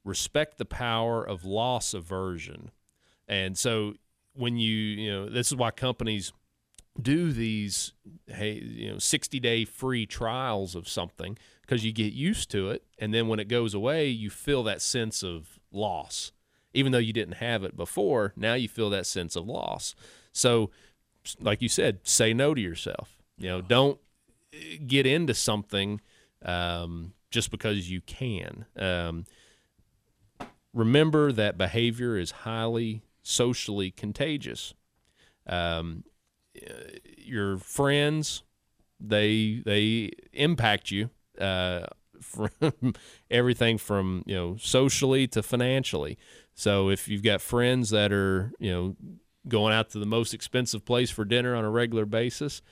respect 0.05 0.59
the 0.59 0.65
power 0.65 1.23
of 1.23 1.45
loss 1.45 1.95
aversion. 1.95 2.71
And 3.29 3.57
so 3.57 3.95
when 4.35 4.57
you, 4.57 4.75
you 4.77 5.13
know, 5.13 5.29
this 5.29 5.49
is 5.49 5.57
why 5.57 5.71
companies 5.71 6.33
do 7.01 7.33
these, 7.33 7.93
hey, 8.27 8.55
you 8.55 8.91
know, 8.93 8.99
60 8.99 9.39
day 9.41 9.65
free 9.65 10.05
trials 10.05 10.75
of 10.75 10.89
something 10.89 11.39
because 11.61 11.85
you 11.85 11.93
get 11.93 12.13
used 12.13 12.51
to 12.51 12.71
it. 12.71 12.85
And 12.99 13.15
then 13.15 13.29
when 13.29 13.39
it 13.39 13.47
goes 13.49 13.73
away, 13.73 14.09
you 14.09 14.31
feel 14.31 14.63
that 14.65 14.83
sense 14.83 15.23
of 15.23 15.61
loss. 15.71 16.33
Even 16.75 16.93
though 16.93 16.99
you 16.99 17.13
didn't 17.13 17.35
have 17.35 17.65
it 17.65 17.77
before, 17.77 18.33
now 18.37 18.55
you 18.55 18.69
feel 18.69 18.91
that 18.91 19.07
sense 19.07 19.37
of 19.37 19.47
loss. 19.47 19.95
So, 20.33 20.71
like 21.41 21.63
you 21.63 21.69
said, 21.69 22.01
say 22.03 22.33
no 22.33 22.55
to 22.55 22.61
yourself. 22.61 23.19
You 23.39 23.49
know, 23.49 23.61
don't 23.61 23.99
get 24.87 25.07
into 25.07 25.35
something 25.35 26.01
um, 26.45 27.13
just 27.31 27.51
because 27.51 27.91
you 27.91 28.01
can. 28.01 28.67
Um, 28.77 29.27
remember 30.73 31.33
that 31.33 31.59
behavior 31.59 32.17
is 32.17 32.31
highly 32.31 33.03
socially 33.23 33.91
contagious. 33.91 34.75
Um, 35.47 36.05
your 37.17 37.59
friends, 37.59 38.43
they 39.01 39.63
they 39.65 40.11
impact 40.33 40.91
you 40.91 41.11
uh, 41.41 41.87
from 42.21 42.95
everything 43.31 43.79
from 43.79 44.23
you 44.27 44.35
know 44.35 44.57
socially 44.59 45.27
to 45.29 45.43
financially. 45.43 46.19
So 46.55 46.91
if 46.91 47.09
you've 47.09 47.23
got 47.23 47.41
friends 47.41 47.91
that 47.91 48.13
are 48.13 48.53
you 48.59 48.71
know 48.71 48.97
going 49.49 49.75
out 49.75 49.91
to 49.91 49.99
the 49.99 50.07
most 50.07 50.35
expensive 50.35 50.85
place 50.85 51.11
for 51.11 51.25
dinner 51.25 51.55
on 51.57 51.65
a 51.65 51.71
regular 51.71 52.07
basis, 52.07 52.63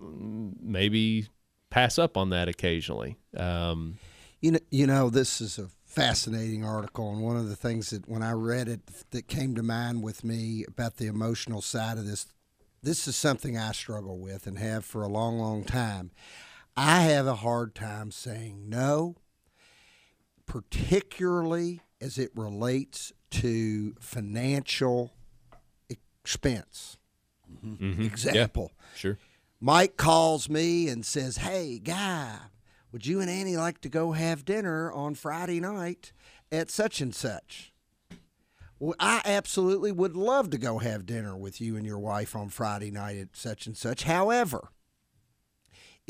mm, 0.00 0.52
maybe 0.60 1.28
pass 1.70 1.98
up 1.98 2.16
on 2.16 2.30
that 2.30 2.48
occasionally. 2.48 3.16
Um, 3.36 3.98
You 4.40 4.52
know, 4.52 4.58
you 4.70 4.86
know, 4.86 5.10
this 5.10 5.40
is 5.40 5.58
a 5.58 5.68
fascinating 5.84 6.64
article, 6.64 7.12
and 7.12 7.22
one 7.22 7.36
of 7.36 7.48
the 7.48 7.56
things 7.56 7.90
that 7.90 8.08
when 8.08 8.22
I 8.22 8.32
read 8.32 8.68
it 8.68 8.80
that 9.10 9.28
came 9.28 9.54
to 9.54 9.62
mind 9.62 10.02
with 10.02 10.24
me 10.24 10.64
about 10.66 10.96
the 10.96 11.06
emotional 11.06 11.60
side 11.62 11.98
of 11.98 12.06
this, 12.06 12.26
this 12.82 13.06
is 13.06 13.16
something 13.16 13.58
I 13.58 13.72
struggle 13.72 14.18
with 14.18 14.46
and 14.46 14.58
have 14.58 14.84
for 14.84 15.02
a 15.02 15.08
long, 15.08 15.38
long 15.38 15.64
time. 15.64 16.10
I 16.76 17.02
have 17.02 17.26
a 17.26 17.36
hard 17.36 17.74
time 17.74 18.10
saying 18.10 18.68
no, 18.68 19.16
particularly 20.46 21.82
as 22.00 22.18
it 22.18 22.30
relates 22.34 23.12
to 23.30 23.94
financial 24.00 25.12
expense. 25.88 26.96
Mhm. 27.64 27.98
Yeah, 27.98 28.06
Example. 28.06 28.72
sure. 28.94 29.18
Mike 29.60 29.96
calls 29.96 30.48
me 30.48 30.88
and 30.88 31.04
says, 31.04 31.38
Hey, 31.38 31.78
guy, 31.78 32.38
would 32.92 33.06
you 33.06 33.20
and 33.20 33.28
Annie 33.30 33.56
like 33.56 33.80
to 33.82 33.88
go 33.88 34.12
have 34.12 34.44
dinner 34.44 34.90
on 34.92 35.14
Friday 35.14 35.60
night 35.60 36.12
at 36.50 36.70
such 36.70 37.00
and 37.00 37.14
such? 37.14 37.72
Well, 38.78 38.94
I 38.98 39.20
absolutely 39.26 39.92
would 39.92 40.16
love 40.16 40.48
to 40.50 40.58
go 40.58 40.78
have 40.78 41.04
dinner 41.04 41.36
with 41.36 41.60
you 41.60 41.76
and 41.76 41.84
your 41.84 41.98
wife 41.98 42.34
on 42.34 42.48
Friday 42.48 42.90
night 42.90 43.18
at 43.18 43.36
such 43.36 43.66
and 43.66 43.76
such. 43.76 44.04
However, 44.04 44.70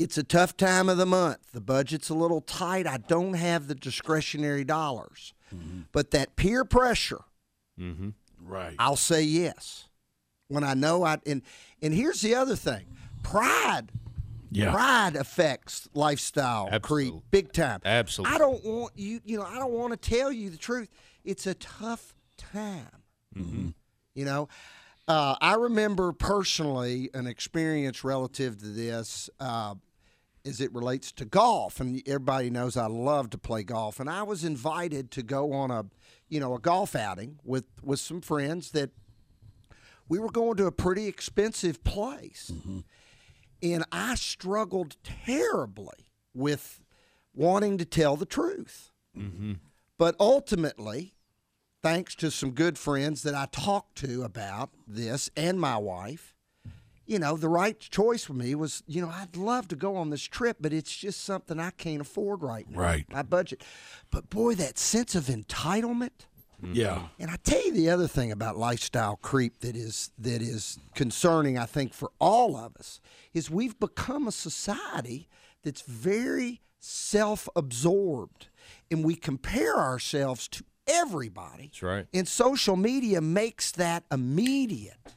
it's 0.01 0.17
a 0.17 0.23
tough 0.23 0.57
time 0.57 0.89
of 0.89 0.97
the 0.97 1.05
month. 1.05 1.51
The 1.53 1.61
budget's 1.61 2.09
a 2.09 2.13
little 2.13 2.41
tight. 2.41 2.87
I 2.87 2.97
don't 2.97 3.33
have 3.33 3.67
the 3.67 3.75
discretionary 3.75 4.63
dollars. 4.63 5.33
But 5.91 6.11
that 6.11 6.35
peer 6.35 6.63
pressure, 6.63 7.21
Mm-hmm. 7.79 8.09
Right. 8.43 8.75
I'll 8.79 8.95
say 8.95 9.23
yes. 9.23 9.87
When 10.47 10.63
I 10.63 10.73
know 10.73 11.03
I 11.03 11.17
and 11.25 11.41
and 11.81 11.93
here's 11.93 12.21
the 12.21 12.35
other 12.35 12.55
thing. 12.55 12.85
Pride. 13.23 13.91
Yeah. 14.51 14.71
Pride 14.71 15.15
affects 15.15 15.87
lifestyle 15.93 16.69
creep 16.81 17.13
big 17.31 17.53
time. 17.53 17.79
Absolutely. 17.85 18.35
I 18.35 18.37
don't 18.37 18.63
want 18.65 18.91
you 18.95 19.21
you 19.25 19.37
know, 19.37 19.45
I 19.45 19.55
don't 19.55 19.71
want 19.71 19.99
to 19.99 20.09
tell 20.09 20.31
you 20.31 20.49
the 20.49 20.57
truth. 20.57 20.89
It's 21.23 21.47
a 21.47 21.53
tough 21.53 22.13
time. 22.37 23.03
Mm-hmm. 23.35 23.69
You 24.13 24.25
know, 24.25 24.49
uh, 25.07 25.35
I 25.39 25.55
remember 25.55 26.11
personally 26.11 27.09
an 27.13 27.27
experience 27.27 28.03
relative 28.03 28.59
to 28.59 28.65
this 28.65 29.29
uh, 29.39 29.75
as 30.45 30.61
it 30.61 30.73
relates 30.73 31.11
to 31.13 31.25
golf, 31.25 31.79
and 31.79 32.01
everybody 32.07 32.49
knows 32.49 32.77
I 32.77 32.87
love 32.87 33.29
to 33.31 33.37
play 33.37 33.63
golf. 33.63 33.99
And 33.99 34.09
I 34.09 34.23
was 34.23 34.43
invited 34.43 35.11
to 35.11 35.23
go 35.23 35.53
on 35.53 35.71
a, 35.71 35.85
you 36.29 36.39
know, 36.39 36.55
a 36.55 36.59
golf 36.59 36.95
outing 36.95 37.39
with 37.43 37.65
with 37.83 37.99
some 37.99 38.21
friends 38.21 38.71
that 38.71 38.91
we 40.09 40.19
were 40.19 40.31
going 40.31 40.57
to 40.57 40.65
a 40.65 40.71
pretty 40.71 41.07
expensive 41.07 41.83
place, 41.83 42.51
and 43.61 43.85
I 43.91 44.15
struggled 44.15 44.97
terribly 45.03 46.11
with 46.33 46.81
wanting 47.33 47.77
to 47.77 47.85
tell 47.85 48.15
the 48.15 48.25
truth. 48.25 48.91
Mm-hmm. 49.17 49.53
But 49.97 50.15
ultimately, 50.19 51.13
thanks 51.81 52.15
to 52.15 52.31
some 52.31 52.51
good 52.51 52.77
friends 52.77 53.23
that 53.23 53.35
I 53.35 53.47
talked 53.51 53.95
to 53.99 54.23
about 54.23 54.71
this 54.87 55.29
and 55.37 55.59
my 55.59 55.77
wife, 55.77 56.35
you 57.11 57.19
know, 57.19 57.35
the 57.35 57.49
right 57.49 57.77
choice 57.77 58.23
for 58.23 58.31
me 58.33 58.55
was, 58.55 58.83
you 58.87 59.01
know, 59.01 59.09
I'd 59.09 59.35
love 59.35 59.67
to 59.67 59.75
go 59.75 59.97
on 59.97 60.11
this 60.11 60.23
trip, 60.23 60.57
but 60.61 60.71
it's 60.71 60.95
just 60.95 61.25
something 61.25 61.59
I 61.59 61.71
can't 61.71 61.99
afford 61.99 62.41
right 62.41 62.69
now. 62.69 62.79
Right. 62.79 63.05
My 63.11 63.21
budget. 63.21 63.63
But 64.11 64.29
boy, 64.29 64.55
that 64.55 64.77
sense 64.77 65.13
of 65.13 65.25
entitlement. 65.25 66.11
Mm-hmm. 66.63 66.73
Yeah. 66.73 67.07
And 67.19 67.29
I 67.29 67.35
tell 67.43 67.61
you 67.65 67.73
the 67.73 67.89
other 67.89 68.07
thing 68.07 68.31
about 68.31 68.55
lifestyle 68.55 69.17
creep 69.17 69.59
that 69.59 69.75
is 69.75 70.11
that 70.19 70.41
is 70.41 70.79
concerning, 70.95 71.57
I 71.57 71.65
think, 71.65 71.93
for 71.93 72.11
all 72.17 72.55
of 72.55 72.77
us, 72.77 73.01
is 73.33 73.49
we've 73.51 73.77
become 73.77 74.25
a 74.25 74.31
society 74.31 75.27
that's 75.63 75.81
very 75.81 76.61
self-absorbed, 76.79 78.47
and 78.89 79.03
we 79.03 79.15
compare 79.15 79.77
ourselves 79.77 80.47
to 80.47 80.63
everybody. 80.87 81.63
That's 81.63 81.83
right. 81.83 82.07
And 82.13 82.27
social 82.27 82.77
media 82.77 83.19
makes 83.19 83.71
that 83.73 84.05
immediate, 84.11 85.15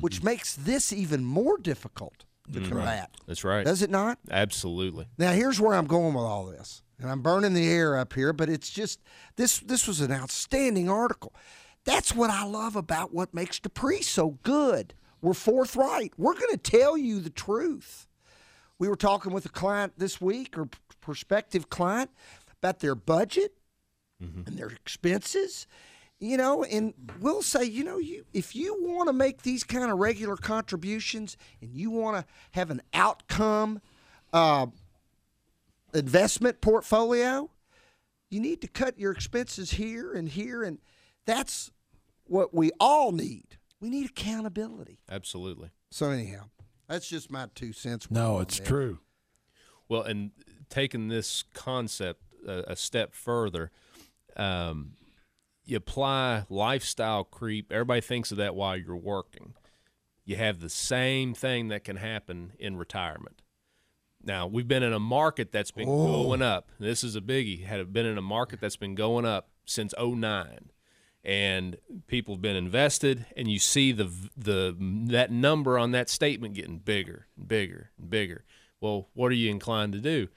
which 0.00 0.22
makes 0.22 0.54
this 0.54 0.92
even 0.92 1.24
more 1.24 1.58
difficult 1.58 2.24
to 2.52 2.60
Mhm. 2.60 2.68
combat. 2.68 3.10
That's 3.26 3.44
right. 3.44 3.64
Does 3.64 3.82
it 3.82 3.90
not? 3.90 4.18
Absolutely. 4.30 5.06
Now 5.18 5.32
here's 5.32 5.60
where 5.60 5.74
I'm 5.74 5.86
going 5.86 6.14
with 6.14 6.24
all 6.24 6.46
this. 6.46 6.82
And 7.00 7.10
I'm 7.10 7.22
burning 7.22 7.54
the 7.54 7.68
air 7.68 7.96
up 7.96 8.12
here, 8.14 8.32
but 8.32 8.48
it's 8.48 8.70
just 8.70 9.00
this 9.36 9.58
this 9.60 9.86
was 9.86 10.00
an 10.00 10.10
outstanding 10.12 10.88
article. 10.88 11.32
That's 11.84 12.14
what 12.14 12.28
I 12.30 12.44
love 12.44 12.74
about 12.76 13.14
what 13.14 13.32
makes 13.32 13.60
Dupree 13.60 14.02
so 14.02 14.38
good. 14.42 14.94
We're 15.20 15.34
forthright. 15.34 16.12
We're 16.16 16.34
going 16.34 16.50
to 16.50 16.58
tell 16.58 16.96
you 16.96 17.20
the 17.20 17.30
truth. 17.30 18.06
We 18.78 18.88
were 18.88 18.96
talking 18.96 19.32
with 19.32 19.44
a 19.46 19.48
client 19.50 19.94
this 19.98 20.20
week 20.20 20.56
or 20.58 20.68
prospective 21.00 21.68
client 21.70 22.10
about 22.58 22.80
their 22.80 22.94
budget 22.94 23.54
and 24.20 24.46
their 24.58 24.68
expenses. 24.68 25.66
You 26.20 26.36
know, 26.36 26.64
and 26.64 26.94
we'll 27.20 27.42
say, 27.42 27.62
you 27.64 27.84
know, 27.84 27.98
you 27.98 28.24
if 28.32 28.56
you 28.56 28.76
want 28.80 29.08
to 29.08 29.12
make 29.12 29.42
these 29.42 29.62
kind 29.62 29.90
of 29.90 29.98
regular 29.98 30.36
contributions 30.36 31.36
and 31.60 31.72
you 31.72 31.90
want 31.90 32.16
to 32.16 32.24
have 32.52 32.70
an 32.70 32.82
outcome 32.92 33.80
uh, 34.32 34.66
investment 35.94 36.60
portfolio, 36.60 37.48
you 38.30 38.40
need 38.40 38.60
to 38.62 38.68
cut 38.68 38.98
your 38.98 39.12
expenses 39.12 39.72
here 39.72 40.12
and 40.12 40.28
here, 40.28 40.64
and 40.64 40.78
that's 41.24 41.70
what 42.24 42.52
we 42.52 42.72
all 42.80 43.12
need. 43.12 43.56
We 43.80 43.88
need 43.88 44.10
accountability. 44.10 44.98
Absolutely. 45.08 45.70
So 45.90 46.10
anyhow, 46.10 46.44
that's 46.88 47.08
just 47.08 47.30
my 47.30 47.46
two 47.54 47.72
cents. 47.72 48.10
No, 48.10 48.40
it's 48.40 48.58
that. 48.58 48.66
true. 48.66 48.98
Well, 49.88 50.02
and 50.02 50.32
taking 50.68 51.08
this 51.08 51.44
concept 51.54 52.22
a, 52.46 52.72
a 52.72 52.76
step 52.76 53.14
further, 53.14 53.70
um, 54.36 54.92
you 55.68 55.76
apply 55.76 56.44
lifestyle 56.48 57.24
creep. 57.24 57.72
Everybody 57.72 58.00
thinks 58.00 58.30
of 58.30 58.38
that 58.38 58.54
while 58.54 58.76
you're 58.76 58.96
working. 58.96 59.54
You 60.24 60.36
have 60.36 60.60
the 60.60 60.68
same 60.68 61.34
thing 61.34 61.68
that 61.68 61.84
can 61.84 61.96
happen 61.96 62.52
in 62.58 62.76
retirement. 62.76 63.42
Now, 64.22 64.46
we've 64.46 64.66
been 64.68 64.82
in 64.82 64.92
a 64.92 64.98
market 64.98 65.52
that's 65.52 65.70
been 65.70 65.88
Oh. 65.88 66.06
going 66.24 66.42
up. 66.42 66.70
This 66.78 67.04
is 67.04 67.16
a 67.16 67.20
biggie. 67.20 67.64
Had 67.64 67.92
been 67.92 68.06
in 68.06 68.18
a 68.18 68.22
market 68.22 68.60
that's 68.60 68.76
been 68.76 68.94
going 68.94 69.24
up 69.24 69.50
since 69.64 69.94
09 69.98 70.70
and 71.24 71.76
people 72.06 72.34
have 72.34 72.42
been 72.42 72.56
invested 72.56 73.26
and 73.36 73.50
you 73.50 73.58
see 73.58 73.90
the 73.92 74.08
the 74.36 74.74
that 75.08 75.30
number 75.30 75.78
on 75.78 75.90
that 75.90 76.08
statement 76.08 76.54
getting 76.54 76.78
bigger 76.78 77.26
and 77.36 77.48
bigger 77.48 77.90
and 77.98 78.08
bigger 78.08 78.44
well 78.80 79.08
what 79.14 79.30
are 79.32 79.34
you 79.34 79.50
inclined 79.50 79.92
to 79.92 79.98
do 79.98 80.28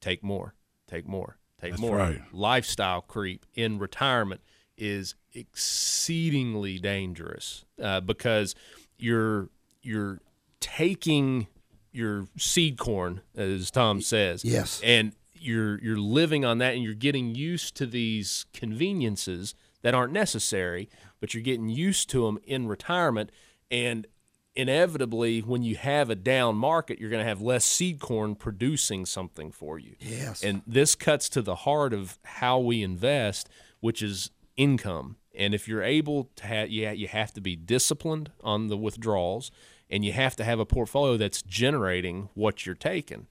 take 0.00 0.22
more 0.22 0.54
take 0.86 1.08
more 1.08 1.38
take 1.60 1.72
That's 1.72 1.80
more 1.80 1.96
right. 1.96 2.20
lifestyle 2.32 3.00
creep 3.00 3.46
in 3.54 3.78
retirement 3.78 4.42
is 4.76 5.14
exceedingly 5.34 6.78
dangerous 6.78 7.64
uh, 7.82 8.00
because 8.00 8.54
you're 8.98 9.48
you're 9.82 10.20
taking 10.60 11.46
your 11.92 12.26
seed 12.36 12.78
corn 12.78 13.20
as 13.36 13.70
Tom 13.70 14.00
says 14.00 14.44
Yes. 14.44 14.80
and 14.84 15.12
you're 15.34 15.78
you're 15.82 15.98
living 15.98 16.44
on 16.44 16.58
that 16.58 16.74
and 16.74 16.82
you're 16.82 16.94
getting 16.94 17.34
used 17.34 17.74
to 17.76 17.86
these 17.86 18.46
conveniences 18.52 19.54
that 19.82 19.94
aren't 19.94 20.12
necessary 20.12 20.88
but 21.20 21.32
you're 21.34 21.42
getting 21.42 21.68
used 21.68 22.08
to 22.10 22.24
them 22.26 22.38
in 22.44 22.66
retirement 22.68 23.30
and 23.70 24.06
inevitably 24.54 25.40
when 25.40 25.62
you 25.62 25.76
have 25.76 26.08
a 26.10 26.14
down 26.14 26.56
market 26.56 26.98
you're 26.98 27.10
going 27.10 27.22
to 27.22 27.28
have 27.28 27.40
less 27.42 27.64
seed 27.64 28.00
corn 28.00 28.34
producing 28.34 29.04
something 29.06 29.50
for 29.52 29.78
you 29.78 29.94
Yes. 30.00 30.42
and 30.42 30.62
this 30.66 30.94
cuts 30.94 31.28
to 31.30 31.42
the 31.42 31.54
heart 31.56 31.92
of 31.92 32.18
how 32.24 32.58
we 32.58 32.82
invest 32.82 33.48
which 33.80 34.02
is 34.02 34.30
income 34.56 35.16
and 35.34 35.54
if 35.54 35.68
you're 35.68 35.82
able 35.82 36.30
to 36.36 36.46
have 36.46 36.70
yeah 36.70 36.92
you 36.92 37.08
have 37.08 37.32
to 37.32 37.40
be 37.40 37.56
disciplined 37.56 38.30
on 38.42 38.68
the 38.68 38.76
withdrawals 38.76 39.50
and 39.90 40.04
you 40.04 40.12
have 40.12 40.34
to 40.36 40.44
have 40.44 40.58
a 40.58 40.66
portfolio 40.66 41.16
that's 41.16 41.42
generating 41.42 42.28
what 42.34 42.64
you're 42.64 42.74
taking 42.74 43.26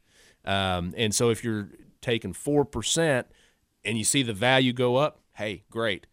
um, 0.46 0.94
and 0.96 1.16
so 1.16 1.30
if 1.30 1.44
you're 1.44 1.70
taking 2.02 2.34
4% 2.34 3.24
and 3.84 3.98
you 3.98 4.04
see 4.04 4.22
the 4.22 4.34
value 4.34 4.74
go 4.74 4.98
up 4.98 5.20
hey 5.34 5.64
great 5.72 6.08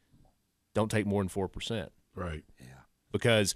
don't 0.75 0.91
take 0.91 1.07
more 1.07 1.23
than 1.23 1.29
4% 1.29 1.89
Right. 2.15 2.45
Yeah. 2.61 2.67
Because 3.11 3.55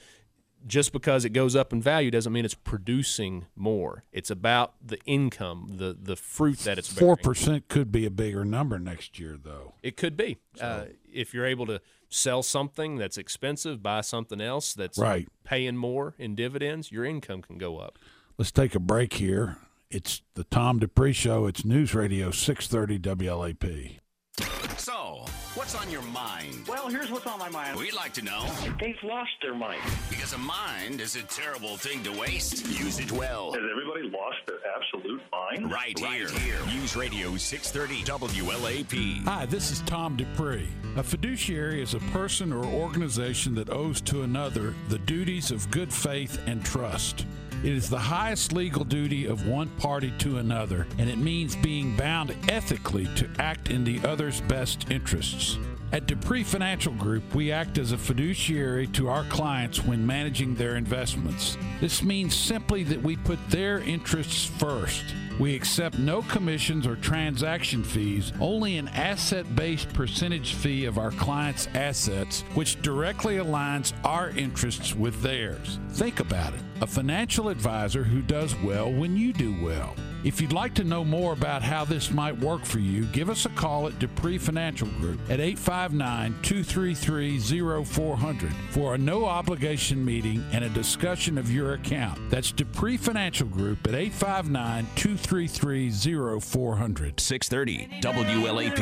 just 0.67 0.93
because 0.93 1.25
it 1.25 1.31
goes 1.31 1.55
up 1.57 1.73
in 1.73 1.81
value 1.83 2.11
doesn't 2.11 2.33
mean 2.33 2.45
it's 2.45 2.55
producing 2.55 3.47
more. 3.57 4.05
It's 4.13 4.31
about 4.31 4.75
the 4.85 4.99
income, 5.07 5.75
the 5.77 5.97
the 6.01 6.17
fruit 6.17 6.59
that 6.61 6.79
it's 6.79 6.93
bearing. 6.93 7.07
Four 7.07 7.17
percent 7.17 7.69
could 7.69 7.91
be 7.91 8.07
a 8.07 8.11
bigger 8.11 8.45
number 8.45 8.79
next 8.79 9.19
year, 9.19 9.37
though. 9.43 9.75
It 9.83 9.97
could 9.97 10.17
be 10.17 10.39
uh, 10.61 10.87
if 11.13 11.33
you're 11.35 11.47
able 11.47 11.67
to 11.67 11.81
sell 12.09 12.43
something 12.43 12.97
that's 12.97 13.19
expensive, 13.19 13.83
buy 13.83 14.01
something 14.01 14.41
else 14.41 14.75
that's 14.75 14.99
Right. 14.99 15.29
paying 15.45 15.77
more 15.77 16.15
in 16.19 16.35
dividends. 16.37 16.93
Your 16.93 17.05
income 17.05 17.43
can 17.43 17.59
go 17.59 17.79
up. 17.79 17.99
Let's 18.39 18.53
take 18.53 18.75
a 18.75 18.81
break 18.81 19.15
here. 19.15 19.57
It's 19.91 20.23
the 20.35 20.45
Tom 20.45 20.79
Dupree 20.79 21.13
Show. 21.13 21.47
It's 21.47 21.65
News 21.65 21.95
Radio 21.95 22.31
630 22.31 22.99
WLAP. 23.25 23.99
So, 24.79 25.25
what's 25.57 25.75
on 25.75 25.91
your 25.91 26.03
mind? 26.03 26.67
Well, 26.69 26.89
here's 26.89 27.11
what's 27.11 27.27
on 27.27 27.39
my 27.39 27.49
mind. 27.49 27.79
We'd 27.79 27.95
like 27.95 28.13
to 28.15 28.23
know. 28.23 28.47
They've 28.79 29.03
lost 29.03 29.31
their 29.41 29.55
mind. 29.55 29.81
Because 30.11 30.35
a 30.35 30.39
mind 30.39 31.01
is 31.01 31.17
a 31.17 31.23
terrible 31.23 31.77
thing 31.79 32.03
to 32.05 32.13
waste. 32.13 32.67
Use 32.67 32.99
it 33.01 33.11
well. 33.11 33.53
Has 33.53 33.63
everybody 33.71 34.03
lost 34.03 34.37
their 34.47 34.59
absolute 34.77 35.23
mind? 35.33 35.73
Right, 35.73 35.99
here. 35.99 36.29
News 36.67 36.95
Radio 36.95 37.37
630 37.37 38.05
WLAP. 38.05 39.25
Hi, 39.25 39.47
this 39.47 39.71
is 39.71 39.81
Tom 39.83 40.17
Dupree. 40.17 40.69
A 40.97 41.03
fiduciary 41.03 41.81
is 41.83 41.95
a 41.95 42.01
person 42.13 42.53
or 42.53 42.65
organization 42.65 43.55
that 43.55 43.71
owes 43.71 44.01
to 44.03 44.23
another 44.23 44.75
the 44.89 44.99
duties 44.99 45.51
of 45.51 45.71
good 45.71 45.93
faith 45.93 46.39
and 46.47 46.65
trust. 46.65 47.25
It 47.67 47.73
is 47.73 47.91
the 47.91 47.99
highest 47.99 48.53
legal 48.53 48.85
duty 48.85 49.27
of 49.27 49.49
one 49.49 49.69
party 49.71 50.13
to 50.19 50.39
another, 50.39 50.87
and 50.99 51.11
it 51.11 51.19
means 51.19 51.57
being 51.57 51.97
bound 51.97 52.33
ethically 52.49 53.09
to 53.17 53.29
act 53.41 53.71
in 53.71 53.83
the 53.83 54.01
other's 54.07 54.41
best 54.43 54.89
interests. 54.89 55.59
At 55.91 56.07
Dupree 56.07 56.45
Financial 56.45 56.93
Group, 56.93 57.35
we 57.35 57.51
act 57.51 57.79
as 57.79 57.91
a 57.91 57.99
fiduciary 57.99 58.87
to 58.89 59.09
our 59.09 59.25
clients 59.25 59.85
when 59.85 60.07
managing 60.07 60.55
their 60.55 60.77
investments. 60.77 61.59
This 61.81 62.05
means 62.05 62.37
simply 62.37 62.85
that 62.85 63.03
we 63.03 63.17
put 63.17 63.41
their 63.51 63.81
interests 63.81 64.45
first. 64.45 65.03
We 65.39 65.55
accept 65.55 65.99
no 65.99 66.23
commissions 66.23 66.87
or 66.87 66.97
transaction 66.97 67.85
fees, 67.85 68.33
only 68.41 68.79
an 68.79 68.89
asset 68.89 69.55
based 69.55 69.93
percentage 69.93 70.55
fee 70.55 70.87
of 70.87 70.97
our 70.97 71.11
clients' 71.11 71.69
assets, 71.75 72.43
which 72.55 72.81
directly 72.81 73.37
aligns 73.37 73.93
our 74.03 74.31
interests 74.31 74.95
with 74.95 75.21
theirs. 75.21 75.79
Think 75.91 76.21
about 76.21 76.55
it 76.55 76.61
a 76.81 76.87
financial 76.87 77.49
advisor 77.49 78.05
who 78.05 78.23
does 78.23 78.55
well 78.63 78.93
when 78.93 79.17
you 79.17 79.33
do 79.33 79.55
well. 79.63 79.95
If 80.27 80.41
you'd 80.41 80.53
like 80.53 80.75
to 80.75 80.83
know 80.83 81.05
more 81.05 81.33
about 81.33 81.63
how 81.63 81.85
this 81.85 82.11
might 82.11 82.37
work 82.37 82.65
for 82.65 82.81
you, 82.81 83.05
give 83.07 83.31
us 83.31 83.47
a 83.47 83.49
call 83.51 83.87
at 83.87 84.01
Dupree 84.01 84.39
Financial 84.39 84.89
Group 84.89 85.21
at 85.31 85.39
859 85.39 86.35
233 86.43 87.85
0400 87.85 88.53
for 88.71 88.97
a 88.97 88.99
no 88.99 89.25
obligation 89.25 90.05
meeting 90.05 90.45
and 90.51 90.65
a 90.65 90.69
discussion 90.71 91.39
of 91.39 91.49
your 91.53 91.75
account. 91.75 92.19
That's 92.29 92.51
Dupree 92.51 92.97
Financial 92.97 93.47
Group 93.47 93.87
at 93.87 93.95
859 93.95 94.89
233 94.97 96.41
0400. 96.41 97.21
630 97.21 98.01
There's 98.03 98.05
a 98.05 98.35
WLAP. 98.35 98.77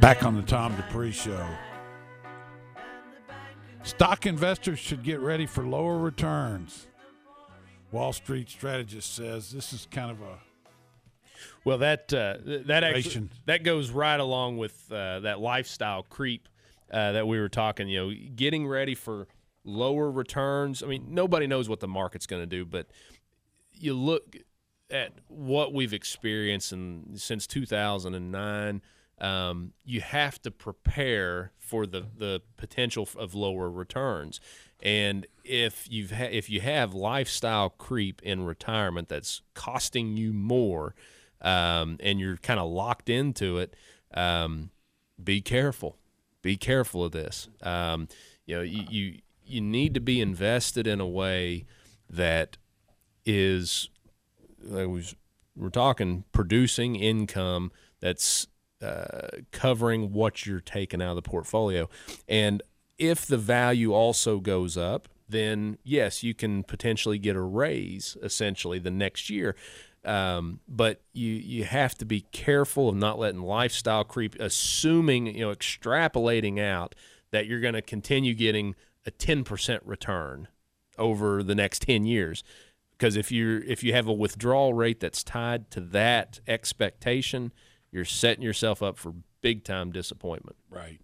Back 0.00 0.22
on 0.22 0.36
the 0.36 0.42
Tom 0.42 0.76
Dupree 0.76 1.10
Show. 1.10 1.44
Stock 3.82 4.26
investors 4.26 4.78
should 4.78 5.02
get 5.02 5.18
ready 5.18 5.46
for 5.46 5.64
lower 5.64 5.98
returns. 5.98 6.86
Wall 7.90 8.12
Street 8.12 8.48
strategist 8.48 9.14
says 9.16 9.50
this 9.50 9.72
is 9.72 9.88
kind 9.90 10.10
of 10.10 10.20
a 10.20 10.38
Well, 11.64 11.78
that 11.78 12.12
uh, 12.14 12.36
that 12.66 12.84
actually 12.84 13.30
that 13.46 13.64
goes 13.64 13.90
right 13.90 14.20
along 14.20 14.58
with 14.58 14.92
uh, 14.92 15.20
that 15.20 15.40
lifestyle 15.40 16.04
creep 16.04 16.48
uh, 16.92 17.12
that 17.12 17.26
we 17.26 17.40
were 17.40 17.48
talking. 17.48 17.88
You 17.88 17.98
know, 17.98 18.14
getting 18.36 18.68
ready 18.68 18.94
for 18.94 19.26
lower 19.66 20.10
returns. 20.10 20.82
I 20.82 20.86
mean, 20.86 21.06
nobody 21.10 21.46
knows 21.46 21.68
what 21.68 21.80
the 21.80 21.88
market's 21.88 22.26
going 22.26 22.42
to 22.42 22.46
do, 22.46 22.64
but 22.64 22.86
you 23.72 23.94
look 23.94 24.36
at 24.90 25.12
what 25.28 25.74
we've 25.74 25.92
experienced 25.92 26.72
in, 26.72 27.12
since 27.16 27.46
2009. 27.46 28.82
Um, 29.18 29.72
you 29.82 30.02
have 30.02 30.42
to 30.42 30.50
prepare 30.50 31.52
for 31.58 31.86
the, 31.86 32.04
the 32.16 32.42
potential 32.58 33.08
of 33.16 33.34
lower 33.34 33.70
returns, 33.70 34.40
and 34.82 35.26
if 35.42 35.86
you've 35.90 36.10
ha- 36.10 36.28
if 36.30 36.50
you 36.50 36.60
have 36.60 36.92
lifestyle 36.92 37.70
creep 37.70 38.20
in 38.22 38.44
retirement 38.44 39.08
that's 39.08 39.40
costing 39.54 40.18
you 40.18 40.34
more, 40.34 40.94
um, 41.40 41.96
and 42.00 42.20
you're 42.20 42.36
kind 42.36 42.60
of 42.60 42.68
locked 42.68 43.08
into 43.08 43.56
it, 43.56 43.74
um, 44.12 44.68
be 45.22 45.40
careful. 45.40 45.96
Be 46.42 46.58
careful 46.58 47.04
of 47.04 47.12
this. 47.12 47.48
Um, 47.62 48.08
you 48.44 48.56
know, 48.56 48.62
you, 48.62 48.84
you 48.88 49.18
you 49.46 49.60
need 49.60 49.94
to 49.94 50.00
be 50.00 50.20
invested 50.20 50.86
in 50.86 51.00
a 51.00 51.06
way 51.06 51.64
that 52.10 52.56
is 53.24 53.88
like 54.62 54.86
we 54.86 54.92
was- 54.94 55.14
we're 55.56 55.70
talking 55.70 56.24
producing 56.32 56.96
income 56.96 57.72
that's 58.00 58.46
uh, 58.82 59.28
covering 59.52 60.12
what 60.12 60.44
you're 60.44 60.60
taking 60.60 61.00
out 61.00 61.10
of 61.10 61.16
the 61.16 61.22
portfolio. 61.22 61.88
And 62.28 62.62
if 62.98 63.26
the 63.26 63.38
value 63.38 63.94
also 63.94 64.38
goes 64.38 64.76
up, 64.76 65.08
then 65.28 65.78
yes, 65.82 66.22
you 66.22 66.34
can 66.34 66.62
potentially 66.62 67.18
get 67.18 67.36
a 67.36 67.40
raise 67.40 68.16
essentially 68.22 68.78
the 68.78 68.90
next 68.90 69.30
year. 69.30 69.56
Um, 70.04 70.60
but 70.68 71.00
you 71.12 71.32
you 71.32 71.64
have 71.64 71.96
to 71.98 72.04
be 72.04 72.20
careful 72.32 72.90
of 72.90 72.94
not 72.96 73.18
letting 73.18 73.42
lifestyle 73.42 74.04
creep, 74.04 74.36
assuming 74.38 75.26
you 75.26 75.40
know 75.40 75.50
extrapolating 75.50 76.60
out 76.60 76.94
that 77.32 77.46
you're 77.46 77.60
going 77.60 77.74
to 77.74 77.82
continue 77.82 78.34
getting 78.34 78.76
a 79.06 79.10
10% 79.10 79.78
return 79.84 80.48
over 80.98 81.42
the 81.42 81.54
next 81.54 81.82
10 81.82 82.04
years. 82.04 82.42
Because 82.92 83.16
if 83.16 83.30
you 83.30 83.62
if 83.66 83.84
you 83.84 83.92
have 83.92 84.06
a 84.06 84.12
withdrawal 84.12 84.72
rate 84.72 85.00
that's 85.00 85.22
tied 85.22 85.70
to 85.70 85.80
that 85.80 86.40
expectation 86.46 87.52
you're 87.90 88.04
setting 88.04 88.42
yourself 88.42 88.82
up 88.82 88.98
for 88.98 89.14
big 89.40 89.64
time 89.64 89.90
disappointment. 89.90 90.56
Right. 90.70 91.00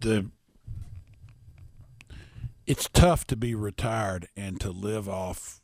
The 0.00 0.30
it's 2.66 2.88
tough 2.92 3.26
to 3.28 3.36
be 3.36 3.54
retired 3.54 4.28
and 4.36 4.60
to 4.60 4.70
live 4.70 5.08
off 5.08 5.60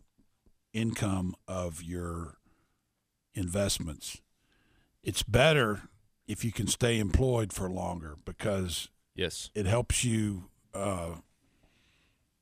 income 0.72 1.34
of 1.46 1.82
your 1.82 2.38
investments. 3.34 4.20
It's 5.02 5.22
better 5.22 5.82
if 6.26 6.44
you 6.44 6.50
can 6.50 6.66
stay 6.66 6.98
employed 6.98 7.52
for 7.52 7.70
longer 7.70 8.16
because 8.24 8.88
yes 9.14 9.50
it 9.54 9.66
helps 9.66 10.04
you 10.04 10.44
uh, 10.74 11.14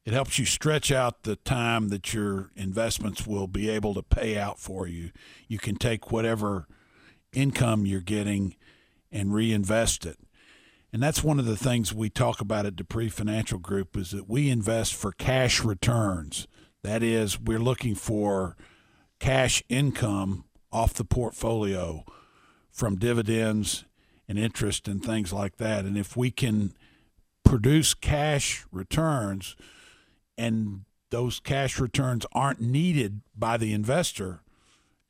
it 0.05 0.13
helps 0.13 0.39
you 0.39 0.45
stretch 0.45 0.91
out 0.91 1.23
the 1.23 1.37
time 1.37 1.89
that 1.89 2.13
your 2.13 2.51
investments 2.57 3.27
will 3.27 3.47
be 3.47 3.69
able 3.69 3.95
to 3.95 4.03
pay 4.03 4.37
out 4.37 4.59
for 4.59 4.89
you. 4.89 5.11
You 5.47 5.59
can 5.59 5.77
take 5.77 6.11
whatever 6.11 6.67
income 7.33 7.87
you're 7.87 8.01
getting 8.01 8.57
and 9.13 9.33
reinvest 9.33 10.05
it. 10.05 10.19
And 10.93 11.03
that's 11.03 11.23
one 11.23 11.39
of 11.39 11.47
the 11.47 11.57
things 11.57 11.95
we 11.95 12.11
talk 12.11 12.41
about 12.41 12.67
at 12.67 12.77
Dupree 12.77 13.09
Financial 13.09 13.59
Group 13.59 13.97
is 13.97 14.11
that 14.11 14.29
we 14.29 14.51
invest 14.51 14.95
for 14.95 15.13
cash 15.13 15.63
returns. 15.63 16.49
That 16.83 17.03
is, 17.03 17.41
we're 17.41 17.59
looking 17.61 17.95
for 17.95 18.57
cash 19.21 19.63
income 19.69 20.45
off 20.73 20.95
the 20.95 21.05
portfolio 21.05 22.05
from 22.71 22.97
dividends 22.97 23.85
and 24.29 24.39
interest 24.39 24.89
and 24.89 25.05
things 25.05 25.33
like 25.33 25.57
that. 25.57 25.85
And 25.85 25.97
if 25.97 26.17
we 26.17 26.31
can 26.31 26.73
produce 27.45 27.95
cash 27.95 28.65
returns 28.71 29.57
and 30.39 30.85
those 31.11 31.41
cash 31.41 31.79
returns 31.79 32.25
aren't 32.33 32.61
needed 32.61 33.21
by 33.37 33.57
the 33.57 33.73
investor 33.73 34.41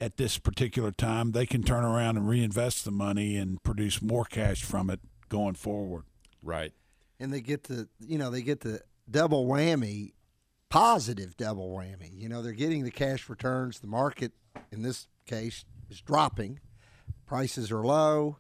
at 0.00 0.16
this 0.16 0.38
particular 0.38 0.90
time, 0.90 1.30
they 1.30 1.46
can 1.46 1.62
turn 1.62 1.84
around 1.84 2.16
and 2.16 2.28
reinvest 2.28 2.84
the 2.84 2.90
money 2.90 3.36
and 3.36 3.62
produce 3.62 4.02
more 4.02 4.24
cash 4.24 4.62
from 4.64 4.90
it 4.90 5.00
going 5.28 5.54
forward. 5.54 6.04
Right. 6.42 6.72
and 7.20 7.32
they 7.32 7.40
get 7.40 7.64
the 7.64 7.88
you 8.00 8.18
know 8.18 8.30
they 8.30 8.42
get 8.42 8.60
the 8.62 8.80
double 9.08 9.46
whammy 9.46 10.10
positive 10.68 11.36
double 11.36 11.70
whammy 11.70 12.10
you 12.12 12.28
know 12.28 12.42
they're 12.42 12.52
getting 12.52 12.82
the 12.82 12.90
cash 12.90 13.28
returns 13.28 13.78
the 13.78 13.86
market 13.86 14.32
in 14.72 14.82
this 14.82 15.06
case 15.24 15.64
is 15.88 16.00
dropping 16.00 16.58
prices 17.24 17.70
are 17.70 17.84
low 17.86 18.38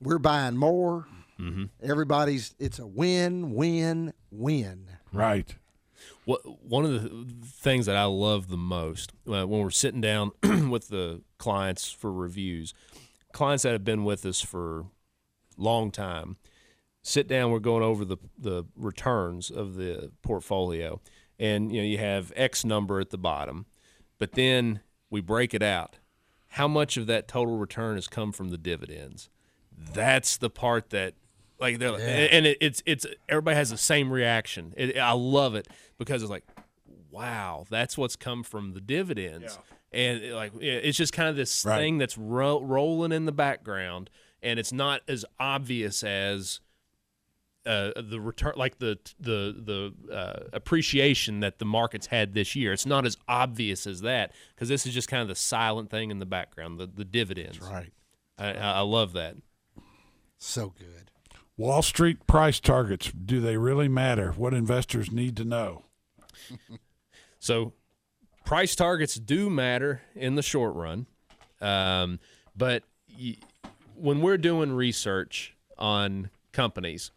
we're 0.00 0.18
buying 0.18 0.56
more 0.56 1.06
mm-hmm. 1.38 1.64
everybody's 1.82 2.54
it's 2.58 2.78
a 2.78 2.86
win 2.86 3.52
win 3.54 4.12
win 4.30 4.86
Right. 5.12 5.56
What 6.24 6.40
one 6.62 6.84
of 6.84 7.02
the 7.02 7.26
things 7.44 7.86
that 7.86 7.96
I 7.96 8.04
love 8.04 8.48
the 8.48 8.56
most 8.56 9.12
uh, 9.26 9.46
when 9.46 9.60
we're 9.60 9.70
sitting 9.70 10.00
down 10.00 10.32
with 10.70 10.88
the 10.88 11.22
clients 11.38 11.90
for 11.90 12.12
reviews, 12.12 12.74
clients 13.32 13.64
that 13.64 13.72
have 13.72 13.84
been 13.84 14.04
with 14.04 14.24
us 14.24 14.40
for 14.40 14.86
long 15.56 15.90
time 15.90 16.36
sit 17.02 17.26
down. 17.26 17.50
We're 17.50 17.58
going 17.58 17.82
over 17.82 18.04
the 18.04 18.18
the 18.38 18.64
returns 18.76 19.50
of 19.50 19.74
the 19.74 20.12
portfolio, 20.22 21.00
and 21.38 21.72
you 21.72 21.80
know 21.80 21.86
you 21.86 21.98
have 21.98 22.32
X 22.36 22.64
number 22.64 23.00
at 23.00 23.10
the 23.10 23.18
bottom, 23.18 23.66
but 24.18 24.32
then 24.32 24.80
we 25.10 25.20
break 25.20 25.54
it 25.54 25.62
out. 25.62 25.98
How 26.54 26.68
much 26.68 26.96
of 26.96 27.06
that 27.06 27.28
total 27.28 27.58
return 27.58 27.96
has 27.96 28.08
come 28.08 28.32
from 28.32 28.50
the 28.50 28.58
dividends? 28.58 29.28
That's 29.92 30.36
the 30.36 30.50
part 30.50 30.90
that 30.90 31.14
like 31.58 31.78
they're 31.78 31.92
like, 31.92 32.02
and 32.02 32.46
it, 32.46 32.58
it's 32.60 32.82
it's 32.86 33.06
everybody 33.28 33.56
has 33.56 33.70
the 33.70 33.76
same 33.76 34.10
reaction. 34.12 34.72
It, 34.76 34.96
I 34.98 35.12
love 35.12 35.54
it 35.54 35.68
because 35.98 36.22
it's 36.22 36.30
like, 36.30 36.44
wow, 37.10 37.66
that's 37.68 37.98
what's 37.98 38.16
come 38.16 38.42
from 38.42 38.72
the 38.72 38.80
dividends, 38.80 39.58
and 39.92 40.22
it, 40.22 40.34
like 40.34 40.52
it's 40.60 40.96
just 40.96 41.12
kind 41.12 41.28
of 41.28 41.36
this 41.36 41.64
Right. 41.64 41.78
thing 41.78 41.98
that's 41.98 42.16
ro- 42.16 42.62
rolling 42.62 43.12
in 43.12 43.26
the 43.26 43.32
background, 43.32 44.10
and 44.42 44.58
it's 44.58 44.72
not 44.72 45.02
as 45.08 45.24
obvious 45.38 46.02
as 46.02 46.60
uh, 47.66 47.90
the 48.00 48.18
return, 48.20 48.54
like 48.56 48.78
the 48.78 48.98
the 49.18 49.92
the 50.08 50.14
uh, 50.14 50.44
appreciation 50.54 51.40
that 51.40 51.58
the 51.58 51.66
markets 51.66 52.06
had 52.06 52.32
this 52.32 52.56
year. 52.56 52.72
It's 52.72 52.86
not 52.86 53.04
as 53.04 53.18
obvious 53.28 53.86
as 53.86 54.00
that 54.00 54.32
because 54.54 54.68
this 54.70 54.86
is 54.86 54.94
just 54.94 55.08
kind 55.08 55.20
of 55.20 55.28
the 55.28 55.34
silent 55.34 55.90
thing 55.90 56.10
in 56.10 56.20
the 56.20 56.26
background, 56.26 56.78
the 56.80 56.86
the 56.86 57.04
dividends. 57.04 57.60
right. 57.60 57.92
I, 58.38 58.52
I 58.54 58.70
I 58.72 58.80
love 58.80 59.12
that. 59.12 59.36
So 60.40 60.72
good. 60.78 61.10
Wall 61.56 61.82
Street 61.82 62.26
price 62.26 62.58
targets, 62.58 63.12
do 63.12 63.40
they 63.40 63.56
really 63.58 63.88
matter? 63.88 64.32
What 64.32 64.54
investors 64.54 65.12
need 65.12 65.36
to 65.36 65.44
know? 65.44 65.84
So, 67.42 67.72
price 68.44 68.76
targets 68.76 69.14
do 69.14 69.48
matter 69.48 70.02
in 70.14 70.34
the 70.34 70.42
short 70.42 70.74
run, 70.74 71.06
um, 71.62 72.20
but 72.54 72.82
y- 73.18 73.38
when 73.94 74.20
we're 74.20 74.36
doing 74.36 74.72
research 74.72 75.54
on 75.78 76.28
companies, 76.52 77.12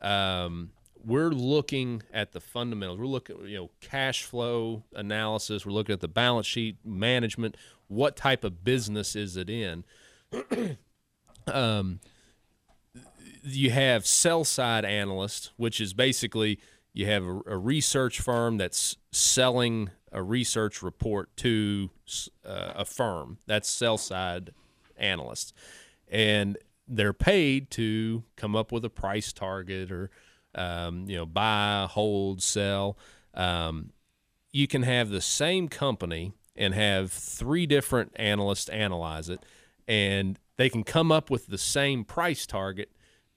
um, 0.00 0.72
we're 1.04 1.28
looking 1.30 2.02
at 2.12 2.32
the 2.32 2.40
fundamentals. 2.40 2.98
We're 2.98 3.06
looking, 3.06 3.46
you 3.46 3.58
know, 3.58 3.70
cash 3.80 4.24
flow 4.24 4.82
analysis. 4.92 5.64
We're 5.64 5.70
looking 5.70 5.92
at 5.92 6.00
the 6.00 6.08
balance 6.08 6.48
sheet 6.48 6.78
management. 6.84 7.56
What 7.86 8.16
type 8.16 8.42
of 8.42 8.64
business 8.64 9.14
is 9.14 9.36
it 9.36 9.48
in? 9.48 9.84
um, 11.46 12.00
you 13.44 13.70
have 13.70 14.06
sell 14.06 14.44
side 14.44 14.84
analyst, 14.84 15.52
which 15.56 15.80
is 15.80 15.92
basically 15.92 16.60
you 16.92 17.06
have 17.06 17.24
a, 17.24 17.40
a 17.46 17.56
research 17.56 18.20
firm 18.20 18.56
that's 18.56 18.96
selling 19.12 19.90
a 20.12 20.22
research 20.22 20.82
report 20.82 21.34
to 21.36 21.90
uh, 22.44 22.72
a 22.76 22.84
firm. 22.84 23.38
That's 23.46 23.68
sell 23.68 23.98
side 23.98 24.50
analysts, 24.96 25.52
and 26.08 26.58
they're 26.88 27.12
paid 27.12 27.70
to 27.72 28.24
come 28.36 28.56
up 28.56 28.72
with 28.72 28.84
a 28.84 28.90
price 28.90 29.32
target 29.32 29.92
or 29.92 30.10
um, 30.54 31.04
you 31.08 31.16
know 31.16 31.26
buy, 31.26 31.86
hold, 31.88 32.42
sell. 32.42 32.98
Um, 33.34 33.92
you 34.52 34.66
can 34.66 34.82
have 34.82 35.10
the 35.10 35.20
same 35.20 35.68
company 35.68 36.32
and 36.56 36.74
have 36.74 37.12
three 37.12 37.66
different 37.66 38.12
analysts 38.16 38.68
analyze 38.68 39.28
it, 39.28 39.44
and 39.86 40.38
they 40.56 40.68
can 40.68 40.84
come 40.84 41.12
up 41.12 41.30
with 41.30 41.46
the 41.46 41.58
same 41.58 42.04
price 42.04 42.46
target, 42.46 42.90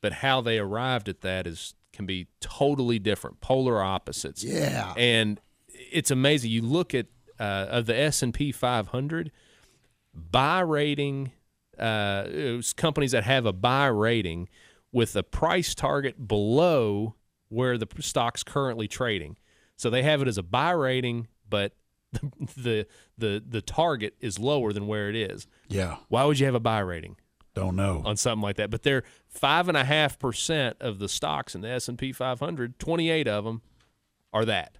but 0.03 0.11
how 0.11 0.41
they 0.41 0.59
arrived 0.59 1.07
at 1.07 1.21
that 1.21 1.47
is 1.47 1.75
can 1.93 2.05
be 2.05 2.27
totally 2.41 2.99
different, 2.99 3.39
polar 3.39 3.81
opposites. 3.81 4.43
Yeah. 4.43 4.93
and 4.97 5.39
it's 5.69 6.11
amazing. 6.11 6.51
You 6.51 6.61
look 6.61 6.93
at 6.93 7.05
uh, 7.39 7.67
of 7.69 7.85
the 7.85 7.97
S 7.97 8.21
and 8.21 8.33
P 8.33 8.51
500 8.51 9.31
buy 10.13 10.59
rating, 10.59 11.31
uh, 11.79 12.25
it 12.27 12.55
was 12.57 12.73
companies 12.73 13.13
that 13.13 13.23
have 13.23 13.45
a 13.45 13.53
buy 13.53 13.85
rating 13.85 14.49
with 14.91 15.15
a 15.15 15.23
price 15.23 15.73
target 15.73 16.27
below 16.27 17.15
where 17.47 17.77
the 17.77 17.87
stock's 17.99 18.43
currently 18.43 18.89
trading. 18.89 19.37
So 19.77 19.89
they 19.89 20.03
have 20.03 20.21
it 20.21 20.27
as 20.27 20.37
a 20.37 20.43
buy 20.43 20.71
rating, 20.71 21.27
but 21.49 21.77
the 22.57 22.87
the 23.17 23.41
the 23.47 23.61
target 23.61 24.15
is 24.19 24.37
lower 24.37 24.73
than 24.73 24.85
where 24.85 25.09
it 25.09 25.15
is. 25.15 25.47
Yeah. 25.69 25.95
Why 26.09 26.25
would 26.25 26.39
you 26.39 26.45
have 26.45 26.55
a 26.55 26.59
buy 26.59 26.79
rating? 26.79 27.15
Don't 27.53 27.75
know 27.75 28.01
on 28.05 28.17
something 28.17 28.41
like 28.41 28.55
that. 28.55 28.69
But 28.69 28.83
they're 28.83 29.03
five 29.27 29.67
and 29.67 29.77
a 29.77 29.83
half 29.83 30.17
percent 30.17 30.77
of 30.79 30.99
the 30.99 31.07
stocks 31.07 31.53
in 31.53 31.61
the 31.61 31.69
S 31.69 31.87
and 31.87 31.97
P 31.97 32.11
500. 32.11 32.79
Twenty 32.79 33.09
eight 33.09 33.27
of 33.27 33.43
them 33.45 33.61
are 34.31 34.45
that. 34.45 34.77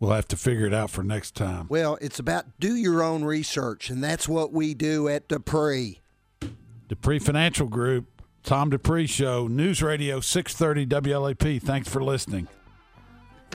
We'll 0.00 0.12
have 0.12 0.28
to 0.28 0.36
figure 0.36 0.64
it 0.64 0.72
out 0.72 0.88
for 0.90 1.04
next 1.04 1.34
time. 1.34 1.66
Well, 1.68 1.98
it's 2.00 2.18
about 2.18 2.58
do 2.58 2.74
your 2.74 3.02
own 3.02 3.22
research, 3.22 3.90
and 3.90 4.02
that's 4.02 4.26
what 4.26 4.50
we 4.50 4.72
do 4.72 5.08
at 5.08 5.28
Dupree. 5.28 6.00
Dupree 6.88 7.18
Financial 7.18 7.68
Group, 7.68 8.22
Tom 8.42 8.70
Dupree 8.70 9.06
Show, 9.06 9.46
News 9.46 9.82
Radio 9.82 10.20
630 10.20 10.86
WLAP. 11.10 11.62
Thanks 11.62 11.86
for 11.86 12.02
listening. 12.02 12.48